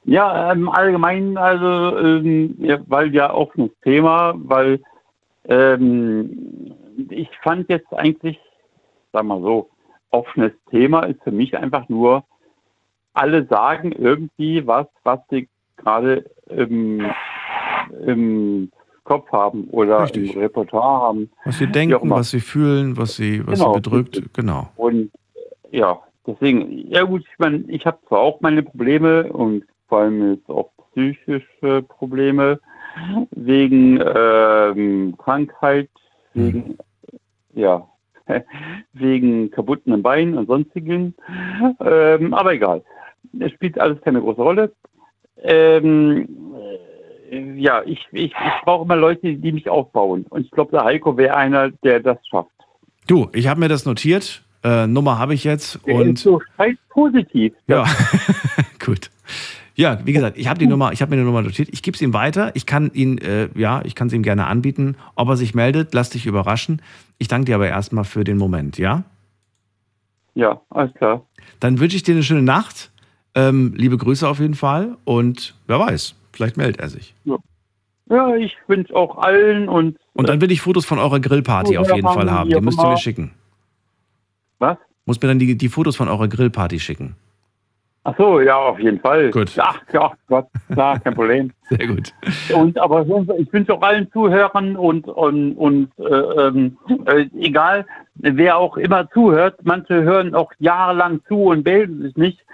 [0.05, 4.81] Ja, im Allgemeinen, also, ähm, ja, weil ja offenes Thema, weil
[5.49, 6.75] ähm,
[7.11, 8.39] ich fand jetzt eigentlich,
[9.13, 9.71] sag mal so,
[10.11, 12.25] offenes Thema ist für mich einfach nur,
[13.15, 17.05] alle sagen irgendwie was, was sie gerade im,
[18.07, 18.71] im
[19.05, 20.35] Kopf haben oder Richtig.
[20.35, 21.31] im Repertoire haben.
[21.45, 24.23] Was sie denken, was sie fühlen, was sie, was Genau, sie bedrückt.
[24.35, 24.71] Genau.
[24.77, 25.11] Und
[25.71, 30.35] ja, deswegen, ja gut, ich meine, ich habe zwar auch meine Probleme und vor allem
[30.35, 32.61] jetzt auch psychische Probleme
[33.31, 35.89] wegen ähm, Krankheit,
[36.35, 36.79] wegen
[37.55, 37.87] ja,
[38.93, 41.15] wegen kaputten Beinen und sonstigen.
[41.81, 42.83] Ähm, aber egal.
[43.39, 44.73] Es spielt alles keine große Rolle.
[45.43, 46.29] Ähm,
[47.31, 48.35] äh, ja, ich, ich,
[48.65, 50.27] brauche immer Leute, die mich aufbauen.
[50.29, 52.51] Und ich glaube, der Heiko wäre einer, der das schafft.
[53.07, 54.45] Du, ich habe mir das notiert.
[54.63, 55.85] Äh, Nummer habe ich jetzt.
[55.87, 57.55] Der ist Und so scheiß positiv.
[57.67, 57.85] ja,
[58.85, 59.11] gut.
[59.75, 61.69] Ja, wie gesagt, ich habe die Nummer, ich habe mir die Nummer notiert.
[61.73, 62.51] Ich gebe es ihm weiter.
[62.55, 64.97] Ich kann ihn, äh, ja, ich kann es ihm gerne anbieten.
[65.15, 66.83] Ob er sich meldet, lass dich überraschen.
[67.19, 69.05] Ich danke dir aber erstmal für den Moment, ja?
[70.35, 71.27] Ja, alles klar.
[71.61, 72.91] Dann wünsche ich dir eine schöne Nacht.
[73.35, 74.97] Ähm, liebe Grüße auf jeden Fall.
[75.05, 77.15] Und wer weiß, vielleicht meldet er sich.
[78.11, 81.95] Ja, ich wünsche auch allen und Und dann will ich Fotos von eurer Grillparty auf
[81.95, 82.51] jeden Fall haben.
[82.51, 83.31] Die müsst ihr mir schicken.
[84.59, 84.77] was?
[85.07, 87.17] Muss mir dann die, die Fotos von eurer Grillparty schicken.
[88.05, 89.31] Ach so, ja, auf jeden Fall.
[89.31, 89.55] Gut.
[89.55, 91.53] Ja, ja, Gott, klar, kein Problem.
[91.69, 92.13] Sehr gut.
[92.53, 93.03] Und aber
[93.39, 96.77] ich wünsche auch allen Zuhörern und und und äh, ähm,
[97.07, 102.45] äh, egal wer auch immer zuhört, manche hören auch jahrelang zu und melden sich nicht.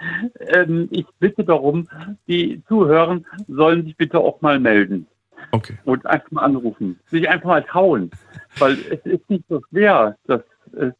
[0.53, 1.87] Ähm, ich bitte darum,
[2.27, 5.07] die Zuhören sollen sich bitte auch mal melden
[5.51, 5.77] Okay.
[5.85, 8.11] und einfach mal anrufen, sich einfach mal trauen,
[8.59, 10.15] weil es ist nicht so schwer.
[10.27, 10.41] Das,
[10.73, 10.93] es,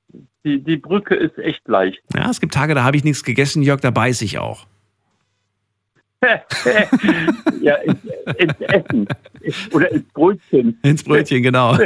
[0.44, 2.02] die die Brücke ist echt leicht.
[2.14, 4.66] Ja, es gibt Tage, da habe ich nichts gegessen, Jörg, da beiß ich auch.
[7.62, 8.00] ja, ins,
[8.38, 9.08] ins Essen
[9.72, 10.78] oder ins Brötchen.
[10.84, 11.78] Ins Brötchen, genau.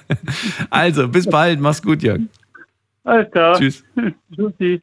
[0.70, 1.60] also, bis bald.
[1.60, 2.22] Mach's gut, Jörg.
[3.04, 3.58] Alles klar.
[3.58, 3.84] Tschüss.
[4.34, 4.80] Tschüssi.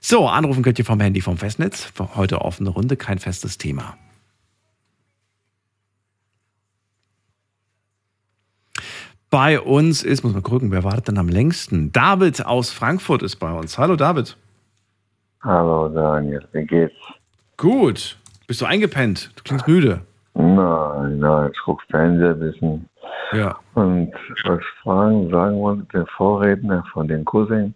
[0.00, 1.92] So, anrufen könnt ihr vom Handy vom Festnetz.
[2.14, 3.96] Heute offene Runde, kein festes Thema.
[9.30, 11.92] Bei uns ist, muss man gucken, wer wartet denn am längsten?
[11.92, 13.76] David aus Frankfurt ist bei uns.
[13.76, 14.38] Hallo David.
[15.42, 16.94] Hallo Daniel, wie geht's?
[17.58, 18.16] Gut.
[18.46, 19.30] Bist du eingepennt?
[19.36, 20.00] Du klingst müde.
[20.32, 22.88] Nein, nein, ich gucke Fernseher ein bisschen.
[23.32, 23.58] Ja.
[23.74, 24.12] Und
[24.44, 27.74] was ich fragen, sagen wollte, der Vorredner von den Cousin,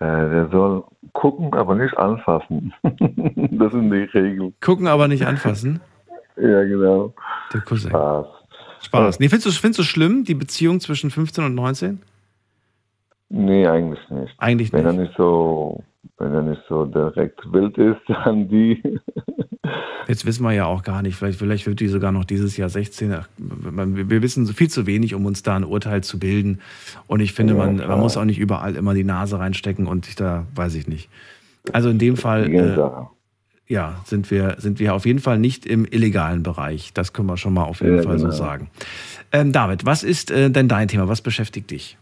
[0.00, 0.82] äh, der soll
[1.12, 2.74] gucken, aber nicht anfassen.
[2.82, 4.54] das sind die Regeln.
[4.60, 5.80] Gucken, aber nicht anfassen.
[6.36, 7.14] Ja, genau.
[7.54, 7.90] Der Cousin.
[7.90, 8.26] Spaß.
[8.82, 9.20] Spaß.
[9.20, 12.00] Nee, findest du, findest du schlimm, die Beziehung zwischen 15 und 19?
[13.28, 14.34] Nee, eigentlich nicht.
[14.38, 14.94] Eigentlich wenn nicht.
[14.96, 15.84] er nicht so,
[16.18, 18.82] wenn er nicht so direkt wild ist, dann die.
[20.08, 22.68] Jetzt wissen wir ja auch gar nicht, vielleicht, vielleicht wird die sogar noch dieses Jahr
[22.68, 23.12] 16.
[23.12, 26.60] Ach, man- Wir wissen viel zu wenig, um uns da ein Urteil zu bilden.
[27.06, 30.08] Und ich finde, Ja, man, man muss auch nicht überall immer die Nase reinstecken und
[30.08, 31.08] ich da weiß ich nicht.
[31.72, 32.76] Also in dem Fall, äh.
[33.70, 36.92] Ja, sind wir, sind wir auf jeden Fall nicht im illegalen Bereich.
[36.92, 38.30] Das können wir schon mal auf jeden Ja, Fall genau.
[38.30, 38.68] so sagen.
[39.30, 41.06] Ähm, David, was ist äh, denn dein Thema?
[41.06, 41.96] Was beschäftigt dich?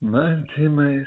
[0.00, 1.06] Mein Thema ist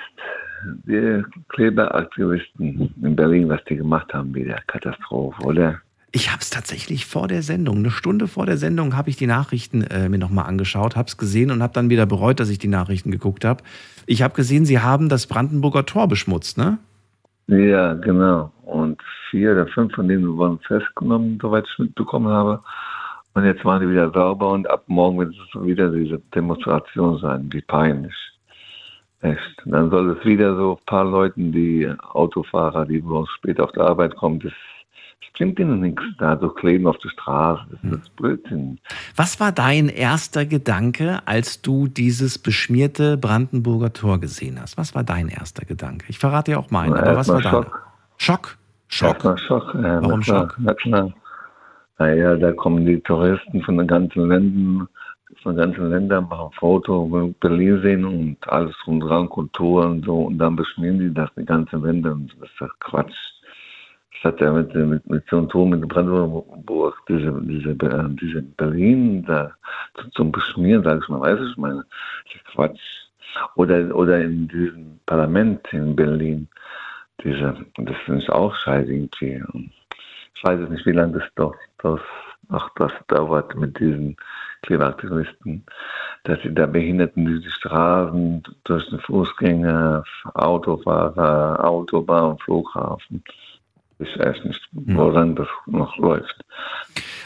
[0.85, 5.81] die Kleberaktivisten in Berlin, was die gemacht haben, wieder Katastrophe, oder?
[6.13, 9.27] Ich habe es tatsächlich vor der Sendung, eine Stunde vor der Sendung, habe ich die
[9.27, 12.59] Nachrichten äh, mir nochmal angeschaut, habe es gesehen und habe dann wieder bereut, dass ich
[12.59, 13.61] die Nachrichten geguckt habe.
[14.05, 16.77] Ich habe gesehen, sie haben das Brandenburger Tor beschmutzt, ne?
[17.47, 18.51] Ja, genau.
[18.63, 22.61] Und vier oder fünf von denen wurden festgenommen, soweit ich mitbekommen habe.
[23.33, 27.49] Und jetzt waren die wieder sauber und ab morgen wird es wieder diese Demonstration sein.
[27.51, 28.15] Wie peinlich.
[29.21, 29.65] Echt.
[29.65, 33.71] Und dann soll es wieder so ein paar Leuten, die Autofahrer, die morgens spät auf
[33.71, 34.53] der Arbeit kommen, das
[35.33, 36.03] bringt ihnen nichts.
[36.17, 38.79] Da so kleben auf der Straße, das ist Blödsinn.
[39.15, 44.77] Was war dein erster Gedanke, als du dieses beschmierte Brandenburger Tor gesehen hast?
[44.77, 46.05] Was war dein erster Gedanke?
[46.09, 47.67] Ich verrate dir auch meinen, aber was war deiner?
[48.17, 48.57] Schock.
[48.87, 49.09] Schock.
[49.15, 49.73] Erstmal Schock.
[49.75, 50.55] Ja, Warum na Schock?
[50.59, 51.13] Na klar.
[51.99, 54.87] Naja, da kommen die Touristen von den ganzen Ländern,
[55.41, 60.23] von den ganzen Ländern, machen Foto, Berlin sehen und alles dran, Kultur und so.
[60.23, 63.32] Und dann beschmieren die das die ganze Wände und das ist doch Quatsch.
[64.21, 68.41] Das hat ja mit, mit, mit so einem Turm mit Brandenburg, diese, diese, äh, diese
[68.41, 69.51] Berlin da
[70.13, 71.83] zum- Beschmieren, sag ich mal, weiß ich meine.
[72.25, 72.79] Das ist Quatsch.
[73.55, 76.47] Oder, oder in diesem Parlament in Berlin,
[77.23, 79.43] diese, das finde ich auch scheiße irgendwie.
[80.35, 81.99] Ich weiß nicht, wie lange das doch, das,
[82.49, 84.15] ach, das dauert mit diesen
[84.61, 85.65] Klimaaktivisten,
[86.23, 90.03] dass sie da Behinderten durch die Straßen, durch den Fußgänger,
[90.35, 93.23] Autofahrer, Autobahn, Flughafen.
[93.99, 96.35] Ich weiß nicht, woran das noch läuft.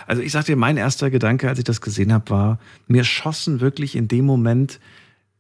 [0.06, 3.60] Also ich sag dir, mein erster Gedanke, als ich das gesehen habe, war, mir schossen
[3.62, 4.80] wirklich in dem Moment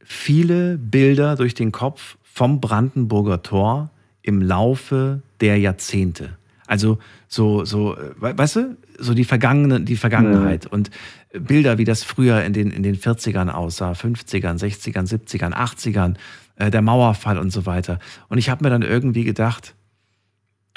[0.03, 3.89] viele Bilder durch den Kopf vom Brandenburger Tor
[4.21, 6.37] im Laufe der Jahrzehnte.
[6.65, 6.97] Also
[7.27, 10.89] so, so, äh, we- weißt du, so die Vergangene, die Vergangenheit und
[11.33, 16.15] Bilder, wie das früher in den, in den 40ern aussah, 50ern, 60ern, 70ern, 80ern,
[16.55, 17.99] äh, der Mauerfall und so weiter.
[18.27, 19.75] Und ich habe mir dann irgendwie gedacht,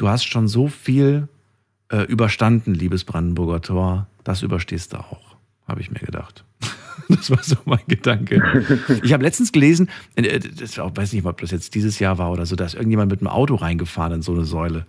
[0.01, 1.29] du hast schon so viel
[1.91, 5.37] äh, überstanden, liebes Brandenburger Tor, das überstehst du auch,
[5.69, 6.45] habe ich mir gedacht.
[7.09, 8.77] Das war so mein Gedanke.
[9.03, 10.39] Ich habe letztens gelesen, äh,
[10.79, 13.21] auch, weiß nicht, ob das jetzt dieses Jahr war oder so, da ist irgendjemand mit
[13.21, 14.87] einem Auto reingefahren in so eine Säule.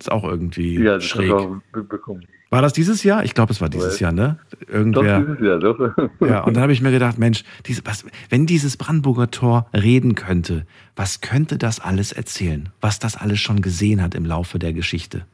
[0.00, 1.30] Ist auch irgendwie Ja, das schräg.
[1.32, 2.24] auch mitbekommen.
[2.50, 3.24] War das dieses Jahr?
[3.24, 3.98] Ich glaube, es war dieses.
[3.98, 4.38] Jahr, ne?
[4.68, 5.20] Irgendwer.
[5.20, 5.78] Doch, dieses Jahr, doch.
[6.20, 10.14] Ja, und dann habe ich mir gedacht, Mensch, diese, was, wenn dieses Brandenburger Tor reden
[10.14, 10.64] könnte,
[10.94, 12.68] was könnte das alles erzählen?
[12.80, 15.26] Was das alles schon gesehen hat im Laufe der Geschichte?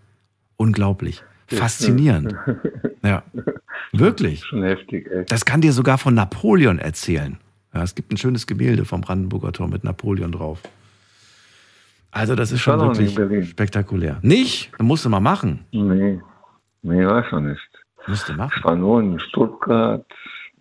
[0.57, 1.23] Unglaublich.
[1.49, 2.35] Faszinierend.
[3.03, 3.23] Ja,
[3.93, 4.45] wirklich.
[4.45, 5.25] Schon heftig, ey.
[5.25, 7.39] Das kann dir sogar von Napoleon erzählen.
[7.73, 10.61] Ja, es gibt ein schönes Gemälde vom Brandenburger Tor mit Napoleon drauf.
[12.13, 13.45] Also das ist schon wirklich Berlin.
[13.45, 14.19] spektakulär.
[14.23, 14.73] Nicht?
[14.79, 15.65] Dann musst du mal machen.
[15.73, 16.21] Nee,
[16.83, 17.61] nee, war schon nicht.
[18.07, 18.53] Musst du machen.
[18.57, 20.05] Ich war nur in Stuttgart,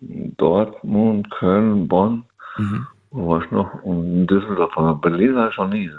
[0.00, 2.24] Dortmund, Köln, Bonn.
[2.56, 2.86] Mhm.
[3.10, 3.72] Wo war ich noch?
[3.82, 4.72] Und in Düsseldorf.
[4.76, 5.90] Aber Berlin war ich noch nie,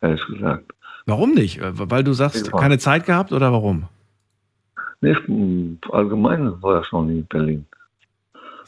[0.00, 0.64] ehrlich gesagt.
[1.06, 1.58] Warum nicht?
[1.60, 3.84] Äh, Weil du sagst, keine Zeit gehabt oder warum?
[5.00, 5.20] Nicht
[5.92, 7.66] allgemein war ich noch nie in Berlin.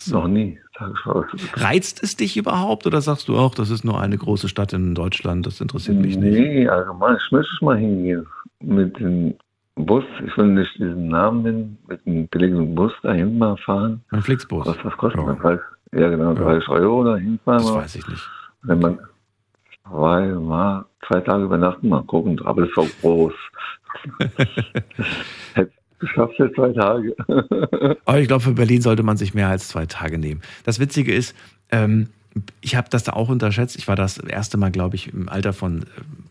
[0.06, 1.26] Noch nie, mal.
[1.54, 4.94] Reizt es dich überhaupt oder sagst du auch, das ist nur eine große Stadt in
[4.94, 6.38] Deutschland, das interessiert mich nicht?
[6.38, 7.16] Nee, allgemein.
[7.16, 8.26] Ich möchte mal hingehen.
[8.60, 9.34] Mit dem
[9.76, 10.04] Bus.
[10.26, 11.78] Ich will nicht diesen Namen nennen.
[11.86, 14.02] Mit dem billigen Bus dahin mal fahren.
[14.10, 14.66] Ein Flixbus.
[14.66, 15.20] Was das kostet?
[15.20, 15.58] Ja,
[15.92, 17.58] ja genau, 30 Euro dahin fahren.
[17.58, 17.82] Das mal.
[17.82, 18.28] weiß ich nicht.
[18.62, 18.98] Wenn man
[19.88, 22.40] zwei, mal zwei Tage übernachten, mal gucken.
[22.44, 23.32] Aber das ist auch groß.
[25.54, 27.16] Hätte geschafft für zwei Tage.
[28.04, 30.40] Aber ich glaube, für Berlin sollte man sich mehr als zwei Tage nehmen.
[30.64, 31.34] Das Witzige ist,
[31.70, 32.08] ähm,
[32.60, 33.76] ich habe das da auch unterschätzt.
[33.76, 36.24] Ich war das erste Mal, glaube ich, im Alter von ähm,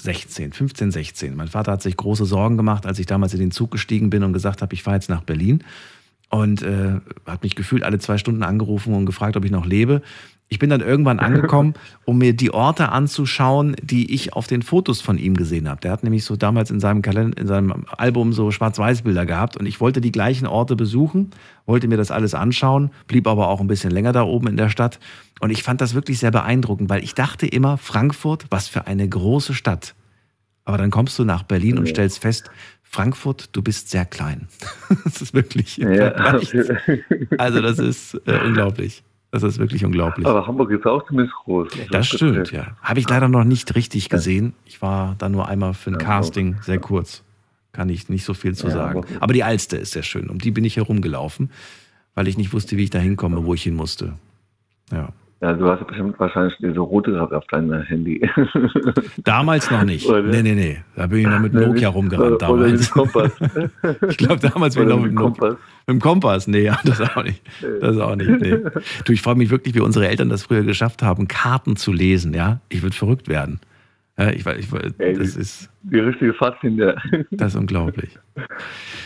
[0.00, 1.36] 16, 15, 16.
[1.36, 4.22] Mein Vater hat sich große Sorgen gemacht, als ich damals in den Zug gestiegen bin
[4.22, 5.62] und gesagt habe, ich fahre jetzt nach Berlin.
[6.30, 10.00] Und äh, hat mich gefühlt alle zwei Stunden angerufen und gefragt, ob ich noch lebe.
[10.48, 11.74] Ich bin dann irgendwann angekommen,
[12.04, 15.80] um mir die Orte anzuschauen, die ich auf den Fotos von ihm gesehen habe.
[15.80, 19.66] Der hat nämlich so damals in seinem Kalender, in seinem Album so Schwarz-Weiß-Bilder gehabt und
[19.66, 21.30] ich wollte die gleichen Orte besuchen,
[21.66, 24.70] wollte mir das alles anschauen, blieb aber auch ein bisschen länger da oben in der
[24.70, 25.00] Stadt
[25.40, 29.08] und ich fand das wirklich sehr beeindruckend, weil ich dachte immer, Frankfurt, was für eine
[29.08, 29.94] große Stadt.
[30.64, 32.50] Aber dann kommst du nach Berlin und stellst fest,
[32.92, 34.48] Frankfurt, du bist sehr klein.
[35.04, 35.76] das ist wirklich.
[35.76, 36.10] Ja.
[37.38, 39.04] Also das ist äh, unglaublich.
[39.30, 40.26] Das ist wirklich unglaublich.
[40.26, 41.68] Aber Hamburg ist auch ziemlich groß.
[41.92, 42.76] Das stimmt, ja.
[42.82, 44.54] Habe ich leider noch nicht richtig gesehen.
[44.64, 47.22] Ich war da nur einmal für ein Casting, sehr kurz.
[47.70, 49.02] Kann ich nicht so viel zu sagen.
[49.20, 50.28] Aber die Alster ist sehr schön.
[50.28, 51.52] Um die bin ich herumgelaufen,
[52.16, 54.14] weil ich nicht wusste, wie ich da hinkomme, wo ich hin musste.
[54.90, 55.10] Ja.
[55.42, 58.20] Ja, du hast bestimmt wahrscheinlich diese rote gehabt auf deinem Handy.
[59.24, 60.06] Damals noch nicht.
[60.06, 60.22] Oder?
[60.22, 60.78] Nee, nee, nee.
[60.96, 62.60] Da bin ich noch mit Nokia rumgerannt damals.
[62.60, 63.32] Oder mit dem Kompass.
[64.10, 65.56] ich glaube, damals bin ich noch mit dem Kompass.
[65.86, 67.42] Mit dem Kompass, nee, ja, das auch nicht.
[67.80, 68.58] Das auch nicht, nee.
[69.06, 72.34] Du, ich frage mich wirklich, wie unsere Eltern das früher geschafft haben, Karten zu lesen,
[72.34, 72.60] ja.
[72.68, 73.60] Ich würde verrückt werden.
[74.18, 74.68] Ja, ich, ich,
[74.98, 76.76] Ey, das ist die richtige Faszin,
[77.30, 78.18] Das ist unglaublich.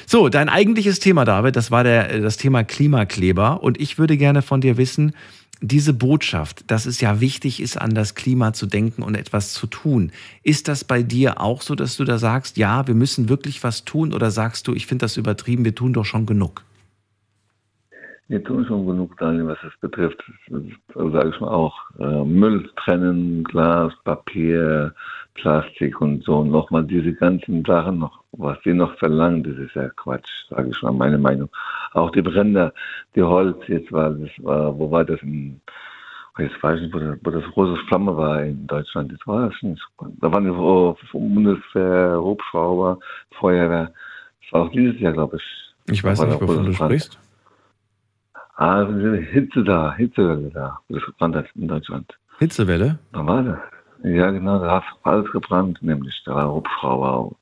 [0.07, 3.63] So, dein eigentliches Thema, David, das war der, das Thema Klimakleber.
[3.63, 5.13] Und ich würde gerne von dir wissen,
[5.61, 9.67] diese Botschaft, dass es ja wichtig ist, an das Klima zu denken und etwas zu
[9.67, 10.13] tun,
[10.43, 13.85] ist das bei dir auch so, dass du da sagst, ja, wir müssen wirklich was
[13.85, 16.63] tun oder sagst du, ich finde das übertrieben, wir tun doch schon genug?
[18.29, 20.23] Wir tun schon genug, Daniel, was es betrifft.
[20.95, 21.75] Sage ich mal auch.
[21.99, 24.95] Äh, Müll trennen, Glas, Papier,
[25.35, 26.45] Plastik und so.
[26.45, 30.83] Nochmal diese ganzen Sachen noch, was die noch verlangen, das ist ja Quatsch, sage ich
[30.83, 31.49] mal, meine Meinung.
[31.93, 32.73] Auch die Brände,
[33.15, 35.61] die Holz, jetzt war das, war, wo war das in,
[36.39, 39.49] jetzt weiß ich nicht, wo das, wo das große Flamme war in Deutschland, das war
[39.49, 39.83] das nicht.
[40.21, 42.99] Da waren die oh, Bundeswehr, Hubschrauber,
[43.39, 43.93] Feuerwehr.
[44.43, 45.93] Das war auch dieses Jahr, glaube ich.
[45.93, 47.19] Ich weiß nicht, wovon du sprichst.
[48.57, 52.17] Ah, Hitze da, Hitzewelle da, das gebrannt hat in Deutschland.
[52.39, 52.99] Hitzewelle?
[53.13, 53.59] Da war das.
[54.05, 57.33] Ja, genau, da hat alles gebrannt, nämlich der Hubschrauber.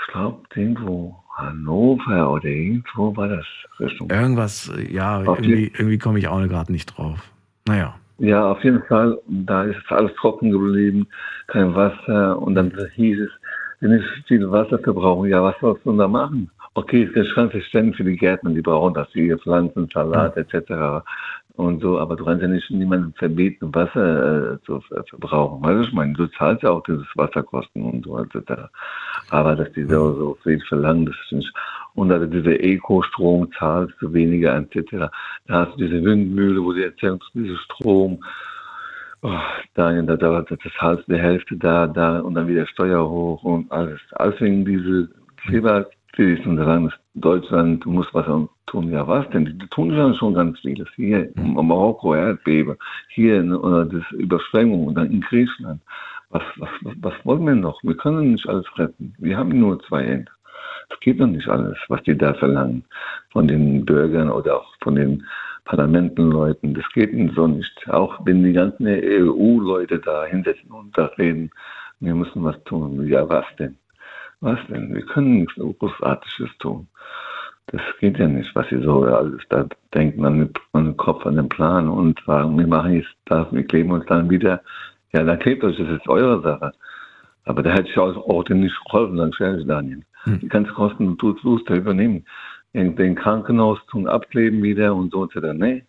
[0.00, 3.46] Ich glaube, irgendwo Hannover oder irgendwo war das
[3.78, 4.10] Richtung.
[4.10, 7.30] Irgendwas, ja, irgendwie, irgendwie komme ich auch gerade nicht drauf.
[7.66, 7.94] Naja.
[8.18, 9.18] Ja, auf jeden Fall.
[9.28, 11.06] Da ist alles trocken geblieben,
[11.46, 12.38] kein Wasser.
[12.38, 13.30] Und dann hieß es,
[13.80, 16.50] wenn ich viel Wasser verbrauche, ja, was sollst du da machen?
[16.74, 20.36] Okay, es ist ganz verständlich für die Gärtner, die brauchen das für ihre Pflanzen, Salat
[20.36, 21.04] etc.
[21.60, 25.62] und so, aber du kannst ja nicht niemandem verbieten, Wasser äh, zu verbrauchen.
[25.62, 28.52] Weißt du, ich meine, du zahlst ja auch dieses Wasserkosten und so etc.
[29.28, 31.52] Aber dass die so, so viel verlangen, das ist nicht.
[31.94, 35.10] Und also diese Eco-Strom zahlst du weniger etc.
[35.46, 38.24] Da hast du diese Windmühle, wo sie erzählen, diese Strom,
[39.20, 39.38] oh,
[39.74, 43.42] da, da, da, das zahlst du die Hälfte da, da und dann wieder Steuer hoch
[43.44, 44.00] und alles.
[44.12, 45.10] Alles wegen diese
[46.18, 48.26] ich nur sagen, Deutschland muss was
[48.66, 48.90] tun.
[48.90, 49.44] Ja, was denn?
[49.44, 50.88] Die tun ja schon ganz vieles.
[50.94, 52.76] Hier in Marokko, Erdbeben,
[53.08, 55.80] hier oder das Überschwemmung und dann in Griechenland.
[56.30, 57.82] Was, was, was, was wollen wir noch?
[57.82, 59.14] Wir können nicht alles retten.
[59.18, 60.30] Wir haben nur zwei Hände.
[60.88, 62.84] Es geht doch nicht alles, was die da verlangen
[63.30, 65.26] von den Bürgern oder auch von den
[65.64, 66.74] Parlamentenleuten.
[66.74, 67.88] Das geht so nicht.
[67.90, 71.50] Auch wenn die ganzen EU-Leute da hinsetzen und da reden,
[72.00, 73.06] wir müssen was tun.
[73.06, 73.76] Ja, was denn?
[74.40, 74.94] Was denn?
[74.94, 76.88] Wir können nichts Großartiges tun.
[77.66, 81.48] Das geht ja nicht, was sie so alles da denken, an den Kopf, an den
[81.48, 84.62] Plan und sagen, wir machen jetzt das, wir kleben uns dann wieder.
[85.12, 86.72] Ja, dann klebt euch, das ist eure Sache.
[87.44, 90.02] Aber da hätte ich auch, auch denen nicht geholfen, dann stelle ich Daniel.
[90.24, 90.40] Hm.
[90.40, 92.24] Die ganzen Kosten du da übernehmen.
[92.72, 95.52] Den Krankenhaus tun abkleben wieder und so etc.
[95.54, 95.84] Nee,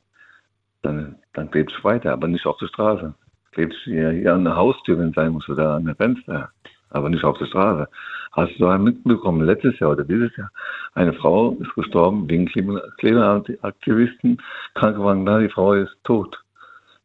[0.81, 3.13] dann, dann klebst du weiter, aber nicht auf der Straße.
[3.51, 6.49] Klebst hier, hier an der Haustür, wenn es sein muss, oder an der Fenster
[6.91, 7.87] aber nicht auf der Straße.
[8.33, 10.49] Hast du mitbekommen, letztes Jahr oder dieses Jahr,
[10.93, 14.41] eine Frau ist gestorben wegen Klimaaktivisten,
[14.75, 16.41] Krankenwagen da, die Frau ist tot.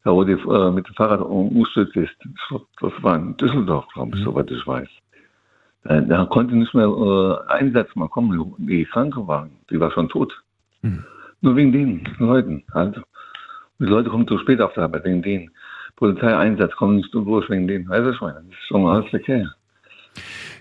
[0.05, 2.15] Da wo die äh, mit dem Fahrrad umgestürzt ist.
[2.81, 4.25] Das war in Düsseldorf, glaube ich, mhm.
[4.25, 4.89] soweit ich weiß.
[5.83, 10.33] Da, da konnte nicht mehr äh, Einsatz mal kommen, die Krankenwagen, die war schon tot.
[10.83, 11.05] Mhm.
[11.41, 12.63] Nur wegen den Leuten.
[12.71, 13.01] Also,
[13.81, 15.51] die Leute kommen zu spät auf der Arbeit, wegen denen.
[15.97, 17.89] Polizeieinsatz kommt nicht durch wegen denen.
[17.89, 19.49] Weißt du schon, das ist schon alles verkehrt.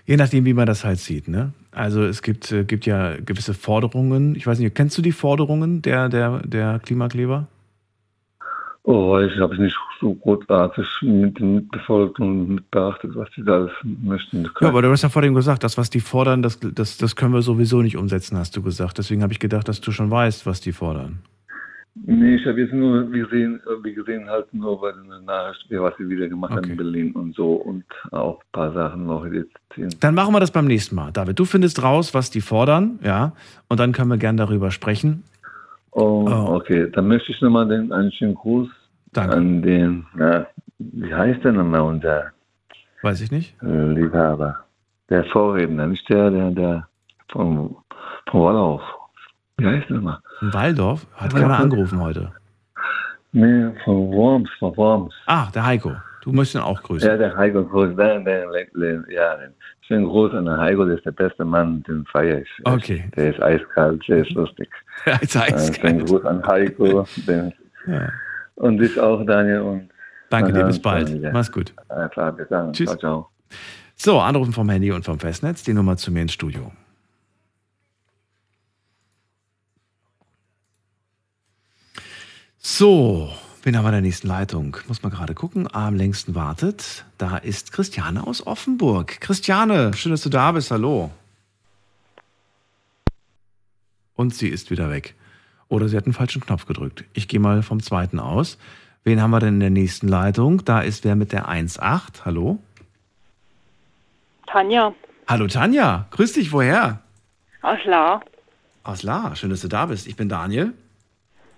[0.04, 1.28] Je nachdem, wie man das halt sieht.
[1.28, 1.52] Ne?
[1.72, 4.34] Also es gibt, äh, gibt ja gewisse Forderungen.
[4.34, 7.48] Ich weiß nicht, kennst du die Forderungen der, der, der Klimakleber?
[8.88, 13.72] Oh, ich habe es nicht so großartig mit, mitbefolgt und mitbeachtet, was die da alles
[13.82, 14.48] möchten.
[14.60, 17.34] Ja, aber du hast ja vorhin gesagt, das, was die fordern, das, das, das können
[17.34, 18.98] wir sowieso nicht umsetzen, hast du gesagt.
[18.98, 21.18] Deswegen habe ich gedacht, dass du schon weißt, was die fordern.
[22.04, 25.94] Nee, ich habe jetzt nur wie gesehen, wie gesehen halt nur bei den Nachrichten, was
[25.96, 29.56] sie wieder gemacht haben in Berlin und so und auch ein paar Sachen noch jetzt.
[30.00, 31.10] Dann machen wir das beim nächsten Mal.
[31.12, 33.32] David, du findest raus, was die fordern, ja,
[33.68, 35.24] und dann können wir gern darüber sprechen.
[35.92, 36.90] Oh, okay.
[36.92, 38.68] Dann möchte ich nochmal den, einen schönen Gruß
[39.14, 40.46] an den, na,
[40.78, 42.32] wie heißt der nochmal, unser
[43.00, 43.54] Weiß ich nicht.
[43.62, 44.56] äh, Liebhaber?
[45.08, 46.88] Der Vorredner, nicht der, der, der
[47.30, 47.76] von,
[48.30, 48.82] von Wallhof.
[49.58, 50.18] Wie heißt der nochmal?
[50.42, 51.60] In Waldorf hat Ja, keiner ja.
[51.60, 52.32] angerufen heute.
[53.32, 55.14] Nee, von Worms, von Worms.
[55.26, 55.92] Ah, der Heiko.
[56.22, 57.08] Du möchtest ihn auch grüßen.
[57.08, 58.46] Ja, der Heiko Groß, der, der,
[59.08, 59.36] ja,
[59.86, 62.48] schönen Gruß an den Heiko, der ist der beste Mann, den feiere ich.
[62.64, 63.08] Okay.
[63.16, 64.68] Der ist eiskalt, der ist lustig.
[65.06, 65.76] Der ist eiskalt.
[65.76, 67.06] Schönen Gruß an Heiko.
[67.26, 67.52] Den,
[67.86, 68.08] Ja.
[68.56, 69.60] Und dich auch, Daniel.
[69.60, 69.88] Und
[70.30, 71.12] Danke dir, bis bald.
[71.12, 71.30] wieder.
[71.32, 71.72] Mach's gut.
[71.88, 72.72] Alles klar, bis dann.
[72.72, 72.88] Tschüss.
[72.88, 73.30] Ciao, ciao.
[73.94, 76.72] So, anrufen vom Handy und vom Festnetz, die Nummer zu mir ins Studio.
[82.68, 83.32] So,
[83.62, 84.76] wen haben wir in der nächsten Leitung?
[84.88, 85.72] Muss man gerade gucken.
[85.72, 87.04] Am längsten wartet.
[87.16, 89.20] Da ist Christiane aus Offenburg.
[89.20, 90.72] Christiane, schön, dass du da bist.
[90.72, 91.12] Hallo.
[94.16, 95.14] Und sie ist wieder weg.
[95.68, 97.04] Oder sie hat einen falschen Knopf gedrückt.
[97.12, 98.58] Ich gehe mal vom zweiten aus.
[99.04, 100.64] Wen haben wir denn in der nächsten Leitung?
[100.64, 102.24] Da ist wer mit der 1.8.
[102.24, 102.58] Hallo?
[104.48, 104.92] Tanja
[105.28, 107.00] Hallo Tanja, grüß dich, woher?
[107.62, 108.20] aus La.
[108.82, 110.08] Aus La, schön, dass du da bist.
[110.08, 110.74] Ich bin Daniel.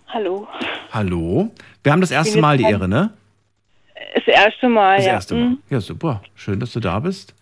[0.08, 0.48] Hallo.
[0.92, 1.50] Hallo.
[1.82, 3.12] Wir haben das erste Mal die Ehre, ne?
[4.14, 5.12] Das erste Mal, Das ja.
[5.12, 5.44] erste Mal.
[5.44, 5.58] Mhm.
[5.70, 6.22] Ja, super.
[6.34, 7.34] Schön, dass du da bist.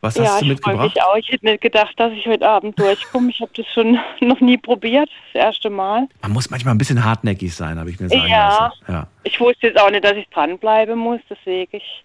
[0.00, 0.94] Was ja, hast du ich mitgebracht?
[0.94, 1.16] mich auch.
[1.16, 3.30] Ich hätte nicht gedacht, dass ich heute Abend durchkomme.
[3.30, 5.10] Ich habe das schon noch nie probiert.
[5.32, 6.06] Das erste Mal.
[6.22, 8.66] Man muss manchmal ein bisschen hartnäckig sein, habe ich mir sagen Ja.
[8.66, 8.84] lassen.
[8.92, 9.06] Ja.
[9.24, 11.20] Ich wusste jetzt auch nicht, dass ich dranbleiben muss.
[11.28, 12.04] Deswegen, ich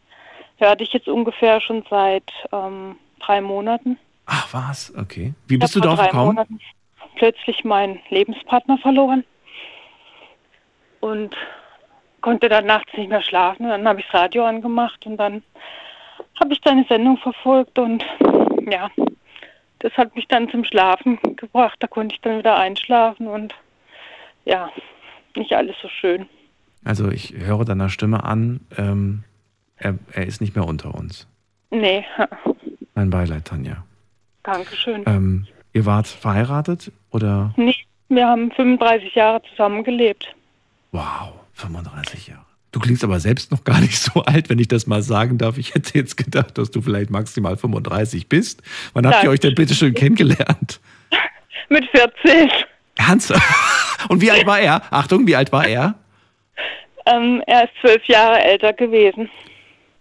[0.58, 3.98] höre dich jetzt ungefähr schon seit ähm, drei Monaten.
[4.26, 5.34] Ach was, okay.
[5.48, 6.28] Wie Ich bist du darauf gekommen?
[6.36, 6.60] Monaten
[7.18, 9.24] plötzlich meinen Lebenspartner verloren
[11.02, 11.36] und
[12.22, 13.68] konnte dann nachts nicht mehr schlafen.
[13.68, 15.44] Dann habe ich das Radio angemacht und dann
[16.40, 18.04] habe ich deine Sendung verfolgt und
[18.70, 18.90] ja,
[19.80, 21.76] das hat mich dann zum Schlafen gebracht.
[21.80, 23.54] Da konnte ich dann wieder einschlafen und
[24.46, 24.70] ja,
[25.36, 26.28] nicht alles so schön.
[26.84, 29.24] Also ich höre deiner Stimme an, ähm,
[29.78, 31.28] er, er ist nicht mehr unter uns.
[31.70, 32.06] Nee,
[32.96, 33.84] Mein Beileid, Tanja.
[34.44, 35.04] Dankeschön.
[35.08, 37.54] Ähm, ihr wart verheiratet oder?
[37.56, 37.76] Nee,
[38.10, 40.36] wir haben 35 Jahre zusammengelebt.
[40.92, 42.46] Wow, 35 Jahre.
[42.72, 45.58] Du klingst aber selbst noch gar nicht so alt, wenn ich das mal sagen darf.
[45.58, 48.62] Ich hätte jetzt gedacht, dass du vielleicht maximal 35 bist.
[48.94, 50.80] Wann habt ihr euch denn bitte schön kennengelernt?
[51.70, 52.50] Mit 14.
[52.96, 53.42] Ernsthaft?
[54.10, 54.82] Und wie alt war er?
[54.92, 55.96] Achtung, wie alt war er?
[57.06, 59.30] Ähm, er ist zwölf Jahre älter gewesen.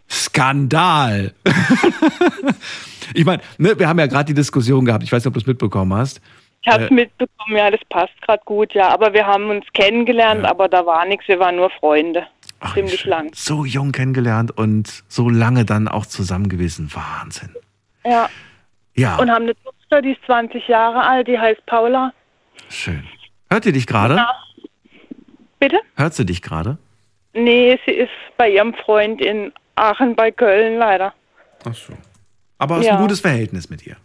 [0.09, 1.33] Skandal!
[3.15, 5.41] ich meine, ne, wir haben ja gerade die Diskussion gehabt, ich weiß nicht, ob du
[5.41, 6.21] es mitbekommen hast.
[6.63, 8.89] Ich habe es Äh, mitbekommen, ja, das passt gerade gut, ja.
[8.91, 12.27] Aber wir haben uns kennengelernt, aber da war nichts, wir waren nur Freunde.
[12.75, 13.31] Ziemlich lang.
[13.35, 16.91] so jung kennengelernt und so lange dann auch zusammen gewesen.
[16.95, 17.55] Wahnsinn.
[18.05, 18.29] Ja.
[18.95, 22.13] Ja, Und haben eine Tochter, die ist 20 Jahre alt, die heißt Paula.
[22.69, 23.03] schön.
[23.51, 24.17] Hört ihr dich gerade?
[24.17, 24.31] Ja.
[25.59, 25.81] Bitte?
[25.97, 26.77] Hört sie dich gerade?
[27.33, 31.15] Nee, sie ist bei ihrem Freund in Aachen bei Köln leider.
[31.65, 31.95] Ach so.
[32.59, 32.97] Aber hast Ja.
[32.97, 33.97] ein gutes Verhältnis mit ihr.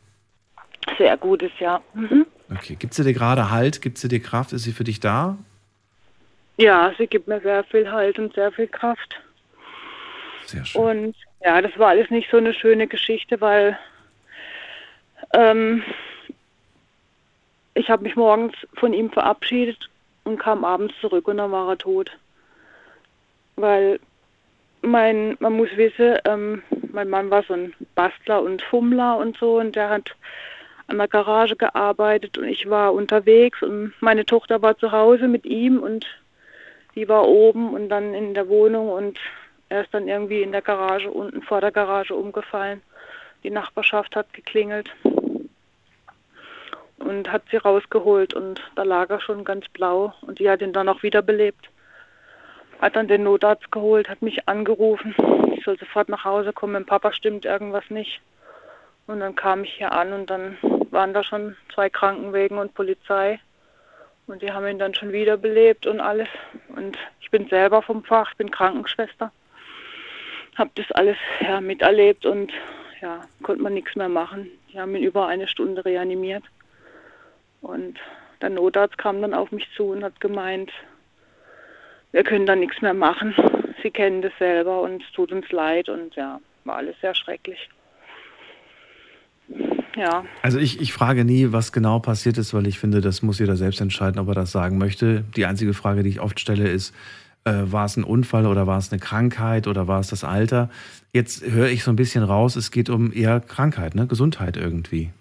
[0.98, 1.82] Sehr gutes, ja.
[1.94, 2.26] Mhm.
[2.52, 3.82] Okay, gibt sie dir gerade Halt?
[3.82, 4.54] Gibt sie dir Kraft?
[4.54, 5.38] Ist sie für dich da?
[6.58, 9.20] Ja, sie gibt mir sehr viel Halt und sehr viel Kraft.
[10.46, 10.82] Sehr schön.
[10.82, 13.78] Und ja, das war alles nicht so eine schöne Geschichte, weil
[15.34, 15.84] ähm,
[17.74, 19.90] ich habe mich morgens von ihm verabschiedet
[20.24, 22.12] und kam abends zurück und dann war er tot.
[23.58, 24.00] Weil
[24.82, 29.60] mein, man muss wissen, ähm, mein Mann war so ein Bastler und Fummler und so
[29.60, 30.16] und der hat
[30.88, 35.46] an der Garage gearbeitet und ich war unterwegs und meine Tochter war zu Hause mit
[35.46, 36.06] ihm und
[36.96, 39.20] die war oben und dann in der Wohnung und
[39.70, 42.82] er ist dann irgendwie in der Garage unten vor der Garage umgefallen.
[43.44, 44.90] Die Nachbarschaft hat geklingelt
[47.00, 50.74] und hat sie rausgeholt und da lag er schon ganz blau und die hat ihn
[50.74, 51.70] dann auch wiederbelebt.
[52.82, 55.16] Hat dann den Notarzt geholt, hat mich angerufen.
[55.56, 58.22] Ich soll sofort nach Hause kommen, mit Papa stimmt irgendwas nicht.
[59.08, 60.58] Und dann kam ich hier an und dann
[60.96, 63.40] waren da schon zwei Krankenwegen und Polizei.
[64.26, 66.28] Und die haben ihn dann schon wiederbelebt und alles.
[66.70, 69.32] Und ich bin selber vom Fach, ich bin Krankenschwester.
[70.56, 72.52] Hab das alles ja, miterlebt und
[73.02, 74.50] ja, konnte man nichts mehr machen.
[74.72, 76.44] Die haben ihn über eine Stunde reanimiert.
[77.62, 78.00] Und
[78.42, 80.72] der Notarzt kam dann auf mich zu und hat gemeint,
[82.12, 83.36] wir können da nichts mehr machen.
[83.84, 87.70] Sie kennen das selber und es tut uns leid und ja, war alles sehr schrecklich.
[89.96, 90.26] Ja.
[90.42, 93.56] Also ich, ich frage nie, was genau passiert ist, weil ich finde, das muss jeder
[93.56, 95.24] selbst entscheiden, ob er das sagen möchte.
[95.36, 96.94] Die einzige Frage, die ich oft stelle, ist,
[97.46, 100.70] äh, war es ein Unfall oder war es eine Krankheit oder war es das Alter?
[101.14, 104.08] Jetzt höre ich so ein bisschen raus, es geht um eher Krankheit, ne?
[104.08, 105.12] Gesundheit irgendwie.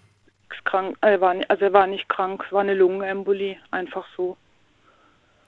[0.65, 4.35] Krank, er war, also er war nicht krank, es war eine Lungenembolie, einfach so.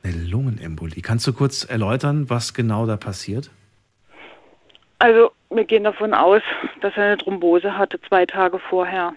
[0.03, 1.01] Eine Lungenembolie.
[1.01, 3.49] Kannst du kurz erläutern, was genau da passiert?
[4.99, 6.41] Also wir gehen davon aus,
[6.81, 9.13] dass er eine Thrombose hatte zwei Tage vorher.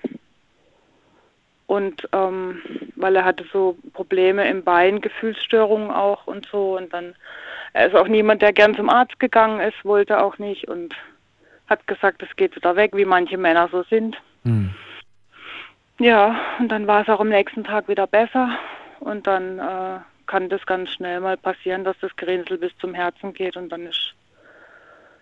[1.66, 2.62] Und ähm,
[2.97, 6.77] weil er hatte so Probleme im Bein, Gefühlsstörungen auch und so.
[6.77, 7.15] Und dann,
[7.73, 10.94] er ist auch niemand, der gern zum Arzt gegangen ist, wollte auch nicht und
[11.69, 14.16] hat gesagt, es geht wieder weg, wie manche Männer so sind.
[14.44, 14.74] Hm.
[15.98, 18.51] Ja, und dann war es auch am nächsten Tag wieder besser.
[18.98, 23.32] Und dann äh, kann das ganz schnell mal passieren, dass das Gerinnsel bis zum Herzen
[23.32, 24.15] geht und dann ist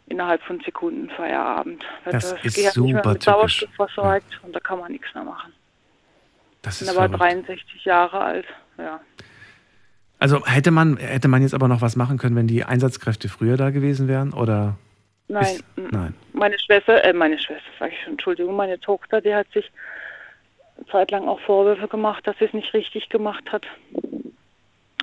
[0.08, 1.84] innerhalb von Sekunden Feierabend.
[2.04, 5.52] Das das ist nicht super mit Sauerstoff versorgt und da kann man nichts mehr machen.
[6.62, 7.48] Das ist er war verrückt.
[7.48, 8.46] 63 Jahre alt.
[8.78, 9.00] Ja.
[10.18, 13.56] Also hätte man, hätte man jetzt aber noch was machen können, wenn die Einsatzkräfte früher
[13.56, 14.32] da gewesen wären?
[14.32, 14.76] Oder?
[15.28, 16.14] Nein, mm, Nein.
[16.32, 19.70] meine Schwester, äh, meine Schwester, sage ich schon, Entschuldigung, meine Tochter, die hat sich
[20.76, 23.66] eine Zeit lang auch Vorwürfe gemacht, dass sie es nicht richtig gemacht hat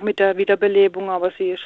[0.01, 1.63] mit der Wiederbelebung, aber sie ist,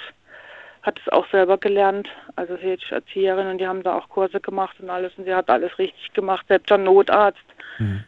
[0.90, 2.10] hat es auch selber gelernt.
[2.36, 5.34] Also sie ist Erzieherin und die haben da auch Kurse gemacht und alles und sie
[5.34, 6.46] hat alles richtig gemacht.
[6.48, 7.38] Selbst der Notarzt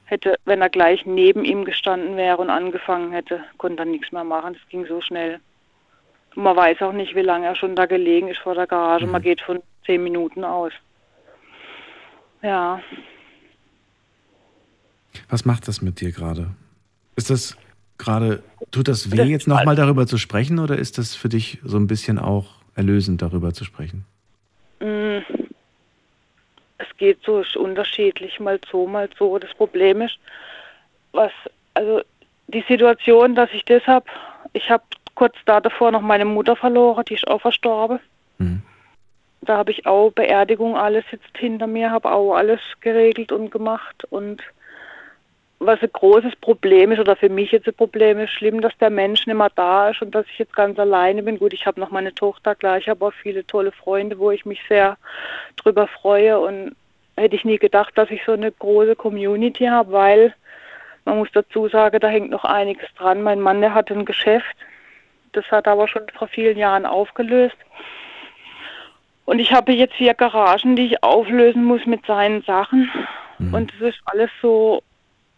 [0.05, 4.23] hätte, wenn er gleich neben ihm gestanden wäre und angefangen hätte, konnte er nichts mehr
[4.23, 4.53] machen.
[4.53, 5.39] Das ging so schnell.
[6.35, 9.05] Und man weiß auch nicht, wie lange er schon da gelegen ist vor der Garage.
[9.05, 10.73] Man geht von zehn Minuten aus.
[12.41, 12.81] Ja,
[15.29, 16.51] Was macht das mit dir gerade?
[17.15, 17.55] Ist das
[17.97, 18.41] gerade,
[18.71, 21.87] tut das weh, jetzt nochmal darüber zu sprechen oder ist das für dich so ein
[21.87, 24.05] bisschen auch erlösend, darüber zu sprechen?
[24.79, 25.19] Mm,
[26.77, 29.37] Es geht so, ist unterschiedlich, mal so, mal so.
[29.37, 30.17] Das Problem ist,
[31.11, 31.31] was,
[31.73, 32.01] also
[32.47, 34.05] die Situation, dass ich das habe,
[34.53, 34.83] ich habe
[35.15, 37.99] kurz da davor noch meine Mutter verloren, die ist auch verstorben.
[39.41, 44.05] Da habe ich auch Beerdigung, alles jetzt hinter mir, habe auch alles geregelt und gemacht.
[44.11, 44.41] Und
[45.63, 48.89] was ein großes Problem ist, oder für mich jetzt ein Problem ist, schlimm, dass der
[48.89, 51.37] Mensch nicht mehr da ist und dass ich jetzt ganz alleine bin.
[51.37, 54.45] Gut, ich habe noch meine Tochter, klar, ich habe auch viele tolle Freunde, wo ich
[54.45, 54.97] mich sehr
[55.57, 56.75] drüber freue und
[57.15, 60.33] hätte ich nie gedacht, dass ich so eine große Community habe, weil
[61.05, 63.21] man muss dazu sagen, da hängt noch einiges dran.
[63.21, 64.55] Mein Mann, der hatte ein Geschäft,
[65.33, 67.57] das hat er aber schon vor vielen Jahren aufgelöst.
[69.25, 72.89] Und ich habe jetzt vier Garagen, die ich auflösen muss mit seinen Sachen.
[73.51, 74.83] Und das ist alles so,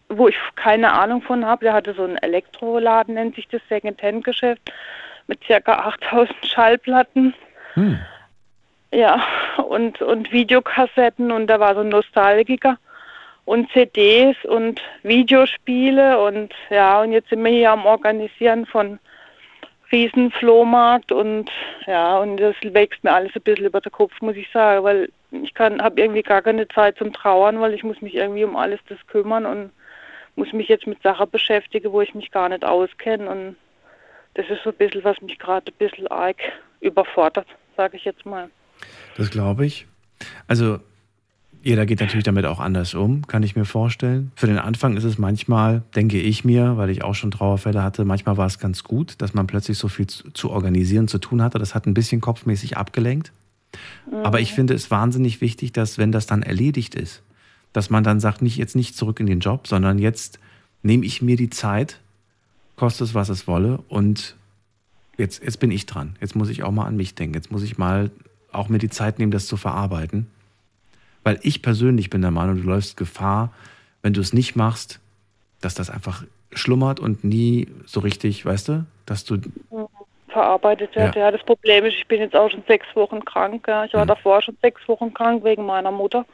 [0.08, 1.64] wo ich keine Ahnung von habe.
[1.64, 4.72] Der hatte so einen Elektroladen, nennt sich das Second-Hand-Geschäft,
[5.26, 7.34] mit circa 8000 Schallplatten.
[8.92, 9.24] Ja,
[9.66, 12.78] und, und Videokassetten und da war so ein Nostalgiker
[13.44, 18.98] und CDs und Videospiele und ja, und jetzt sind wir hier am Organisieren von
[19.90, 21.50] Riesenflohmarkt und
[21.86, 25.08] ja, und das wächst mir alles ein bisschen über den Kopf, muss ich sagen, weil
[25.30, 28.56] ich kann, habe irgendwie gar keine Zeit zum Trauern, weil ich muss mich irgendwie um
[28.56, 29.72] alles das kümmern und
[30.36, 33.56] muss mich jetzt mit Sachen beschäftigen, wo ich mich gar nicht auskenne und
[34.34, 36.36] das ist so ein bisschen, was mich gerade ein bisschen arg
[36.80, 37.46] überfordert,
[37.76, 38.50] sage ich jetzt mal.
[39.16, 39.86] Das glaube ich.
[40.48, 40.80] Also
[41.62, 44.32] jeder geht natürlich damit auch anders um, kann ich mir vorstellen.
[44.36, 48.04] Für den Anfang ist es manchmal, denke ich mir, weil ich auch schon Trauerfälle hatte,
[48.04, 51.40] manchmal war es ganz gut, dass man plötzlich so viel zu, zu organisieren, zu tun
[51.40, 51.58] hatte.
[51.58, 53.32] Das hat ein bisschen kopfmäßig abgelenkt.
[54.22, 57.22] Aber ich finde es wahnsinnig wichtig, dass wenn das dann erledigt ist,
[57.74, 60.38] dass man dann sagt, nicht jetzt nicht zurück in den Job, sondern jetzt
[60.82, 62.00] nehme ich mir die Zeit,
[62.76, 64.36] koste es, was es wolle und
[65.18, 66.16] jetzt, jetzt bin ich dran.
[66.20, 67.34] Jetzt muss ich auch mal an mich denken.
[67.34, 68.10] Jetzt muss ich mal
[68.52, 70.30] auch mir die Zeit nehmen, das zu verarbeiten.
[71.24, 73.52] Weil ich persönlich bin der Meinung, du läufst Gefahr,
[74.02, 75.00] wenn du es nicht machst,
[75.60, 79.38] dass das einfach schlummert und nie so richtig, weißt du, dass du
[80.28, 81.16] verarbeitet wird.
[81.16, 81.22] Ja.
[81.22, 81.30] Ja.
[81.30, 83.66] das Problem ist, ich bin jetzt auch schon sechs Wochen krank.
[83.66, 83.84] Ja.
[83.84, 86.26] Ich war davor schon sechs Wochen krank wegen meiner Mutter,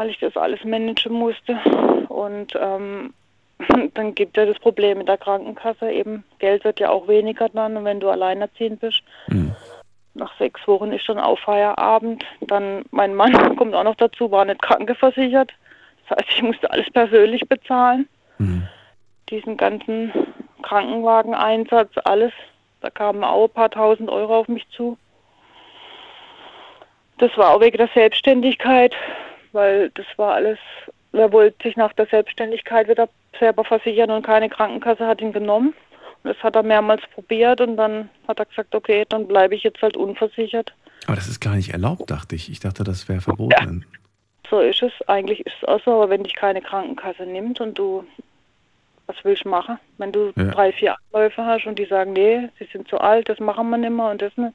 [0.00, 1.58] weil ich das alles managen musste.
[2.08, 3.12] Und ähm,
[3.92, 7.84] dann gibt ja das Problem mit der Krankenkasse eben, Geld wird ja auch weniger dann,
[7.84, 9.02] wenn du alleinerziehend bist.
[10.14, 12.24] Nach sechs Wochen ist schon auch Feierabend.
[12.40, 15.52] Dann mein Mann kommt auch noch dazu, war nicht krankenversichert.
[16.08, 18.08] Das heißt, ich musste alles persönlich bezahlen.
[19.28, 20.12] Diesen ganzen
[20.62, 22.32] Krankenwageneinsatz, alles.
[22.80, 24.96] Da kamen auch ein paar tausend Euro auf mich zu.
[27.18, 28.96] Das war auch wegen der Selbstständigkeit,
[29.52, 30.58] weil das war alles,
[31.12, 33.08] er wollte sich nach der Selbstständigkeit wieder
[33.38, 35.74] selber versichern und keine Krankenkasse hat ihn genommen.
[36.22, 39.62] Und das hat er mehrmals probiert und dann hat er gesagt, okay, dann bleibe ich
[39.62, 40.74] jetzt halt unversichert.
[41.06, 42.50] Aber das ist gar nicht erlaubt, dachte ich.
[42.50, 43.86] Ich dachte, das wäre verboten.
[44.50, 44.92] so ist es.
[45.08, 48.04] Eigentlich ist es auch so, aber wenn dich keine Krankenkasse nimmt und du,
[49.06, 49.78] was willst du machen?
[49.96, 50.44] Wenn du Ja.
[50.44, 53.78] drei, vier Anläufe hast und die sagen, nee, sie sind zu alt, das machen wir
[53.78, 54.54] nicht mehr und das nicht.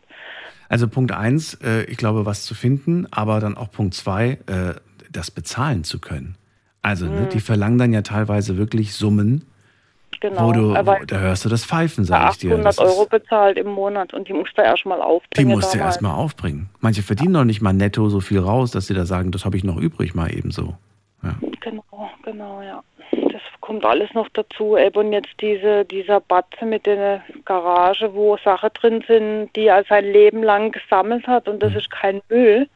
[0.70, 4.74] Also Punkt eins, äh, ich glaube, was zu finden, aber dann auch Punkt zwei, äh,
[5.12, 6.36] das bezahlen zu können.
[6.82, 7.30] Also, ne, Mhm.
[7.30, 9.46] die verlangen dann ja teilweise wirklich Summen,
[10.22, 10.48] Genau.
[10.48, 12.52] wo du, aber wo, da hörst du das Pfeifen, sag ich dir.
[12.52, 15.52] 800 Das ist- Euro bezahlt im Monat und die musst du erstmal Die aufbringen.
[15.52, 16.70] musst du erstmal aufbringen.
[16.80, 19.58] Manche verdienen noch nicht mal netto so viel raus, dass sie da sagen, das habe
[19.58, 20.76] ich noch übrig, mal eben so.
[21.62, 21.84] Genau,
[22.24, 22.84] genau, ja.
[23.66, 24.78] Kommt alles noch dazu.
[24.78, 30.06] Eben jetzt diese, dieser Batze mit der Garage, wo Sachen drin sind, die er sein
[30.06, 32.70] Leben lang gesammelt hat und das ist kein Müll.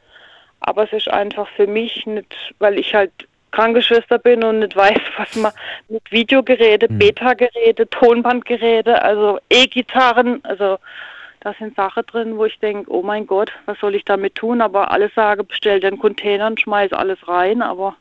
[0.62, 3.12] Aber es ist einfach für mich nicht, weil ich halt
[3.52, 5.52] Krankenschwester bin und nicht weiß, was man
[5.90, 10.80] mit Videogeräte, Beta-Geräte, Tonbandgeräte, also E-Gitarren, also
[11.42, 14.60] da sind Sachen drin, wo ich denke, oh mein Gott, was soll ich damit tun?
[14.60, 17.96] Aber alle sagen, bestell den Container und schmeiß alles rein, aber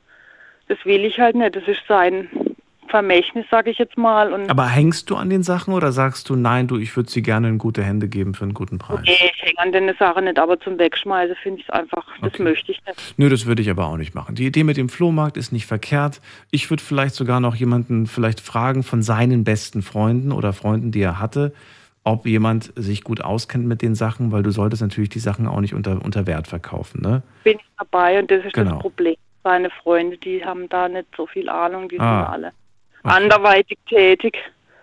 [0.68, 1.54] das will ich halt nicht.
[1.54, 2.47] Das ist sein
[2.88, 4.32] Vermächtnis, sage ich jetzt mal.
[4.32, 7.22] Und Aber hängst du an den Sachen oder sagst du, nein, du, ich würde sie
[7.22, 9.00] gerne in gute Hände geben für einen guten Preis?
[9.04, 12.38] nee, ich hänge an den Sachen nicht, aber zum Wegschmeißen finde ich es einfach, das
[12.38, 13.14] möchte ich nicht.
[13.18, 14.34] Nö, das würde ich aber auch nicht machen.
[14.34, 16.20] Die Idee mit dem Flohmarkt ist nicht verkehrt.
[16.50, 21.00] Ich würde vielleicht sogar noch jemanden vielleicht fragen von seinen besten Freunden oder Freunden, die
[21.02, 21.52] er hatte,
[22.04, 25.60] ob jemand sich gut auskennt mit den Sachen, weil du solltest natürlich die Sachen auch
[25.60, 27.02] nicht unter, unter Wert verkaufen.
[27.02, 27.22] Ne?
[27.44, 28.72] Bin ich dabei und das ist Genau.
[28.74, 29.14] das Problem.
[29.44, 32.24] Seine Freunde, die haben da nicht so viel Ahnung, die Ah.
[32.24, 32.52] sind alle
[33.02, 34.36] anderweitig tätig.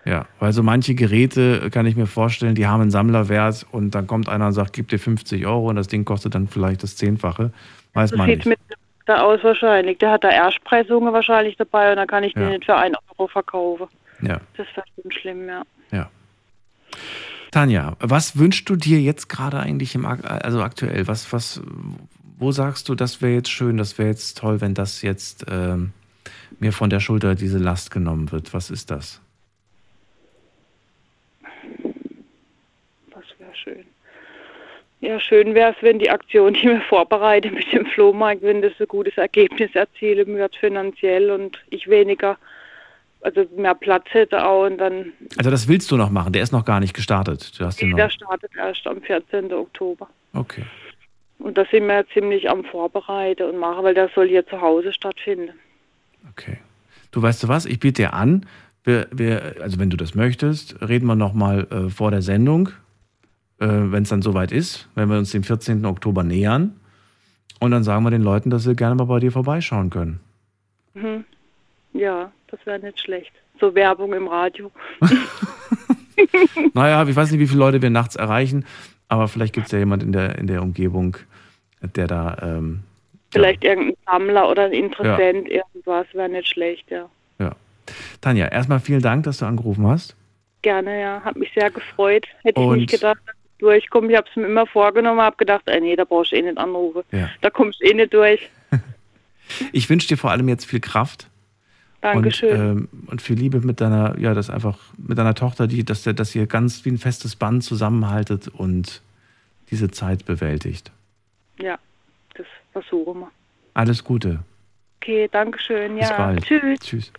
[0.04, 3.92] Ja, weil so manche Geräte, äh, kann ich mir vorstellen, die haben einen Sammlerwert und
[3.94, 6.82] dann kommt einer und sagt, gib dir 50 Euro und das Ding kostet dann vielleicht
[6.84, 7.50] das Zehnfache.
[7.92, 8.46] Weiß So man sieht nicht.
[8.46, 8.76] mit dem
[9.06, 9.98] da aus wahrscheinlich.
[9.98, 12.42] Der hat da Erstpreisungen wahrscheinlich dabei und dann kann ich Ja.
[12.42, 13.86] den nicht für 1 Euro verkaufen.
[14.22, 15.62] Ja, Das wäre schon schlimm, ja.
[15.92, 16.10] ja.
[17.50, 21.06] Tanja, was wünschst du dir jetzt gerade eigentlich im, also aktuell?
[21.08, 21.60] Was, was,
[22.38, 25.92] wo sagst du, das wäre jetzt schön, das wäre jetzt toll, wenn das jetzt ähm,
[26.60, 28.52] mir von der Schulter diese Last genommen wird?
[28.54, 29.20] Was ist das?
[33.10, 33.84] Das wäre schön.
[35.00, 38.72] Ja, schön wäre es, wenn die Aktion, die wir vorbereiten mit dem Flohmarkt, wenn das
[38.80, 42.38] ein gutes Ergebnis erzielen wird finanziell und ich weniger,
[43.20, 46.52] also mehr Platz hätte auch und dann, Also das willst du noch machen, der ist
[46.52, 47.58] noch gar nicht gestartet.
[47.58, 48.12] Du hast den der noch.
[48.12, 49.52] startet erst am 14.
[49.52, 50.08] Oktober.
[50.32, 50.62] Okay.
[51.38, 54.92] Und da sind wir ziemlich am Vorbereiten und machen, weil der soll hier zu Hause
[54.92, 55.50] stattfinden.
[57.10, 58.46] Du weißt du was, ich biete dir an,
[58.84, 62.68] wir, wir, also wenn du das möchtest, reden wir nochmal äh, vor der Sendung,
[63.58, 65.84] äh, wenn es dann soweit ist, wenn wir uns dem 14.
[65.84, 66.78] Oktober nähern.
[67.58, 70.20] Und dann sagen wir den Leuten, dass sie gerne mal bei dir vorbeischauen können.
[70.94, 71.24] Mhm.
[71.94, 73.32] Ja, das wäre nicht schlecht.
[73.58, 74.70] So Werbung im Radio.
[76.74, 78.66] naja, ich weiß nicht, wie viele Leute wir nachts erreichen,
[79.08, 81.16] aber vielleicht gibt es ja jemand in der, in der Umgebung,
[81.80, 82.80] der da, ähm,
[83.36, 87.08] Vielleicht irgendein Sammler oder ein Interessent, irgendwas wäre nicht schlecht, ja.
[87.38, 87.52] ja.
[88.20, 90.16] Tanja, erstmal vielen Dank, dass du angerufen hast.
[90.62, 91.20] Gerne, ja.
[91.22, 92.26] Hat mich sehr gefreut.
[92.42, 94.10] Hätte ich Und- nicht gedacht, dass ich durchkomme.
[94.10, 96.58] Ich habe es mir immer vorgenommen, habe gedacht, äh, nee, da brauchst du eh nicht
[96.58, 97.02] anrufen.
[97.12, 97.30] Ja.
[97.40, 98.48] Da kommst du eh nicht durch.
[99.72, 101.28] Ich wünsche dir vor allem jetzt viel Kraft.
[102.00, 102.50] Dankeschön.
[102.50, 106.02] Und, ähm, und viel Liebe mit deiner, ja, das einfach mit deiner Tochter, die, dass,
[106.02, 109.02] der- dass ihr ganz wie ein festes Band zusammenhaltet und
[109.70, 110.90] diese Zeit bewältigt.
[111.60, 111.78] Ja,
[112.36, 113.30] das versuchen wir.
[113.74, 114.40] Alles Gute.
[115.02, 115.96] Okay, Dankeschön.
[115.96, 116.44] Bis Ja, bald.
[116.44, 116.78] tschüss.
[116.80, 117.12] Tschüss.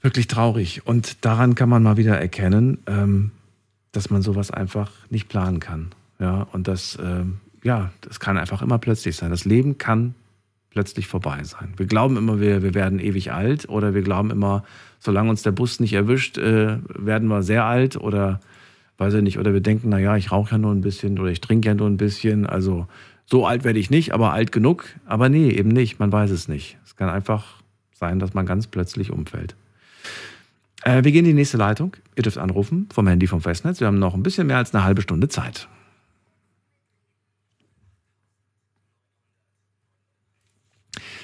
[0.00, 0.86] Wirklich traurig.
[0.86, 3.32] Und daran kann man mal wieder erkennen, ähm,
[3.92, 5.90] dass man sowas einfach nicht planen kann.
[6.20, 9.30] Ja, und das, ähm, ja, das kann einfach immer plötzlich sein.
[9.30, 10.14] Das Leben kann
[10.70, 11.74] plötzlich vorbei sein.
[11.76, 14.64] Wir glauben immer, wir, wir werden ewig alt oder wir glauben immer,
[15.00, 18.40] solange uns der Bus nicht erwischt, äh, werden wir sehr alt oder
[18.98, 21.40] weiß ich nicht, oder wir denken, naja, ich rauche ja nur ein bisschen oder ich
[21.40, 22.86] trinke ja nur ein bisschen, also
[23.24, 24.86] so alt werde ich nicht, aber alt genug.
[25.06, 26.78] Aber nee, eben nicht, man weiß es nicht.
[26.84, 27.62] Es kann einfach
[27.92, 29.54] sein, dass man ganz plötzlich umfällt.
[30.82, 31.96] Äh, wir gehen in die nächste Leitung.
[32.16, 33.80] Ihr dürft anrufen vom Handy vom Festnetz.
[33.80, 35.68] Wir haben noch ein bisschen mehr als eine halbe Stunde Zeit.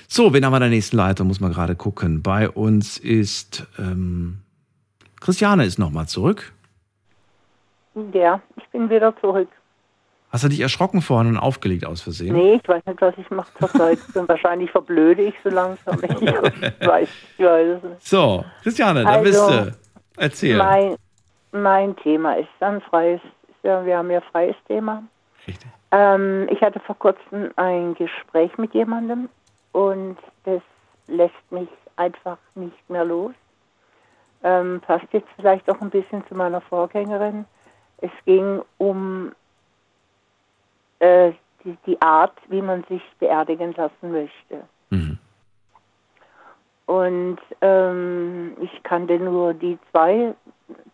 [0.07, 1.27] So, wen haben wir in der nächsten Leitung?
[1.27, 2.23] Muss man gerade gucken.
[2.23, 4.39] Bei uns ist ähm,
[5.21, 6.53] Christiane ist nochmal zurück.
[8.13, 9.49] Ja, ich bin wieder zurück.
[10.31, 12.35] Hast du dich erschrocken vorhin und aufgelegt aus Versehen?
[12.35, 13.99] Nee, ich weiß nicht, was ich mache zurzeit.
[14.15, 16.01] Bin wahrscheinlich verblöde ich so langsam.
[16.03, 17.09] Ich weiß,
[17.39, 18.05] ich weiß es nicht.
[18.07, 19.77] So, Christiane, da Also, bist du.
[20.17, 20.57] Erzähl.
[20.57, 20.97] Mein,
[21.53, 23.21] mein Thema ist ein freies,
[23.63, 25.05] wir haben ja freies Thema.
[25.93, 29.29] Ähm, ich hatte vor kurzem ein Gespräch mit jemandem
[29.71, 30.63] und das
[31.07, 33.33] lässt mich einfach nicht mehr los.
[34.43, 37.45] Ähm, passt jetzt vielleicht auch ein bisschen zu meiner Vorgängerin.
[37.99, 39.33] Es ging um
[40.99, 41.33] äh,
[41.65, 44.65] die, die Art, wie man sich beerdigen lassen möchte.
[44.91, 45.19] Mhm.
[46.87, 50.35] Und ähm, ich kannte nur die zwei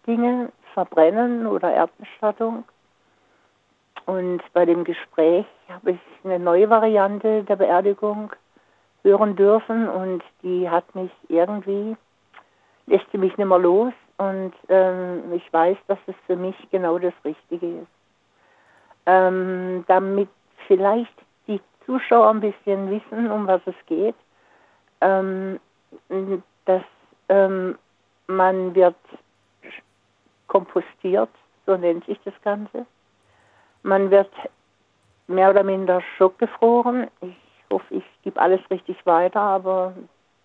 [0.06, 2.64] Dinge, Verbrennen oder Erdbestattung.
[4.06, 8.32] Und bei dem Gespräch habe ich eine neue Variante der Beerdigung
[9.02, 11.96] hören dürfen und die hat mich irgendwie,
[12.86, 16.98] lässt sie mich nicht mehr los und ähm, ich weiß, dass es für mich genau
[16.98, 17.88] das Richtige ist.
[19.06, 20.28] Ähm, damit
[20.66, 21.14] vielleicht
[21.46, 24.14] die Zuschauer ein bisschen wissen, um was es geht,
[25.00, 25.58] ähm,
[26.66, 26.82] dass
[27.30, 27.78] ähm,
[28.26, 28.94] man wird
[30.48, 31.30] kompostiert,
[31.64, 32.84] so nennt sich das Ganze.
[33.82, 34.30] Man wird
[35.28, 37.06] mehr oder minder schockgefroren.
[37.22, 37.36] Ich
[37.70, 39.94] hoffe, ich gebe alles richtig weiter, aber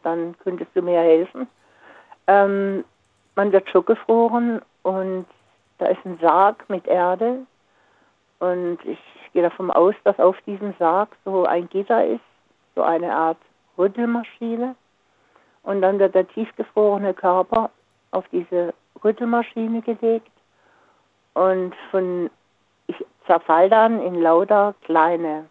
[0.01, 1.49] dann könntest du mir helfen.
[2.27, 2.85] Ähm,
[3.35, 5.25] man wird schockgefroren und
[5.77, 7.45] da ist ein Sarg mit Erde.
[8.39, 8.99] Und ich
[9.33, 12.23] gehe davon aus, dass auf diesem Sarg so ein Gitter ist,
[12.75, 13.37] so eine Art
[13.77, 14.75] Rüttelmaschine.
[15.63, 17.69] Und dann wird der tiefgefrorene Körper
[18.11, 20.31] auf diese Rüttelmaschine gelegt.
[21.33, 22.29] Und von
[22.87, 25.47] ich zerfall dann in lauter kleine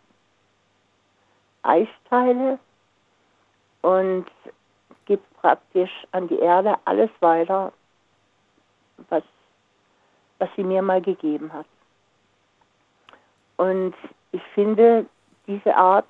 [1.63, 2.59] Eisteile.
[3.83, 4.27] Und
[5.07, 7.73] gibt praktisch an die Erde alles weiter,
[9.09, 9.23] was,
[10.39, 11.67] was sie mir mal gegeben hat.
[13.57, 13.95] Und
[14.33, 15.07] ich finde,
[15.47, 16.09] diese Art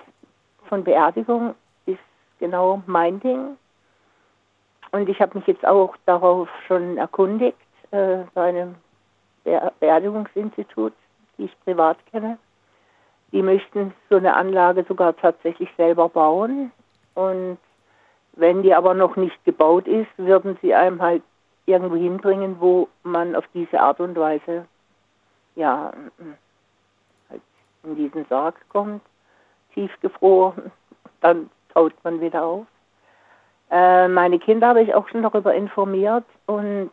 [0.67, 1.55] von Beerdigung
[1.85, 1.99] ist
[2.39, 3.57] genau mein Ding.
[4.91, 7.57] Und ich habe mich jetzt auch darauf schon erkundigt,
[7.91, 8.75] äh, bei einem
[9.79, 10.93] Beerdigungsinstitut,
[11.37, 12.37] die ich privat kenne.
[13.31, 16.71] Die möchten so eine Anlage sogar tatsächlich selber bauen.
[17.13, 17.57] Und
[18.35, 21.23] wenn die aber noch nicht gebaut ist, würden sie einem halt
[21.65, 24.65] irgendwo hinbringen, wo man auf diese Art und Weise
[25.55, 25.91] ja
[27.29, 27.41] halt
[27.83, 29.01] in diesen Sarg kommt,
[29.73, 30.71] tiefgefroren,
[31.21, 32.65] dann taut man wieder auf.
[33.71, 36.91] Äh, meine Kinder habe ich auch schon darüber informiert und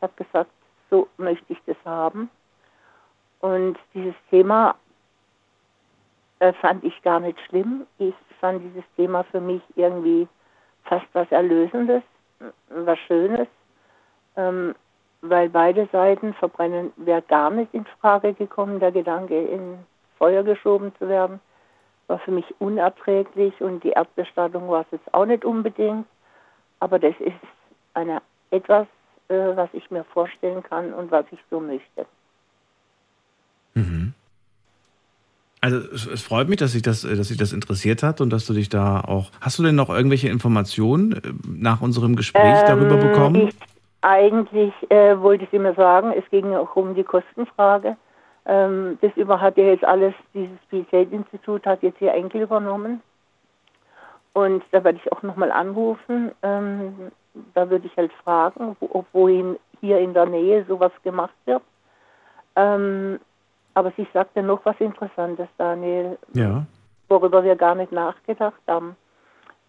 [0.00, 0.50] habe gesagt,
[0.90, 2.30] so möchte ich das haben.
[3.40, 4.74] Und dieses Thema
[6.38, 7.86] äh, fand ich gar nicht schlimm.
[7.98, 10.26] Ich fand dieses Thema für mich irgendwie
[10.88, 12.02] fast was Erlösendes,
[12.70, 13.48] was Schönes,
[14.36, 14.74] ähm,
[15.20, 19.78] weil beide Seiten verbrennen wäre gar nicht in Frage gekommen, der Gedanke in
[20.16, 21.40] Feuer geschoben zu werden,
[22.06, 26.06] war für mich unerträglich und die Erdbestattung war es jetzt auch nicht unbedingt,
[26.80, 27.34] aber das ist
[27.94, 28.86] eine, etwas,
[29.28, 32.06] äh, was ich mir vorstellen kann und was ich so möchte.
[33.74, 34.14] Mhm.
[35.60, 38.52] Also es, freut mich, dass sich das, dass sich das interessiert hat und dass du
[38.52, 39.30] dich da auch.
[39.40, 43.48] Hast du denn noch irgendwelche Informationen äh, nach unserem Gespräch ähm, darüber bekommen?
[43.48, 43.56] Ich,
[44.02, 47.96] eigentlich äh, wollte ich immer sagen, es ging auch um die Kostenfrage.
[48.46, 53.02] Ähm, das über hat ja jetzt alles, dieses PZ-Institut hat jetzt hier Enkel übernommen.
[54.32, 56.30] Und da werde ich auch nochmal anrufen.
[56.42, 57.10] Ähm,
[57.54, 61.62] da würde ich halt fragen, wo, wohin hier in der Nähe sowas gemacht wird.
[62.54, 63.18] Ähm,
[63.78, 66.66] aber sie sagte noch was Interessantes, Daniel, ja.
[67.08, 68.96] worüber wir gar nicht nachgedacht haben.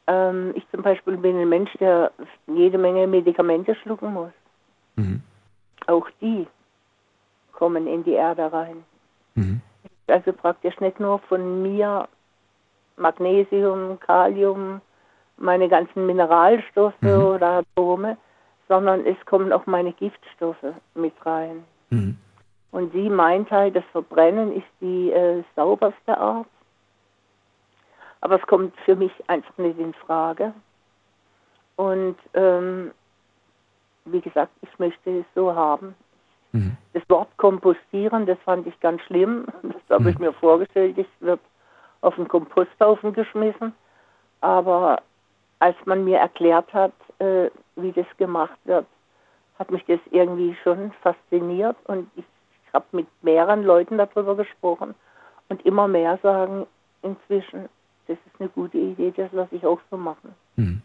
[0.08, 2.12] Ähm, ich zum Beispiel bin ein Mensch, der
[2.48, 4.32] jede Menge Medikamente schlucken muss.
[4.96, 5.22] Mhm.
[5.86, 6.48] Auch die
[7.54, 8.84] kommen in die Erde rein.
[9.36, 9.62] Mhm.
[10.08, 12.08] Also praktisch nicht nur von mir
[12.98, 14.82] Magnesium, Kalium,
[15.38, 17.10] meine ganzen Mineralstoffe mhm.
[17.10, 18.18] oder Atome,
[18.68, 21.64] sondern es kommen auch meine Giftstoffe mit rein.
[21.92, 22.18] Mhm.
[22.72, 26.48] Und sie meint halt, das Verbrennen ist die äh, sauberste Art.
[28.22, 30.54] Aber es kommt für mich einfach nicht in Frage.
[31.78, 32.92] Und ähm,
[34.06, 35.96] wie gesagt, ich möchte es so haben.
[36.52, 36.78] Mhm.
[36.94, 39.46] Das Wort kompostieren, das fand ich ganz schlimm.
[39.64, 40.10] Das habe mhm.
[40.10, 41.40] ich mir vorgestellt, ich wird
[42.02, 43.74] auf den Komposthaufen geschmissen.
[44.42, 45.02] Aber
[45.60, 48.86] als man mir erklärt hat, äh, wie das gemacht wird,
[49.58, 52.24] hat mich das irgendwie schon fasziniert und ich
[52.70, 54.94] ich habe mit mehreren Leuten darüber gesprochen
[55.50, 56.66] und immer mehr sagen
[57.02, 57.70] inzwischen,
[58.08, 60.34] das ist eine gute Idee, das lasse ich auch so machen.
[60.56, 60.82] Hm.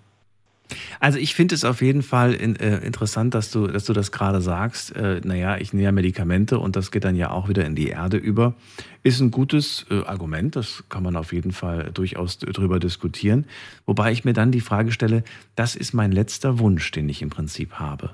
[0.99, 4.13] Also ich finde es auf jeden Fall in, äh, interessant, dass du, dass du das
[4.13, 4.97] gerade sagst.
[4.97, 7.89] Äh, naja, ich nehme ja Medikamente und das geht dann ja auch wieder in die
[7.89, 8.55] Erde über.
[9.03, 13.45] Ist ein gutes äh, Argument, das kann man auf jeden Fall durchaus drüber diskutieren.
[13.85, 15.23] Wobei ich mir dann die Frage stelle,
[15.55, 18.13] das ist mein letzter Wunsch, den ich im Prinzip habe.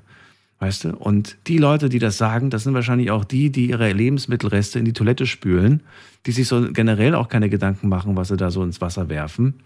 [0.60, 0.96] Weißt du?
[0.96, 4.84] Und die Leute, die das sagen, das sind wahrscheinlich auch die, die ihre Lebensmittelreste in
[4.84, 5.82] die Toilette spülen,
[6.26, 9.60] die sich so generell auch keine Gedanken machen, was sie da so ins Wasser werfen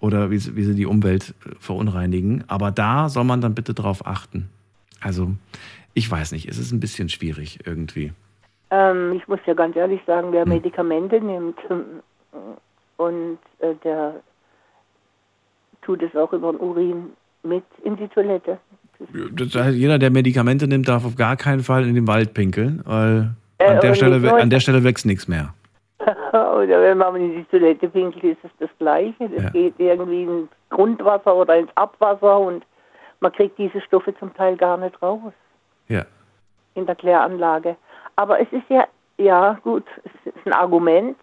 [0.00, 2.44] oder wie sie, wie sie die Umwelt äh, verunreinigen.
[2.46, 4.50] Aber da soll man dann bitte drauf achten.
[5.00, 5.30] Also,
[5.94, 8.12] ich weiß nicht, es ist ein bisschen schwierig irgendwie.
[8.70, 10.50] Ähm, ich muss ja ganz ehrlich sagen, wer hm.
[10.50, 11.58] Medikamente nimmt,
[12.96, 14.20] und äh, der
[15.82, 17.12] tut es auch über den Urin
[17.42, 18.58] mit in die Toilette.
[19.32, 22.82] Das heißt, jeder, der Medikamente nimmt, darf auf gar keinen Fall in den Wald pinkeln,
[22.84, 25.54] weil Äh, an, der Stelle, an der Stelle wächst nichts mehr.
[26.00, 29.28] oder wenn man in die Toilette pinkelt, ist es das Gleiche.
[29.28, 29.50] Das Ja.
[29.50, 32.64] geht irgendwie ins Grundwasser oder ins Abwasser und
[33.20, 35.32] man kriegt diese Stoffe zum Teil gar nicht raus
[35.88, 36.02] Ja.
[36.74, 37.76] in der Kläranlage.
[38.16, 38.86] Aber es ist ja,
[39.18, 41.16] ja gut, es ist ein Argument,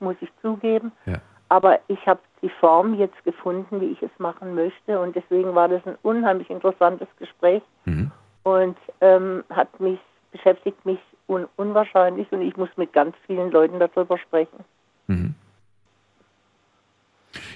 [0.00, 0.92] muss ich zugeben.
[1.06, 1.14] Ja.
[1.50, 5.68] Aber ich habe die Form jetzt gefunden, wie ich es machen möchte und deswegen war
[5.68, 8.10] das ein unheimlich interessantes Gespräch Mhm.
[8.44, 9.98] und ähm, hat mich
[10.32, 14.64] beschäftigt mich un unwahrscheinlich und ich muss mit ganz vielen Leuten darüber sprechen.
[15.08, 15.34] Mhm.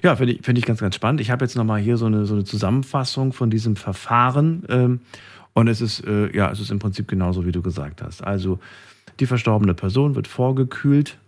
[0.03, 1.21] Ja, finde ich, finde ich ganz, ganz spannend.
[1.21, 4.65] Ich habe jetzt nochmal hier so eine, so eine Zusammenfassung von diesem Verfahren.
[4.69, 5.01] Ähm,
[5.55, 8.23] und es ist, äh, ja, es ist im Prinzip genauso, wie du gesagt hast.
[8.23, 8.59] Also
[9.21, 11.19] die verstorbene Person wird vorgekühlt.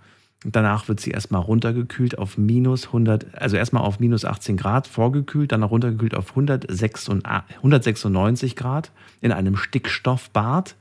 [0.45, 5.51] Danach wird sie erstmal runtergekühlt auf minus 100, also erstmal auf minus 18 Grad vorgekühlt,
[5.51, 7.25] dann runtergekühlt auf 196
[7.57, 10.77] 196 Grad in einem Stickstoffbad.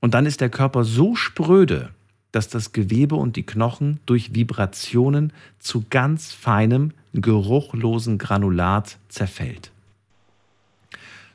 [0.00, 1.90] Und dann ist der Körper so spröde,
[2.32, 9.72] dass das Gewebe und die Knochen durch Vibrationen zu ganz feinem, geruchlosen Granulat zerfällt.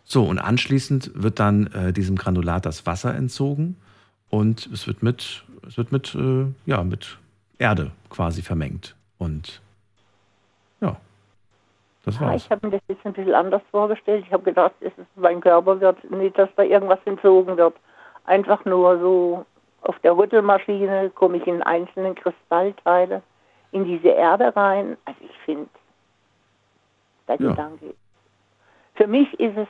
[0.05, 3.75] So, und anschließend wird dann äh, diesem Granulat das Wasser entzogen
[4.29, 7.17] und es wird mit, es wird mit, äh, ja, mit
[7.57, 8.95] Erde quasi vermengt.
[9.17, 9.61] Und
[10.81, 10.95] ja,
[12.03, 12.43] das Ja, war's.
[12.45, 14.23] ich habe mir das jetzt ein bisschen anders vorgestellt.
[14.27, 17.75] Ich habe gedacht, es ist mein Körper wird nicht, dass da irgendwas entzogen wird.
[18.25, 19.45] Einfach nur so
[19.81, 23.21] auf der Rüttelmaschine komme ich in einzelnen Kristallteile
[23.71, 24.97] in diese Erde rein.
[25.05, 25.69] Also ich finde,
[27.27, 27.49] der Ja.
[27.51, 27.93] Gedanke.
[28.95, 29.67] Für mich ist es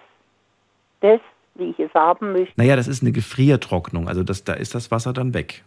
[1.02, 1.20] das,
[1.56, 2.54] wie ich es haben möchte.
[2.58, 4.08] Naja, das ist eine Gefriertrocknung.
[4.08, 5.64] Also das, da ist das Wasser dann weg.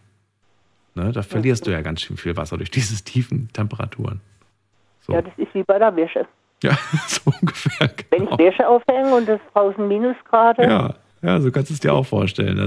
[0.95, 4.21] Ne, da verlierst du ja ganz schön viel Wasser durch diese tiefen Temperaturen.
[5.01, 5.13] So.
[5.13, 6.25] Ja, das ist wie bei der Wäsche.
[6.63, 6.71] Ja,
[7.07, 7.89] so ungefähr.
[8.11, 11.93] Wenn ich Wäsche aufhänge und es draußen Minusgrade, Ja, ja, so kannst du es dir
[11.93, 12.57] auch vorstellen.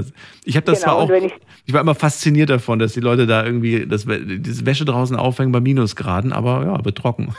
[0.44, 1.32] Ich habe das Genau, zwar auch, ich,
[1.66, 5.53] ich- war immer fasziniert davon, dass die Leute da irgendwie das, diese Wäsche draußen aufhängen
[5.53, 7.35] bei Minusgraden, aber ja, wird trocken.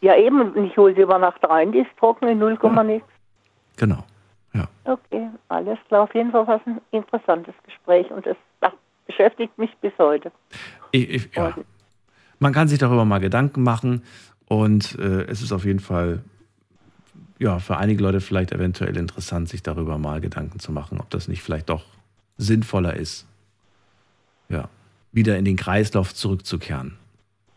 [0.00, 3.08] ja eben, ich hole sie über Nacht rein, die ist trocken in 0, nichts.
[3.76, 4.04] Genau.
[4.84, 6.02] Okay, alles klar.
[6.04, 8.72] Auf jeden Fall war es ein interessantes Gespräch und es ach,
[9.06, 10.32] beschäftigt mich bis heute.
[10.92, 11.56] Ich, ich, ja.
[12.38, 14.02] Man kann sich darüber mal Gedanken machen
[14.46, 16.22] und äh, es ist auf jeden Fall
[17.38, 21.28] ja, für einige Leute vielleicht eventuell interessant, sich darüber mal Gedanken zu machen, ob das
[21.28, 21.84] nicht vielleicht doch
[22.38, 23.26] sinnvoller ist,
[24.48, 24.68] ja,
[25.12, 26.96] wieder in den Kreislauf zurückzukehren.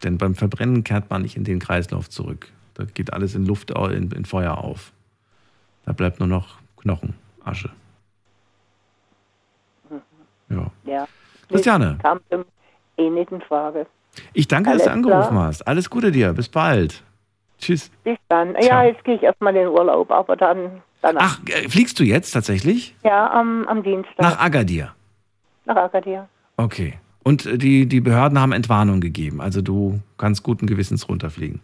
[0.04, 2.48] Denn beim Verbrennen kehrt man nicht in den Kreislauf zurück.
[2.74, 4.94] Da geht alles in Luft, in, in Feuer auf.
[5.86, 7.70] Da bleibt nur noch Knochen, Asche.
[10.50, 10.72] Ja.
[10.86, 11.08] Ja.
[11.50, 11.98] Christiane.
[12.02, 12.48] Das kam für mich
[12.98, 13.86] eh nicht in Frage.
[14.34, 15.46] Ich danke, dass du Alles angerufen klar.
[15.46, 15.68] hast.
[15.68, 16.34] Alles Gute dir.
[16.34, 17.04] Bis bald.
[17.60, 17.92] Tschüss.
[18.04, 18.54] Bis dann.
[18.56, 18.64] Ciao.
[18.66, 21.40] Ja, jetzt gehe ich erstmal in den Urlaub, aber dann danach.
[21.42, 22.96] Ach, äh, fliegst du jetzt tatsächlich?
[23.04, 24.20] Ja, am, am Dienstag.
[24.20, 24.94] Nach Agadir.
[25.66, 26.28] Nach Agadir.
[26.58, 27.00] Okay.
[27.24, 29.42] Und äh, die, die Behörden haben Entwarnung gegeben.
[29.42, 31.62] Also du kannst guten Gewissens runterfliegen.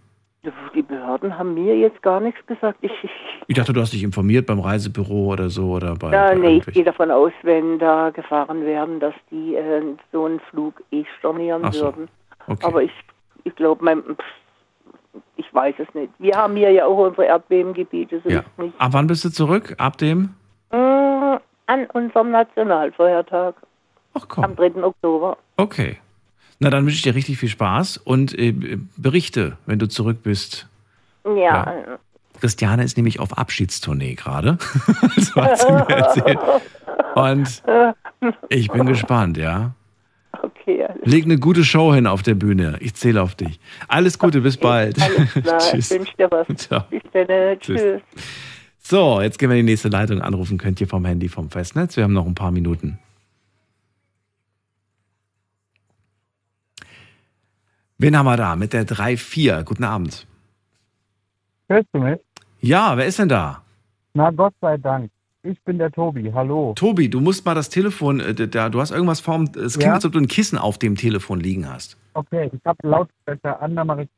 [0.75, 2.77] Die Behörden haben mir jetzt gar nichts gesagt.
[2.81, 3.11] Ich, ich,
[3.47, 6.11] Ich dachte, du hast dich informiert beim Reisebüro oder so oder bei.
[6.11, 10.25] ja, bei nee, ich gehe davon aus, wenn da gefahren werden, dass die äh, so
[10.25, 11.85] einen Flug eh stornieren so.
[11.85, 12.07] würden.
[12.47, 12.65] Okay.
[12.65, 12.91] Aber ich,
[13.43, 16.11] ich glaube, mein, pff, ich weiß es nicht.
[16.17, 18.21] Wir haben hier ja auch unsere Erdbebengebiete.
[18.23, 18.43] So Ja.
[18.77, 19.75] Ab wann bist du zurück?
[19.77, 20.33] Ab dem?
[20.71, 21.37] Mm,
[21.67, 23.55] an unserem Nationalfeiertag.
[24.15, 24.43] Ach komm.
[24.43, 24.83] Am 3.
[24.83, 25.37] Oktober.
[25.57, 25.97] Okay.
[26.59, 30.67] Na, dann wünsche ich dir richtig viel Spaß und äh, berichte, wenn du zurück bist.
[31.25, 31.33] Ja.
[31.35, 31.99] Ja.
[32.39, 34.57] Christiane ist nämlich auf Abschiedstournee gerade.
[35.15, 36.39] das hat sie mir erzählt.
[37.15, 37.63] Und
[38.49, 39.73] ich bin gespannt, ja.
[40.41, 42.77] Okay, Leg eine gute Show hin auf der Bühne.
[42.81, 43.59] Ich zähle auf dich.
[43.87, 44.95] Alles Gute, bis bald.
[44.97, 45.15] Klar,
[45.57, 45.91] ich Tschüss.
[45.91, 46.47] wünsche dir was.
[46.57, 46.83] Ciao.
[46.89, 47.29] Bis dann.
[47.29, 47.81] äh, Tschüss.
[47.81, 48.01] Tschüss.
[48.79, 50.21] So, jetzt gehen wir in die nächste Leitung.
[50.21, 51.95] Anrufen könnt ihr vom Handy vom Festnetz.
[51.95, 52.99] Wir haben noch ein paar Minuten.
[57.97, 58.55] Wen haben wir da?
[58.55, 59.63] Mit der 3-4.
[59.63, 60.27] Guten Abend.
[61.67, 62.19] Hörst du mich?
[62.61, 63.61] Ja, wer ist denn da?
[64.13, 65.11] Na Gott sei Dank.
[65.43, 66.31] Ich bin der Tobi.
[66.33, 66.73] Hallo.
[66.75, 69.93] Tobi, du musst mal das Telefon, äh, da, du hast irgendwas vorm, es klingt, Ja?
[69.93, 71.97] als ob du ein Kissen auf dem Telefon liegen hast.
[72.15, 74.09] Okay, ich habe Lautsprecher an, dann mache ich.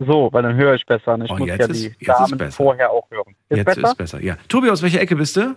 [0.00, 1.18] So, weil dann höre ich besser.
[1.24, 2.56] Ich Oh, muss jetzt ja ist- die ist Damen besser.
[2.56, 3.34] vorher auch hören.
[3.48, 3.82] Ist Jetzt besser?
[3.88, 4.36] ist besser, ja.
[4.48, 5.56] Tobi, aus welcher Ecke bist du?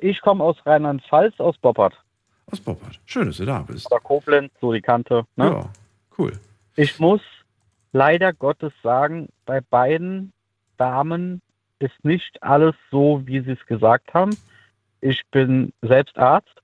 [0.00, 1.94] Ich komme aus Rheinland-Pfalz, aus Boppard.
[2.50, 2.98] Aus Boppard.
[3.06, 3.90] Schön, dass du da bist.
[3.90, 5.24] Oder Koblenz, so die Kante.
[5.36, 5.46] Ne?
[5.46, 5.68] Ja,
[6.18, 6.32] cool.
[6.76, 7.20] Ich muss
[7.96, 10.32] leider Gottes sagen, bei beiden
[10.76, 11.40] Damen
[11.78, 14.36] ist nicht alles so, wie sie es gesagt haben.
[15.00, 16.62] Ich bin selbst Arzt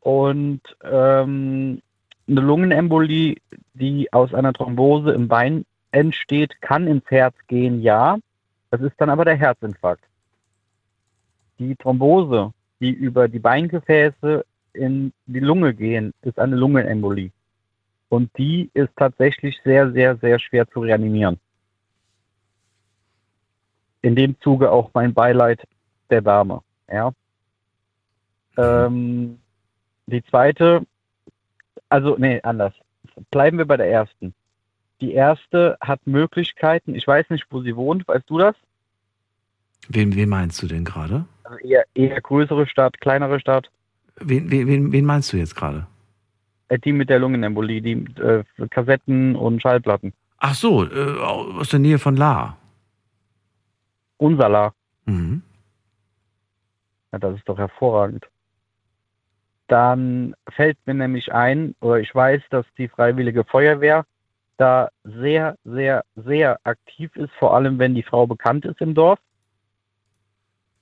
[0.00, 1.80] und ähm,
[2.26, 3.36] eine Lungenembolie,
[3.74, 8.18] die aus einer Thrombose im Bein entsteht, kann ins Herz gehen, ja.
[8.70, 10.04] Das ist dann aber der Herzinfarkt.
[11.60, 17.30] Die Thrombose, die über die Beingefäße in die Lunge gehen, ist eine Lungenembolie.
[18.14, 21.40] Und die ist tatsächlich sehr, sehr, sehr schwer zu reanimieren.
[24.02, 25.66] In dem Zuge auch mein Beileid
[26.10, 26.62] der Dame.
[26.88, 27.12] Ja.
[28.56, 29.40] Ähm,
[30.06, 30.86] die zweite,
[31.88, 32.72] also, nee, anders.
[33.32, 34.32] Bleiben wir bei der ersten.
[35.00, 38.54] Die erste hat Möglichkeiten, ich weiß nicht, wo sie wohnt, weißt du das?
[39.88, 41.24] Wen, wen meinst du denn gerade?
[41.42, 43.72] Also eher, eher größere Stadt, kleinere Stadt.
[44.20, 45.88] Wen, wen, wen meinst du jetzt gerade?
[46.68, 50.12] Äh, die mit der Lungenembolie, die äh, Kassetten und Schallplatten.
[50.38, 52.56] Ach so, äh, aus der Nähe von La.
[54.16, 54.72] Unser La.
[55.04, 55.42] Mhm.
[57.12, 58.26] Ja, das ist doch hervorragend.
[59.68, 64.04] Dann fällt mir nämlich ein, oder ich weiß, dass die Freiwillige Feuerwehr
[64.56, 69.18] da sehr, sehr, sehr aktiv ist, vor allem wenn die Frau bekannt ist im Dorf.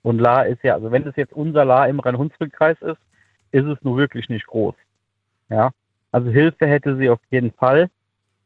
[0.03, 3.01] Und La ist ja, also wenn es jetzt unser La im Rhein-Hunsrück-Kreis ist,
[3.53, 4.75] ist es nur wirklich nicht groß.
[5.53, 5.71] Ja,
[6.13, 7.91] also Hilfe hätte sie auf jeden Fall,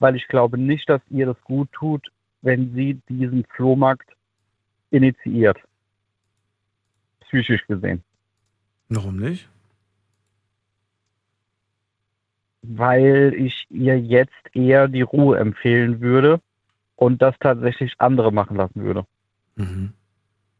[0.01, 2.11] weil ich glaube nicht, dass ihr das gut tut,
[2.43, 4.11] wenn sie diesen Flohmarkt
[4.91, 5.59] initiiert.
[7.21, 8.03] Psychisch gesehen.
[8.89, 9.49] Warum nicht?
[12.63, 16.41] Weil ich ihr jetzt eher die Ruhe empfehlen würde
[16.97, 19.07] und das tatsächlich andere machen lassen würde.
[19.55, 19.93] Mhm.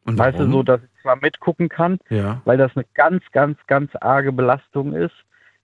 [0.05, 2.41] Und weißt du, so, dass ich zwar mitgucken kann, Ja.
[2.45, 5.15] weil das eine ganz, ganz, ganz arge Belastung ist,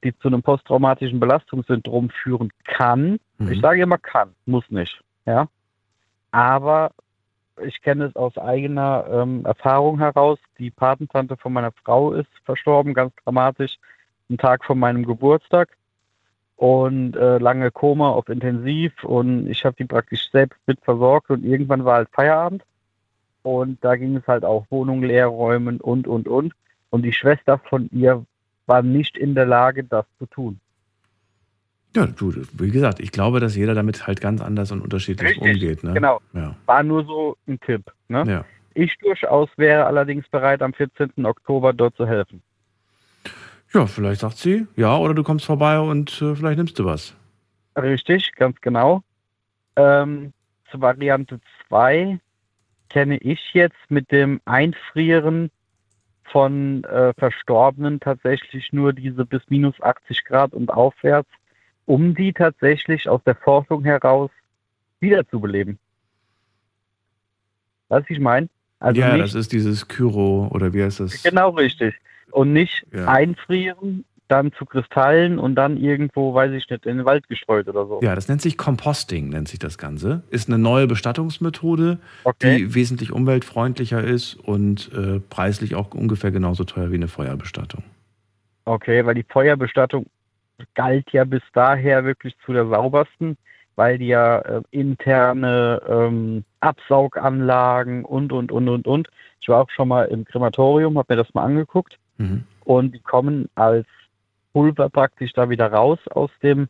[0.03, 3.19] die zu einem posttraumatischen Belastungssyndrom führen kann.
[3.37, 3.51] Mhm.
[3.51, 5.01] Ich sage immer kann, muss nicht.
[5.25, 5.47] Ja.
[6.31, 6.91] Aber
[7.61, 10.39] ich kenne es aus eigener ähm, Erfahrung heraus.
[10.57, 13.77] Die Patentante von meiner Frau ist verstorben, ganz dramatisch,
[14.29, 15.69] einen Tag vor meinem Geburtstag.
[16.55, 21.43] Und äh, lange Koma auf Intensiv und ich habe die praktisch selbst mit versorgt und
[21.43, 22.63] irgendwann war halt Feierabend.
[23.41, 26.53] Und da ging es halt auch Wohnung leer räumen und, und, und.
[26.89, 28.23] Und die Schwester von ihr
[28.65, 30.59] war nicht in der Lage, das zu tun.
[31.95, 35.83] Ja, du, wie gesagt, ich glaube, dass jeder damit halt ganz anders und unterschiedlich umgeht.
[35.83, 35.93] Ne?
[35.93, 36.21] Genau.
[36.33, 36.55] Ja.
[36.65, 37.91] War nur so ein Tipp.
[38.07, 38.23] Ne?
[38.27, 38.45] Ja.
[38.73, 41.23] Ich durchaus wäre allerdings bereit, am 14.
[41.23, 42.41] Oktober dort zu helfen.
[43.73, 47.15] ja, vielleicht sagt sie, ja, oder du kommst vorbei und äh, vielleicht nimmst du was.
[47.77, 49.03] Richtig, ganz genau.
[49.75, 50.33] Ähm,
[50.71, 52.19] zur Variante 2
[52.89, 55.51] kenne ich jetzt mit dem Einfrieren
[56.25, 61.29] von äh, Verstorbenen tatsächlich nur diese bis minus 80 Grad und aufwärts,
[61.85, 64.31] um die tatsächlich aus der Forschung heraus
[64.99, 65.79] wiederzubeleben.
[67.89, 68.49] Weißt du, ich meine?
[68.79, 71.23] Also ja, nicht, das ist dieses Kyro oder wie heißt das?
[71.23, 71.95] Genau richtig.
[72.31, 73.07] Und nicht Ja.
[73.07, 77.85] einfrieren, dann zu Kristallen und dann irgendwo, weiß ich nicht, in den Wald gestreut oder
[77.85, 77.99] so.
[78.01, 80.23] Ja, das nennt sich Composting, nennt sich das Ganze.
[80.29, 82.57] Ist eine neue Bestattungsmethode, Okay.
[82.57, 87.83] die wesentlich umweltfreundlicher ist und äh, preislich auch ungefähr genauso teuer wie eine Feuerbestattung.
[88.65, 90.05] Okay, weil die Feuerbestattung
[90.75, 93.37] galt ja bis daher wirklich zu der saubersten,
[93.75, 99.07] weil die ja äh, interne ähm, Absauganlagen und, und, und, und, und.
[99.41, 102.43] Ich war auch schon mal im Krematorium, habe mir das mal angeguckt Mhm.
[102.63, 103.87] und die kommen als
[104.53, 106.69] Pulver praktisch da wieder raus aus dem,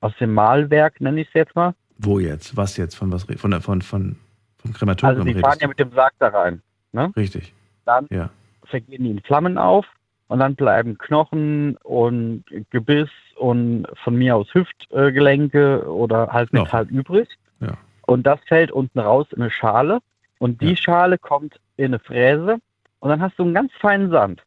[0.00, 1.74] aus dem Mahlwerk, nenne ich es jetzt mal.
[1.98, 2.56] Wo jetzt?
[2.56, 2.94] Was jetzt?
[2.96, 3.24] Von was?
[3.24, 4.16] Von, von, von,
[4.58, 6.62] vom Krematorium Also die fahren ja mit dem Sarg da rein.
[6.92, 7.12] Ne?
[7.16, 7.54] Richtig.
[7.84, 8.30] Dann Ja.
[8.64, 9.86] vergehen die in Flammen auf
[10.28, 16.64] und dann bleiben Knochen und Gebiss und von mir aus Hüftgelenke oder halt Knochen.
[16.64, 17.28] Metall übrig.
[17.60, 17.76] Ja.
[18.06, 20.00] Und das fällt unten raus in eine Schale
[20.38, 22.58] und die Schale kommt in eine Fräse
[23.00, 24.42] und dann hast du einen ganz feinen Sand.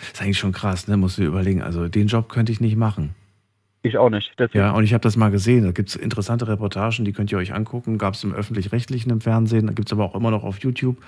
[0.00, 0.08] Ja.
[0.12, 0.96] Ist eigentlich schon krass, ne?
[0.96, 1.62] Musst du dir überlegen.
[1.62, 3.14] Also den Job könnte ich nicht machen.
[3.82, 4.32] Ich auch nicht.
[4.38, 4.58] Deswegen.
[4.64, 5.64] Ja, und ich habe das mal gesehen.
[5.64, 7.96] Da gibt es interessante Reportagen, die könnt ihr euch angucken.
[7.96, 10.98] Gab es im Öffentlich-Rechtlichen im Fernsehen, da gibt es aber auch immer noch auf YouTube.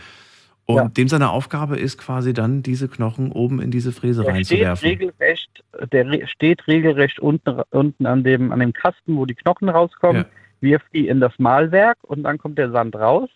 [0.65, 0.89] Und Ja.
[0.89, 4.89] dem seine Aufgabe ist quasi dann, diese Knochen oben in diese Fräse Der steht reinzuwerfen.
[4.89, 10.25] regelrecht, der steht regelrecht unten, unten an, dem, an dem Kasten, wo die Knochen rauskommen,
[10.61, 13.29] wirft die in das Mahlwerk und dann kommt der Sand raus.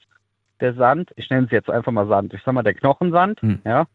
[0.61, 3.59] Der Sand, ich nenne es jetzt einfach mal Sand, ich sag mal der Knochensand, Hm.
[3.67, 3.87] ja,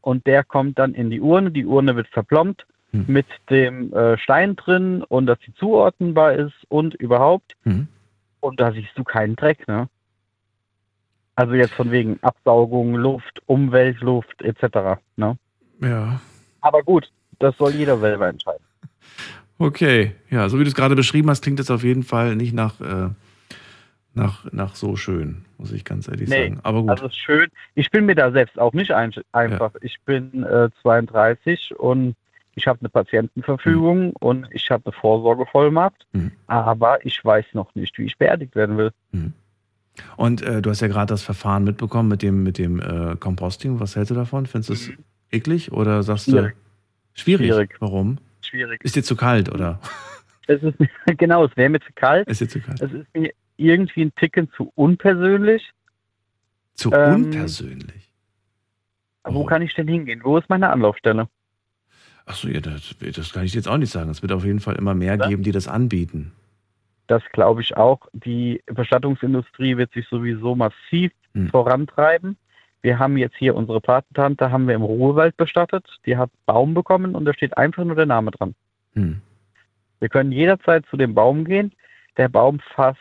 [0.00, 3.04] und der kommt dann in die Urne, die Urne wird verplombt Hm.
[3.06, 7.54] mit dem äh, Stein drin und dass sie zuordnenbar ist und überhaupt.
[7.64, 7.88] Mhm.
[8.40, 9.88] Und da siehst du keinen Dreck, ne?
[11.34, 14.98] Also jetzt von wegen Absaugung, Luft, Umweltluft etc.
[15.16, 15.36] Ne?
[15.80, 16.20] Ja.
[16.62, 18.64] Aber gut, das soll jeder selber entscheiden.
[19.60, 22.52] Okay, ja, so wie du es gerade beschrieben hast, klingt es auf jeden Fall nicht
[22.52, 23.08] nach, äh,
[24.18, 26.60] nach, nach so schön, muss ich ganz ehrlich sagen.
[26.62, 26.90] Aber gut.
[26.90, 27.48] also es ist schön.
[27.74, 29.72] Ich bin mir da selbst auch nicht ein, einfach.
[29.80, 32.14] Ich bin äh, 32 und
[32.54, 34.12] Ich habe eine Patientenverfügung Mhm.
[34.20, 36.06] und ich habe eine Vorsorgevollmacht,
[36.48, 38.90] aber ich weiß noch nicht, wie ich beerdigt werden will.
[40.16, 43.80] Und äh, du hast ja gerade das Verfahren mitbekommen mit dem, mit dem äh, Composting.
[43.80, 44.46] Was hältst du davon?
[44.46, 44.90] Findest du es
[45.30, 46.54] eklig oder sagst Schwierig.
[47.14, 47.46] du schwierig?
[47.48, 47.76] Schwierig.
[47.80, 48.18] Warum?
[48.42, 48.82] Schwierig.
[48.84, 49.78] Ist dir zu kalt oder?
[50.46, 50.76] Es ist
[51.18, 52.26] genau, es wäre mir zu kalt.
[52.28, 52.80] Ist dir zu kalt.
[52.80, 55.70] Es ist mir irgendwie ein Ticken zu unpersönlich.
[56.74, 58.08] Zu Ähm, unpersönlich.
[59.24, 60.20] Wo kann ich denn hingehen?
[60.24, 61.28] Wo ist meine Anlaufstelle?
[62.24, 64.10] Achso, ja, das, das kann ich jetzt auch nicht sagen.
[64.10, 66.32] Es wird auf jeden Fall immer mehr geben, die das anbieten.
[67.06, 68.06] Das glaube ich auch.
[68.12, 71.12] Die Bestattungsindustrie wird sich sowieso massiv
[71.50, 72.36] vorantreiben.
[72.80, 75.86] Wir haben jetzt hier unsere Patentante, haben wir im Ruhewald bestattet.
[76.06, 78.54] Die hat Baum bekommen und da steht einfach nur der Name dran.
[78.94, 79.20] Hm.
[80.00, 81.72] Wir können jederzeit zu dem Baum gehen.
[82.16, 82.98] Der Baum fasst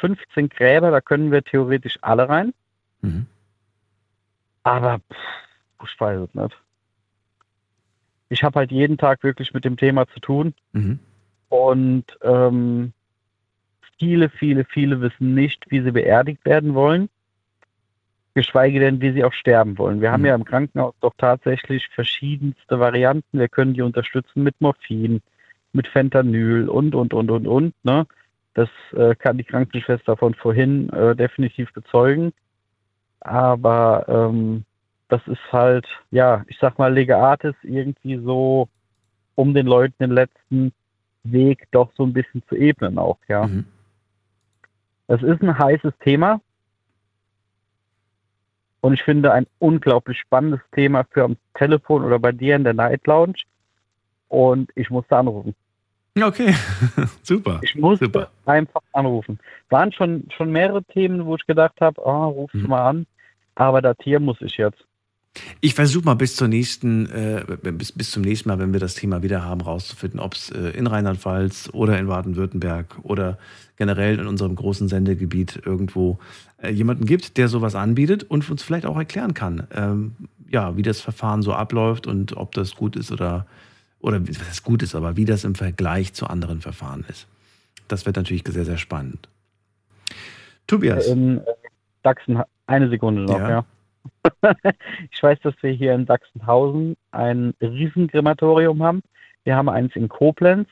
[0.00, 2.52] 15 Gräber, da können wir theoretisch alle rein.
[3.02, 3.26] Mhm.
[4.62, 6.56] Aber pff, ich weiß es nicht.
[8.28, 10.54] Ich habe halt jeden Tag wirklich mit dem Thema zu tun.
[10.72, 11.00] Mhm.
[11.48, 12.92] Und ähm,
[13.98, 17.08] viele, viele, viele wissen nicht, wie sie beerdigt werden wollen,
[18.34, 20.00] geschweige denn, wie sie auch sterben wollen.
[20.00, 23.38] Wir haben ja im Krankenhaus doch tatsächlich verschiedenste Varianten.
[23.38, 25.20] Wir können die unterstützen mit Morphin,
[25.72, 27.74] mit Fentanyl und, und, und, und, und.
[27.84, 28.06] Ne?
[28.54, 32.32] Das äh, kann die Krankenschwester von vorhin äh, definitiv bezeugen.
[33.20, 34.64] Aber ähm,
[35.08, 38.68] das ist halt, ja, ich sag mal, Lega Artis irgendwie so,
[39.34, 40.72] um den Leuten den letzten
[41.22, 43.48] Weg doch so ein bisschen zu ebnen auch, ja.
[45.08, 46.40] Es ist ein heißes Thema.
[48.80, 52.74] Und ich finde ein unglaublich spannendes Thema für am Telefon oder bei dir in der
[52.74, 53.42] Night Lounge.
[54.28, 55.54] Und ich musste anrufen.
[56.22, 56.54] Okay,
[57.22, 57.60] super.
[57.62, 59.38] Ich musste einfach anrufen.
[59.68, 62.62] Waren schon, schon mehrere Themen, wo ich gedacht habe, ah, rufst Mhm.
[62.62, 63.06] du mal an.
[63.54, 64.84] Aber das hier muss ich jetzt.
[65.60, 69.22] Ich versuche mal bis nächsten, äh, bis, bis zum nächsten Mal, wenn wir das Thema
[69.22, 73.38] wieder haben, rauszufinden, ob es äh, in Rheinland-Pfalz oder in Baden-Württemberg oder
[73.76, 76.18] generell in unserem großen Sendegebiet irgendwo
[76.62, 80.14] äh, jemanden gibt, der sowas anbietet und uns vielleicht auch erklären kann, ähm,
[80.48, 83.46] ja, wie das Verfahren so abläuft und ob das gut ist oder,
[84.00, 87.26] oder was das gut ist, aber wie das im Vergleich zu anderen Verfahren ist.
[87.88, 89.28] Das wird natürlich sehr, sehr spannend.
[90.66, 91.06] Tobias.
[91.06, 91.44] In äh,
[92.02, 93.48] Sachsen, eine Sekunde noch, Ja.
[93.48, 93.64] ja.
[95.10, 99.02] ich weiß, dass wir hier in Sachsenhausen ein Riesenkrematorium haben.
[99.44, 100.68] Wir haben eins in Koblenz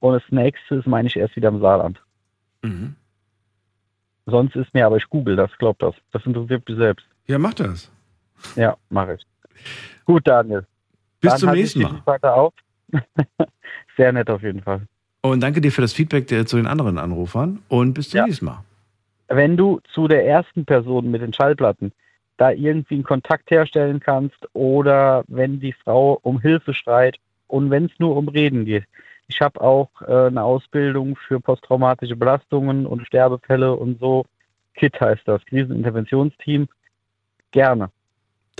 [0.00, 2.02] und das nächste ist, meine ich, erst wieder im Saarland.
[2.62, 2.96] Mhm.
[4.26, 5.94] Sonst ist mir, aber ich google das, glaub das.
[6.12, 7.06] Das interessiert mich selbst.
[7.26, 7.90] Ja, mach das.
[8.56, 9.26] Ja, mache ich.
[10.04, 10.66] Gut, Daniel.
[11.20, 12.02] Bis Dann zum nächsten Mal.
[12.04, 12.54] weiter auf.
[13.96, 14.82] Sehr nett auf jeden Fall.
[15.22, 18.46] Und danke dir für das Feedback der, zu den anderen Anrufern und bis zum nächsten
[18.46, 18.64] Mal.
[19.28, 21.92] Wenn du zu der ersten Person mit den Schallplatten
[22.40, 27.18] da irgendwie einen Kontakt herstellen kannst oder wenn die Frau um Hilfe schreit
[27.48, 28.84] und wenn es nur um Reden geht.
[29.28, 34.24] Ich habe auch äh, eine Ausbildung für posttraumatische Belastungen und Sterbefälle und so.
[34.74, 36.66] KIT heißt das, Kriseninterventionsteam.
[37.50, 37.90] Gerne.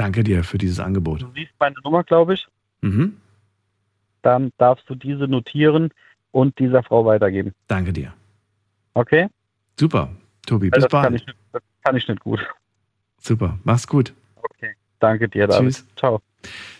[0.00, 1.20] Danke dir für dieses Angebot.
[1.20, 2.46] Du siehst meine Nummer, glaube ich.
[2.80, 3.18] Mhm.
[4.22, 5.90] Dann darfst du diese notieren
[6.30, 7.52] und dieser Frau weitergeben.
[7.68, 8.14] Danke dir.
[8.94, 9.28] Okay?
[9.78, 10.08] Super.
[10.46, 11.16] Tobi, Weil bis das kann bald.
[11.16, 12.40] ich, das kann ich nicht gut.
[13.18, 13.58] Super.
[13.64, 14.14] Mach's gut.
[14.36, 14.70] Okay.
[15.00, 15.74] Danke dir, David.
[15.74, 15.86] Tschüss.
[15.96, 16.22] Ciao.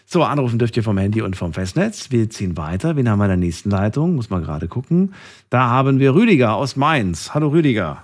[0.06, 2.10] So, anrufen dürft ihr vom Handy und vom Festnetz.
[2.10, 2.96] Wir ziehen weiter.
[2.96, 4.14] Wen haben wir in der nächsten Leitung?
[4.14, 5.12] Muss man gerade gucken.
[5.50, 7.34] Da haben wir Rüdiger aus Mainz.
[7.34, 8.02] Hallo Rüdiger.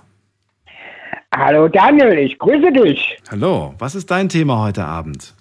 [1.39, 3.15] Hallo Daniel, ich grüße dich.
[3.29, 3.75] Hallo.
[3.77, 5.35] Was ist dein Thema heute Abend?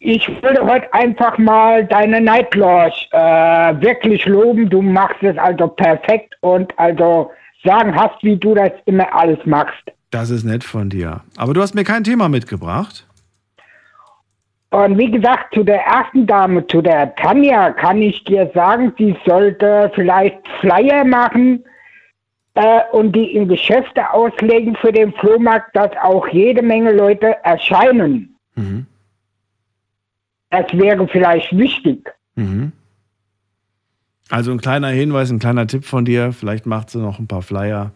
[0.00, 4.68] Ich würde heute einfach mal deine Night Lounge äh, wirklich loben.
[4.68, 7.30] Du machst es also perfekt und also
[7.64, 9.82] sagenhaft, wie du das immer alles machst.
[10.10, 11.22] Das ist nett von dir.
[11.38, 13.06] Aber du hast mir kein Thema mitgebracht.
[14.72, 19.16] Und wie gesagt, zu der ersten Dame, zu der Tanja, kann ich dir sagen, sie
[19.24, 21.64] sollte vielleicht Flyer machen
[22.54, 28.36] äh, und die in Geschäfte auslegen für den Flohmarkt, dass auch jede Menge Leute erscheinen.
[28.54, 28.86] Mhm.
[30.50, 32.12] Das wäre vielleicht wichtig.
[32.34, 32.72] Mhm.
[34.30, 36.32] Also ein kleiner Hinweis, ein kleiner Tipp von dir.
[36.32, 37.92] Vielleicht macht sie noch ein paar Flyer.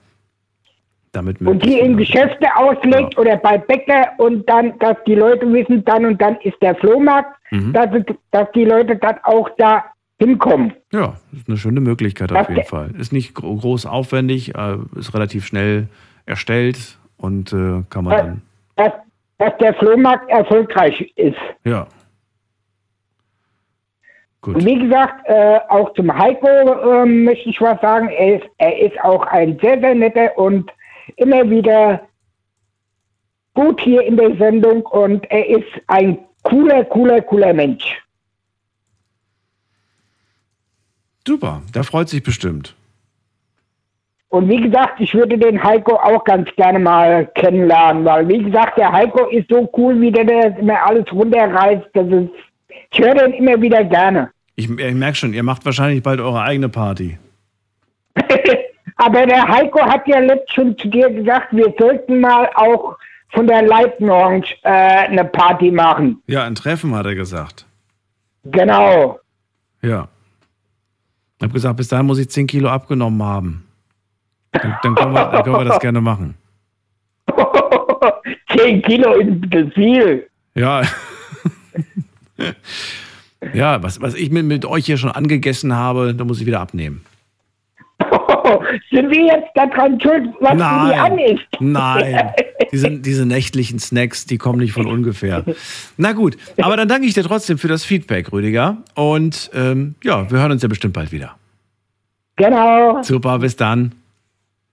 [1.12, 5.82] Damit Und die in Geschäfte auslegt oder bei Bäcker und dann, dass die Leute wissen,
[5.84, 7.72] dann und dann ist der Flohmarkt, Mhm.
[7.72, 7.88] dass,
[8.32, 9.84] dass die Leute dann auch da
[10.18, 10.72] hinkommen.
[10.92, 12.90] Ja, ist eine schöne Möglichkeit auf Das jeden Fall.
[12.98, 15.88] Ist nicht gro- groß aufwendig, äh, ist relativ schnell
[16.24, 18.42] erstellt und äh, kann man dann,
[18.76, 18.92] Dass,
[19.38, 21.36] dass der Flohmarkt erfolgreich ist.
[21.64, 21.86] ja.
[24.42, 28.08] Und wie gesagt, äh, auch zum Heiko äh, möchte ich was sagen.
[28.10, 30.70] Er ist, er ist auch ein sehr, sehr netter und
[31.16, 32.00] immer wieder
[33.54, 38.00] gut hier in der Sendung und er ist ein cooler, cooler, cooler Mensch.
[41.26, 42.74] Super, der freut sich bestimmt.
[44.28, 48.76] Und wie gesagt, ich würde den Heiko auch ganz gerne mal kennenlernen, weil wie gesagt,
[48.76, 51.86] der Heiko ist so cool, wie der das immer alles runterreißt.
[51.94, 52.30] Das ist,
[52.90, 54.30] ich höre den immer wieder gerne.
[54.56, 57.18] Ich, ich merke schon, ihr macht wahrscheinlich bald eure eigene Party.
[58.96, 62.96] Aber der Heiko hat ja letztens schon zu dir gesagt, wir sollten mal auch
[63.30, 66.22] von der Lightning Orange äh, eine Party machen.
[66.26, 67.66] Ja, ein Treffen hat er gesagt.
[68.44, 69.20] Genau.
[69.82, 70.08] Ja.
[71.38, 73.64] Ich habe gesagt, bis dahin muss ich 10 Kilo abgenommen haben.
[74.52, 76.34] Dann, dann, können, wir, dann können wir das gerne machen.
[78.56, 80.26] 10 Kilo ist das viel.
[80.54, 80.82] Ja.
[83.54, 86.60] ja, was, was ich mit, mit euch hier schon angegessen habe, da muss ich wieder
[86.60, 87.04] abnehmen.
[88.90, 90.86] Sind wir jetzt daran schuld, was Nein.
[90.86, 91.46] du dir anisst?
[91.60, 92.32] Nein,
[92.72, 95.44] diese, diese nächtlichen Snacks, die kommen nicht von ungefähr.
[95.96, 98.78] Na gut, aber dann danke ich dir trotzdem für das Feedback, Rüdiger.
[98.94, 101.36] Und ähm, ja, wir hören uns ja bestimmt bald wieder.
[102.36, 103.02] Genau.
[103.02, 103.94] Super, bis dann.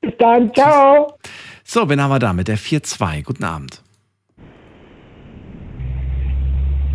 [0.01, 1.17] Bis dann, ciao.
[1.63, 3.23] So, wen haben wir da mit der 4-2?
[3.23, 3.81] Guten Abend.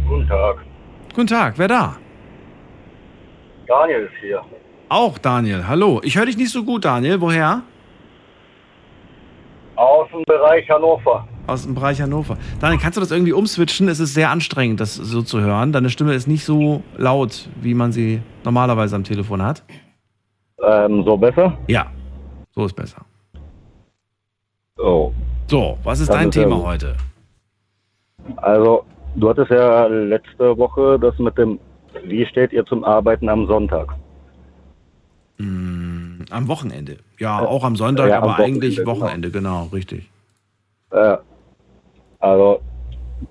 [0.06, 0.58] Guten Tag.
[1.14, 1.96] Guten Tag, wer da?
[3.66, 4.42] Daniel ist hier.
[4.88, 6.00] Auch Daniel, hallo.
[6.02, 7.20] Ich höre dich nicht so gut, Daniel.
[7.20, 7.62] Woher?
[9.76, 11.28] Aus dem Bereich Hannover.
[11.46, 12.36] Aus dem Bereich Hannover.
[12.60, 13.88] Daniel, kannst du das irgendwie umswitchen?
[13.88, 15.72] Es ist sehr anstrengend, das so zu hören.
[15.72, 19.62] Deine Stimme ist nicht so laut, wie man sie normalerweise am Telefon hat.
[20.62, 21.56] Ähm, so besser?
[21.68, 21.86] Ja,
[22.50, 23.02] so ist besser.
[24.78, 25.12] Oh.
[25.46, 26.96] So, was ist Das dein ist Thema heute?
[28.36, 28.84] Also,
[29.16, 31.58] du hattest ja letzte Woche das mit dem,
[32.04, 33.94] wie steht ihr zum Arbeiten am Sonntag?
[35.38, 36.98] Hm, am Wochenende.
[37.18, 40.10] Ja, auch am Sonntag, Ja, am aber eigentlich Wochenende, Wochenende, genau, richtig.
[40.90, 41.16] Äh,
[42.18, 42.60] also,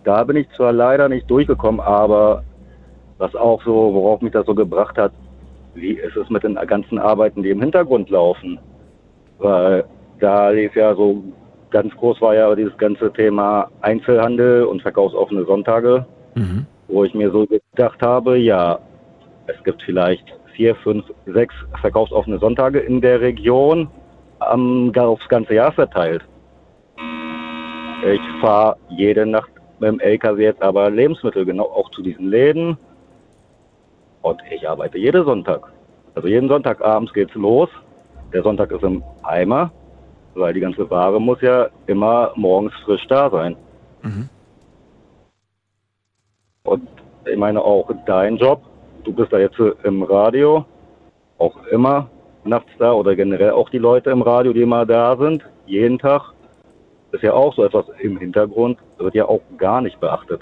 [0.03, 2.43] da bin ich zwar leider nicht durchgekommen, aber
[3.17, 5.11] was auch so, worauf mich das so gebracht hat,
[5.73, 8.59] wie ist es mit den ganzen Arbeiten, die im Hintergrund laufen?
[9.39, 9.83] Weil
[10.19, 11.23] da lief ja so,
[11.69, 16.05] ganz groß war ja dieses ganze Thema Einzelhandel und verkaufsoffene Sonntage,
[16.87, 18.79] wo ich mir so gedacht habe, ja,
[19.47, 20.25] es gibt vielleicht
[20.57, 23.87] vier, fünf, sechs verkaufsoffene Sonntage in der Region
[24.39, 26.23] am, aufs ganze Jahr verteilt.
[28.03, 32.77] Ich fahre jede Nacht mit dem LKW jetzt aber Lebensmittel genau auch zu diesen Läden.
[34.23, 35.71] Und ich arbeite jeden Sonntag.
[36.15, 37.69] Also jeden Sonntag abends geht's los.
[38.33, 39.71] Der Sonntag ist im Eimer,
[40.33, 43.55] weil die ganze Ware muss ja immer morgens frisch da sein.
[46.63, 46.87] Und
[47.25, 48.61] ich meine auch dein Job.
[49.07, 50.65] Du bist da jetzt im Radio,
[51.37, 52.09] auch immer
[52.43, 56.33] nachts da oder generell auch die Leute im Radio, die immer da sind, jeden Tag.
[57.13, 60.41] Ist ja auch so etwas im Hintergrund, wird ja auch gar nicht beachtet.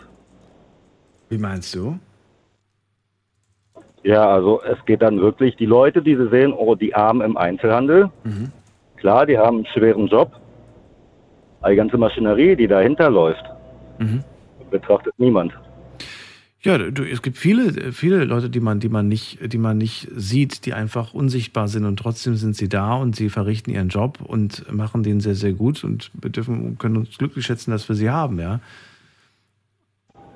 [1.30, 2.00] Wie meinst du?
[4.02, 7.38] Ja, also es geht dann wirklich, die Leute, die sie sehen, oh, die Armen im
[7.38, 8.10] Einzelhandel,
[8.98, 10.32] klar, die haben einen schweren Job,
[11.62, 13.46] aber die ganze Maschinerie, die dahinter läuft,
[14.00, 14.24] Mhm.
[14.72, 15.54] betrachtet niemand.
[16.66, 20.08] Ja, du, es gibt viele, viele Leute, die man, die man nicht, die man nicht
[20.16, 24.20] sieht, die einfach unsichtbar sind und trotzdem sind sie da und sie verrichten ihren Job
[24.20, 27.96] und machen den sehr, sehr gut und wir dürfen, können uns glücklich schätzen, dass wir
[27.96, 28.62] sie haben, ja.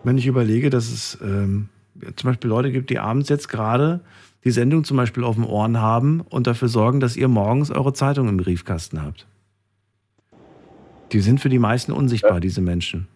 [0.04, 1.70] Wenn ich überlege, dass es ähm,
[2.16, 4.00] zum Beispiel Leute gibt, die abends jetzt gerade
[4.44, 7.94] die Sendung zum Beispiel auf dem Ohren haben und dafür sorgen, dass ihr morgens eure
[7.94, 9.26] Zeitung im Briefkasten habt.
[11.12, 13.08] Die sind für die meisten unsichtbar, diese Menschen.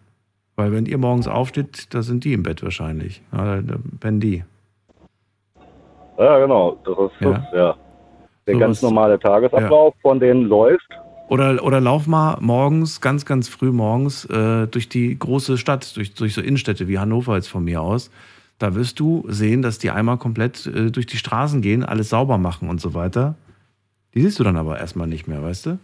[0.56, 3.22] Weil wenn ihr morgens aufsteht, da sind die im Bett wahrscheinlich.
[3.32, 4.44] Ja, da pennen die.
[6.18, 7.30] Ja, genau, das ist Ja.
[7.32, 7.76] das, ja.
[8.46, 10.88] Der So ganz normale Tagesablauf von denen läuft.
[11.28, 16.14] Oder, oder lauf mal morgens, ganz, ganz früh morgens, äh, durch die große Stadt, durch,
[16.14, 18.10] durch so Innenstädte wie Hannover jetzt von mir aus.
[18.58, 22.38] Da wirst du sehen, dass die einmal komplett äh, durch die Straßen gehen, alles sauber
[22.38, 23.34] machen und so weiter.
[24.14, 25.78] Die siehst du dann aber erstmal nicht mehr, weißt du?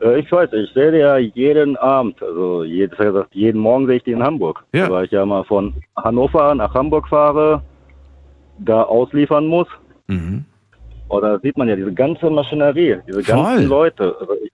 [0.00, 3.96] Äh, Ich weiß, ich sehe die ja jeden Abend, also jedes gesagt, jeden Morgen sehe
[3.96, 4.64] ich die in Hamburg.
[4.72, 4.88] Ja.
[4.90, 7.62] Weil ich ja mal von Hannover nach Hamburg fahre,
[8.58, 9.68] da ausliefern muss.
[10.06, 10.44] Mhm.
[11.08, 13.34] Und da sieht man ja diese ganze Maschinerie, diese Voll.
[13.34, 14.16] ganzen Leute.
[14.20, 14.52] Also ich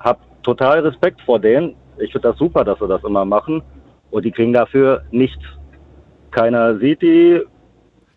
[0.00, 1.74] habe total Respekt vor denen.
[1.98, 3.62] Ich finde das super, dass sie das immer machen.
[4.10, 5.42] Und die kriegen dafür nichts.
[6.30, 7.40] Keiner sieht die.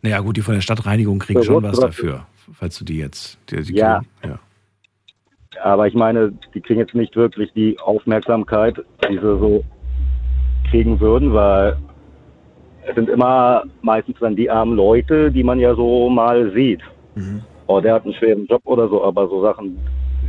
[0.02, 3.40] Naja, gut, die von der Stadtreinigung kriegen schon was dafür, falls du die jetzt.
[3.50, 4.00] Die, die Ja.
[4.22, 4.40] kriegen- ja.
[5.64, 8.78] Aber ich meine, die kriegen jetzt nicht wirklich die Aufmerksamkeit,
[9.10, 9.64] die sie so
[10.70, 11.78] kriegen würden, weil
[12.88, 16.82] es sind immer meistens dann die armen Leute, die man ja so mal sieht.
[17.68, 19.78] Oh, der hat einen schweren Job oder so, aber so Sachen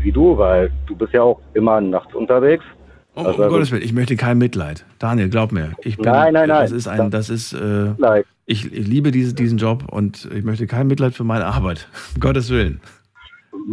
[0.03, 2.65] wie du, weil du bist ja auch immer nachts unterwegs.
[3.15, 4.85] Um, um Gottes Willen, ich möchte kein Mitleid.
[4.99, 5.73] Daniel, glaub mir.
[5.83, 6.63] Ich bin, Nein, nein, nein.
[6.63, 10.87] Das ist ein, das ist, äh, ich liebe diese, diesen Job und ich möchte kein
[10.87, 11.89] Mitleid für meine Arbeit.
[12.15, 12.81] Um Gottes Willen.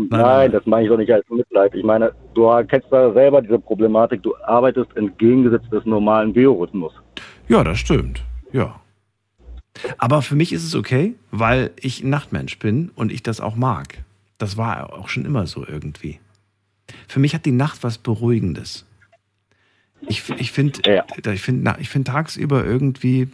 [0.10, 1.74] Nein, das meine ich doch nicht als Mitleid.
[1.76, 4.24] Ich meine, du kennst da selber diese Problematik.
[4.24, 6.94] Du arbeitest entgegengesetzt des normalen Biorhythmus.
[7.48, 8.24] Ja, das stimmt.
[8.52, 8.80] Ja.
[9.98, 13.56] Aber für mich ist es okay, weil ich ein Nachtmensch bin und ich das auch
[13.56, 14.04] mag.
[14.38, 16.20] Das war auch schon immer so irgendwie.
[17.08, 18.86] Für mich hat die Nacht was Beruhigendes.
[20.08, 20.80] Ich, ich finde
[21.34, 23.28] ich find, ich find tagsüber irgendwie,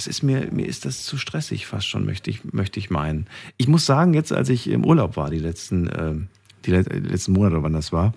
[0.00, 3.26] das ist mir, mir ist das zu stressig fast schon, möchte ich, möchte ich meinen.
[3.58, 6.14] Ich muss sagen, jetzt als ich im Urlaub war, die letzten, äh,
[6.64, 8.14] die letzten Monate, wann das war,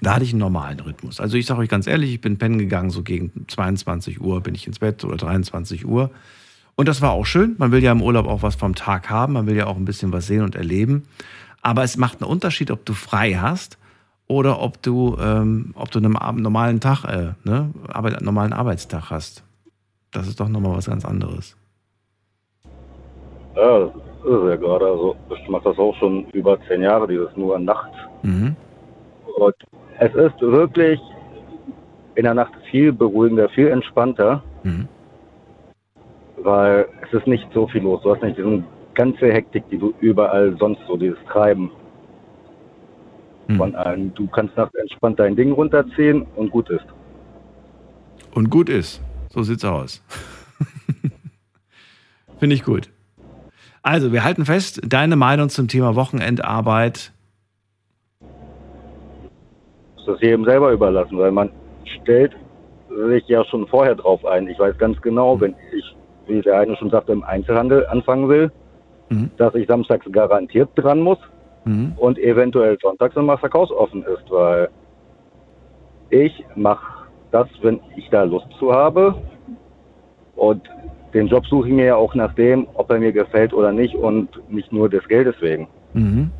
[0.00, 1.20] da hatte ich einen normalen Rhythmus.
[1.20, 4.54] Also ich sage euch ganz ehrlich, ich bin pennen gegangen, so gegen 22 Uhr bin
[4.54, 6.10] ich ins Bett oder 23 Uhr.
[6.74, 7.54] Und das war auch schön.
[7.58, 9.34] Man will ja im Urlaub auch was vom Tag haben.
[9.34, 11.02] Man will ja auch ein bisschen was sehen und erleben.
[11.60, 13.76] Aber es macht einen Unterschied, ob du frei hast
[14.26, 19.44] oder ob du, ähm, ob du einen normalen Tag, äh, ne, Arbeit, normalen Arbeitstag hast.
[20.14, 21.56] Das ist doch nochmal was ganz anderes.
[23.56, 23.90] Ja, das
[24.24, 24.86] ist ja gerade.
[24.86, 27.90] Also ich mache das auch schon über zehn Jahre, dieses nur Nacht.
[28.22, 28.54] Mhm.
[29.36, 29.54] Und
[29.98, 31.00] es ist wirklich
[32.14, 34.88] in der Nacht viel beruhigender, viel entspannter, Mhm.
[36.38, 38.00] weil es ist nicht so viel los.
[38.02, 38.62] Du hast nicht diese
[38.94, 41.72] ganze Hektik, die du überall sonst so, dieses Treiben
[43.56, 44.14] von allen.
[44.14, 46.86] Du kannst nachts entspannt dein Ding runterziehen und gut ist.
[48.32, 49.02] Und gut ist.
[49.34, 50.00] So sieht's aus.
[52.38, 52.88] Finde ich gut.
[53.82, 57.10] Also, wir halten fest, deine Meinung zum Thema Wochenendarbeit.
[59.98, 61.50] ist das jedem selber überlassen, weil man
[61.84, 62.36] stellt
[63.08, 64.46] sich ja schon vorher drauf ein.
[64.46, 65.96] Ich weiß ganz genau, wenn ich,
[66.28, 68.52] wie der eine schon sagte, im Einzelhandel anfangen will,
[69.36, 71.18] dass ich samstags garantiert dran muss
[71.96, 74.68] und eventuell sonntags im Massakraus offen ist, weil
[76.10, 76.93] ich mache
[77.34, 79.14] das, wenn ich da Lust zu habe
[80.36, 80.62] und
[81.12, 83.94] den Job suche ich mir ja auch nach dem, ob er mir gefällt oder nicht
[83.96, 85.66] und nicht nur des Geldes wegen.
[85.94, 86.30] Mhm.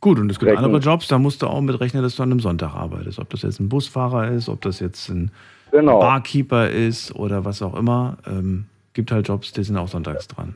[0.00, 0.64] Gut, und es gibt Rechnen.
[0.66, 3.18] andere Jobs, da musst du auch mit rechnen, dass du an einem Sonntag arbeitest.
[3.18, 5.30] Ob das jetzt ein Busfahrer ist, ob das jetzt ein
[5.72, 5.98] Genau.
[5.98, 8.16] Barkeeper ist oder was auch immer.
[8.26, 10.54] Ähm, gibt halt Jobs, die sind auch sonntags dran.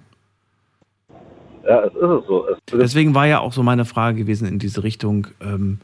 [1.67, 2.47] Ja, es ist es so.
[2.49, 5.79] Es Deswegen war ja auch so meine Frage gewesen in diese Richtung, ähm,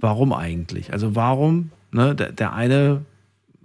[0.00, 0.92] warum eigentlich?
[0.92, 3.02] Also warum, ne, der, der eine,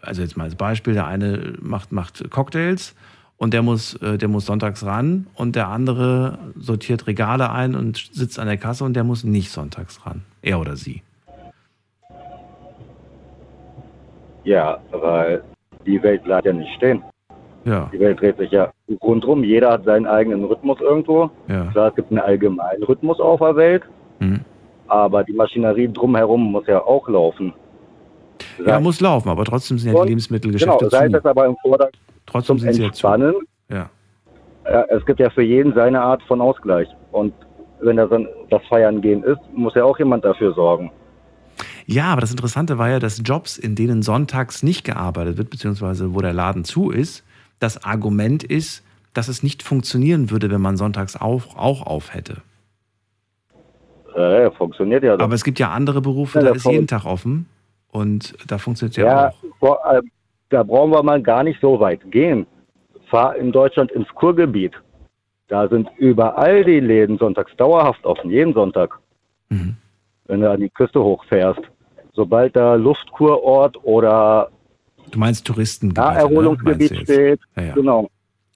[0.02, 2.96] also jetzt mal als Beispiel, der eine macht, macht Cocktails
[3.38, 7.98] und der muss, äh, der muss sonntags ran und der andere sortiert Regale ein und
[8.12, 10.24] sitzt an der Kasse und der muss nicht sonntags ran.
[10.42, 11.02] Er oder sie.
[14.44, 15.44] Ja, weil
[15.86, 17.02] die Welt bleibt ja nicht stehen.
[17.66, 17.90] Ja.
[17.94, 18.72] Die Welt dreht sich ja
[19.02, 19.44] rundrum.
[19.44, 21.32] Jeder hat seinen eigenen Rhythmus irgendwo.
[21.48, 21.66] Ja.
[21.72, 23.84] Klar, es gibt einen allgemeinen Rhythmus auf der Welt,
[24.20, 24.42] Mhm.
[24.88, 27.54] aber die Maschinerie drumherum muss ja auch laufen.
[28.66, 31.18] Ja, muss laufen, aber trotzdem sind ja die Lebensmittelgeschäfte Genau, sei zu.
[31.18, 32.88] es aber im Vordergrund Trotzdem zum sind sie ja.
[32.88, 33.36] Entspannen.
[33.70, 33.90] Ja.
[34.66, 36.88] Ja, es gibt ja für jeden seine Art von Ausgleich.
[37.12, 37.34] Und
[37.82, 40.92] wenn das dann das Feiern gehen ist, muss ja auch jemand dafür sorgen.
[41.86, 46.16] Ja, aber das Interessante war ja, dass Jobs, in denen sonntags nicht gearbeitet wird, beziehungsweise
[46.16, 47.26] wo der Laden zu ist,
[47.60, 52.38] das Argument ist, dass es nicht funktionieren würde, wenn man sonntags auch, auch auf hätte.
[54.16, 55.26] Äh, funktioniert ja doch.
[55.26, 57.48] Aber es gibt ja andere Berufe, Ja, da ist jeden Tag offen
[57.94, 59.84] und da funktioniert ja, Ja, auch.
[59.86, 60.10] allem,
[60.50, 62.46] da brauchen wir mal gar nicht so weit gehen.
[63.10, 64.74] Fahr in Deutschland ins Kurgebiet.
[65.48, 69.00] Da sind überall die Läden sonntags dauerhaft offen, jeden Sonntag.
[69.50, 69.76] Mhm.
[70.26, 71.62] Wenn du an die Küste hochfährst.
[72.14, 74.50] Sobald da Luftkurort oder
[75.12, 76.14] Du meinst Touristengebiete, ne?
[76.14, 77.04] Naherholungsgebiet jetzt?
[77.04, 77.74] steht, Ja, ja.
[77.74, 78.08] genau.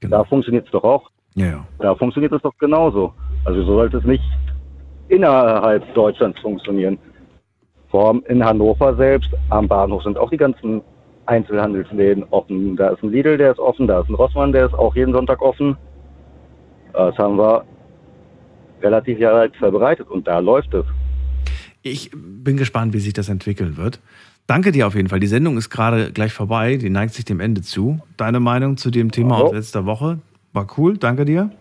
[0.01, 1.09] Da funktioniert es doch auch.
[1.35, 1.65] Ja.
[1.79, 3.13] Da funktioniert es doch genauso.
[3.45, 4.23] Also so sollte es nicht
[5.09, 6.97] innerhalb Deutschlands funktionieren.
[8.05, 10.81] Allem in Hannover selbst, am Bahnhof sind auch die ganzen
[11.25, 12.75] Einzelhandelsläden offen.
[12.75, 15.13] Da ist ein Lidl, der ist offen, da ist ein Rossmann, der ist auch jeden
[15.13, 15.77] Sonntag offen.
[16.93, 17.63] Das haben wir
[18.81, 20.85] relativ jahrelang verbreitet und da läuft es.
[21.81, 23.99] Ich bin gespannt, wie sich das entwickeln wird.
[24.47, 25.19] Danke dir auf jeden Fall.
[25.19, 26.77] Die Sendung ist gerade gleich vorbei.
[26.77, 27.99] Die neigt sich dem Ende zu.
[28.15, 30.19] Deine Meinung zu dem Thema aus letzter Woche
[30.53, 30.97] war cool.
[30.97, 31.51] Danke dir.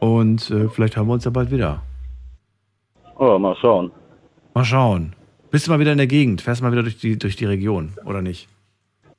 [0.00, 1.82] Und äh, vielleicht hören wir uns ja bald wieder.
[3.18, 3.92] Oh, mal schauen.
[4.54, 5.14] Mal schauen.
[5.50, 6.42] Bist du mal wieder in der Gegend?
[6.42, 8.48] Fährst du mal wieder durch die, durch die Region oder nicht?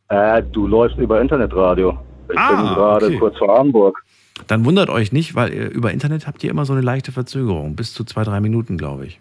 [0.09, 1.97] Äh, du läufst über Internetradio.
[2.31, 3.17] Ich Ah, bin gerade okay.
[3.17, 4.03] kurz vor Hamburg.
[4.47, 7.75] Dann wundert euch nicht, weil ihr, über Internet habt ihr immer so eine leichte Verzögerung.
[7.75, 9.19] Bis zu zwei, drei Minuten, glaube ich.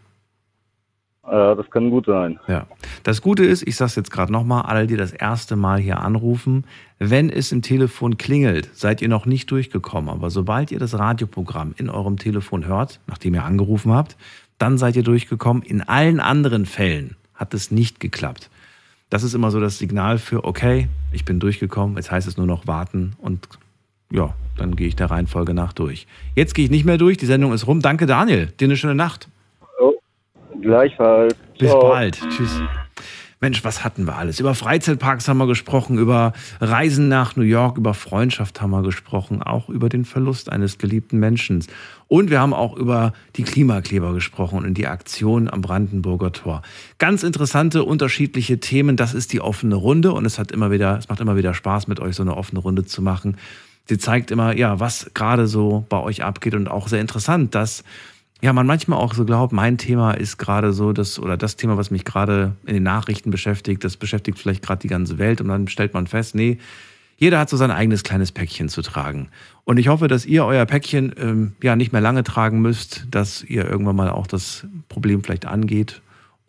[1.25, 2.39] Äh, das kann gut sein.
[2.49, 2.67] Ja.
[3.03, 6.01] Das Gute ist, ich sage es jetzt gerade nochmal, alle, die das erste Mal hier
[6.01, 6.65] anrufen,
[6.99, 10.11] wenn es im Telefon klingelt, seid ihr noch nicht durchgekommen.
[10.11, 14.17] Aber sobald ihr das Radioprogramm in eurem Telefon hört, nachdem ihr angerufen habt,
[14.61, 15.63] dann seid ihr durchgekommen.
[15.63, 18.51] In allen anderen Fällen hat es nicht geklappt.
[19.09, 22.47] Das ist immer so das Signal für, okay, ich bin durchgekommen, jetzt heißt es nur
[22.47, 23.49] noch warten und
[24.13, 26.07] ja, dann gehe ich der Reihenfolge nach durch.
[26.35, 27.81] Jetzt gehe ich nicht mehr durch, die Sendung ist rum.
[27.81, 28.49] Danke, Daniel.
[28.59, 29.29] Dir eine schöne Nacht.
[29.81, 29.95] Oh,
[30.61, 31.35] gleichfalls.
[31.59, 31.89] Bis Ciao.
[31.89, 32.21] bald.
[32.31, 32.61] Tschüss.
[33.43, 34.39] Mensch, was hatten wir alles?
[34.39, 39.43] Über Freizeitparks haben wir gesprochen, über Reisen nach New York, über Freundschaft haben wir gesprochen,
[39.43, 41.65] auch über den Verlust eines geliebten Menschen.
[42.07, 46.61] Und wir haben auch über die Klimakleber gesprochen und die Aktion am Brandenburger Tor.
[46.99, 48.99] Ganz interessante, unterschiedliche Themen.
[48.99, 51.89] Das ist die offene Runde und es hat immer wieder, es macht immer wieder Spaß,
[51.89, 53.39] mit euch so eine offene Runde zu machen.
[53.87, 57.85] Sie zeigt immer, ja, was gerade so bei euch abgeht und auch sehr interessant, dass
[58.43, 61.77] ja, man manchmal auch so glaubt, mein Thema ist gerade so, das oder das Thema,
[61.77, 65.49] was mich gerade in den Nachrichten beschäftigt, das beschäftigt vielleicht gerade die ganze Welt und
[65.49, 66.59] dann stellt man fest, nee,
[67.17, 69.29] jeder hat so sein eigenes kleines Päckchen zu tragen.
[69.65, 73.45] Und ich hoffe, dass ihr euer Päckchen ähm, ja nicht mehr lange tragen müsst, dass
[73.45, 76.01] ihr irgendwann mal auch das Problem vielleicht angeht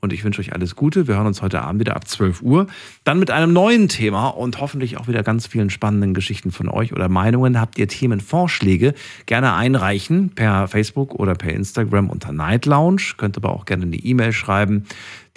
[0.01, 1.07] und ich wünsche euch alles Gute.
[1.07, 2.67] Wir hören uns heute Abend wieder ab 12 Uhr.
[3.03, 6.91] Dann mit einem neuen Thema und hoffentlich auch wieder ganz vielen spannenden Geschichten von euch
[6.91, 7.61] oder Meinungen.
[7.61, 8.95] Habt ihr Themenvorschläge?
[9.27, 13.13] Gerne einreichen per Facebook oder per Instagram unter Night Lounge.
[13.17, 14.85] Könnt aber auch gerne eine E-Mail schreiben.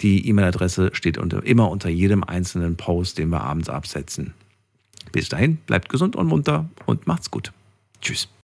[0.01, 4.33] Die E-Mail-Adresse steht unter, immer unter jedem einzelnen Post, den wir abends absetzen.
[5.11, 7.53] Bis dahin, bleibt gesund und munter und macht's gut.
[8.01, 8.27] Tschüss.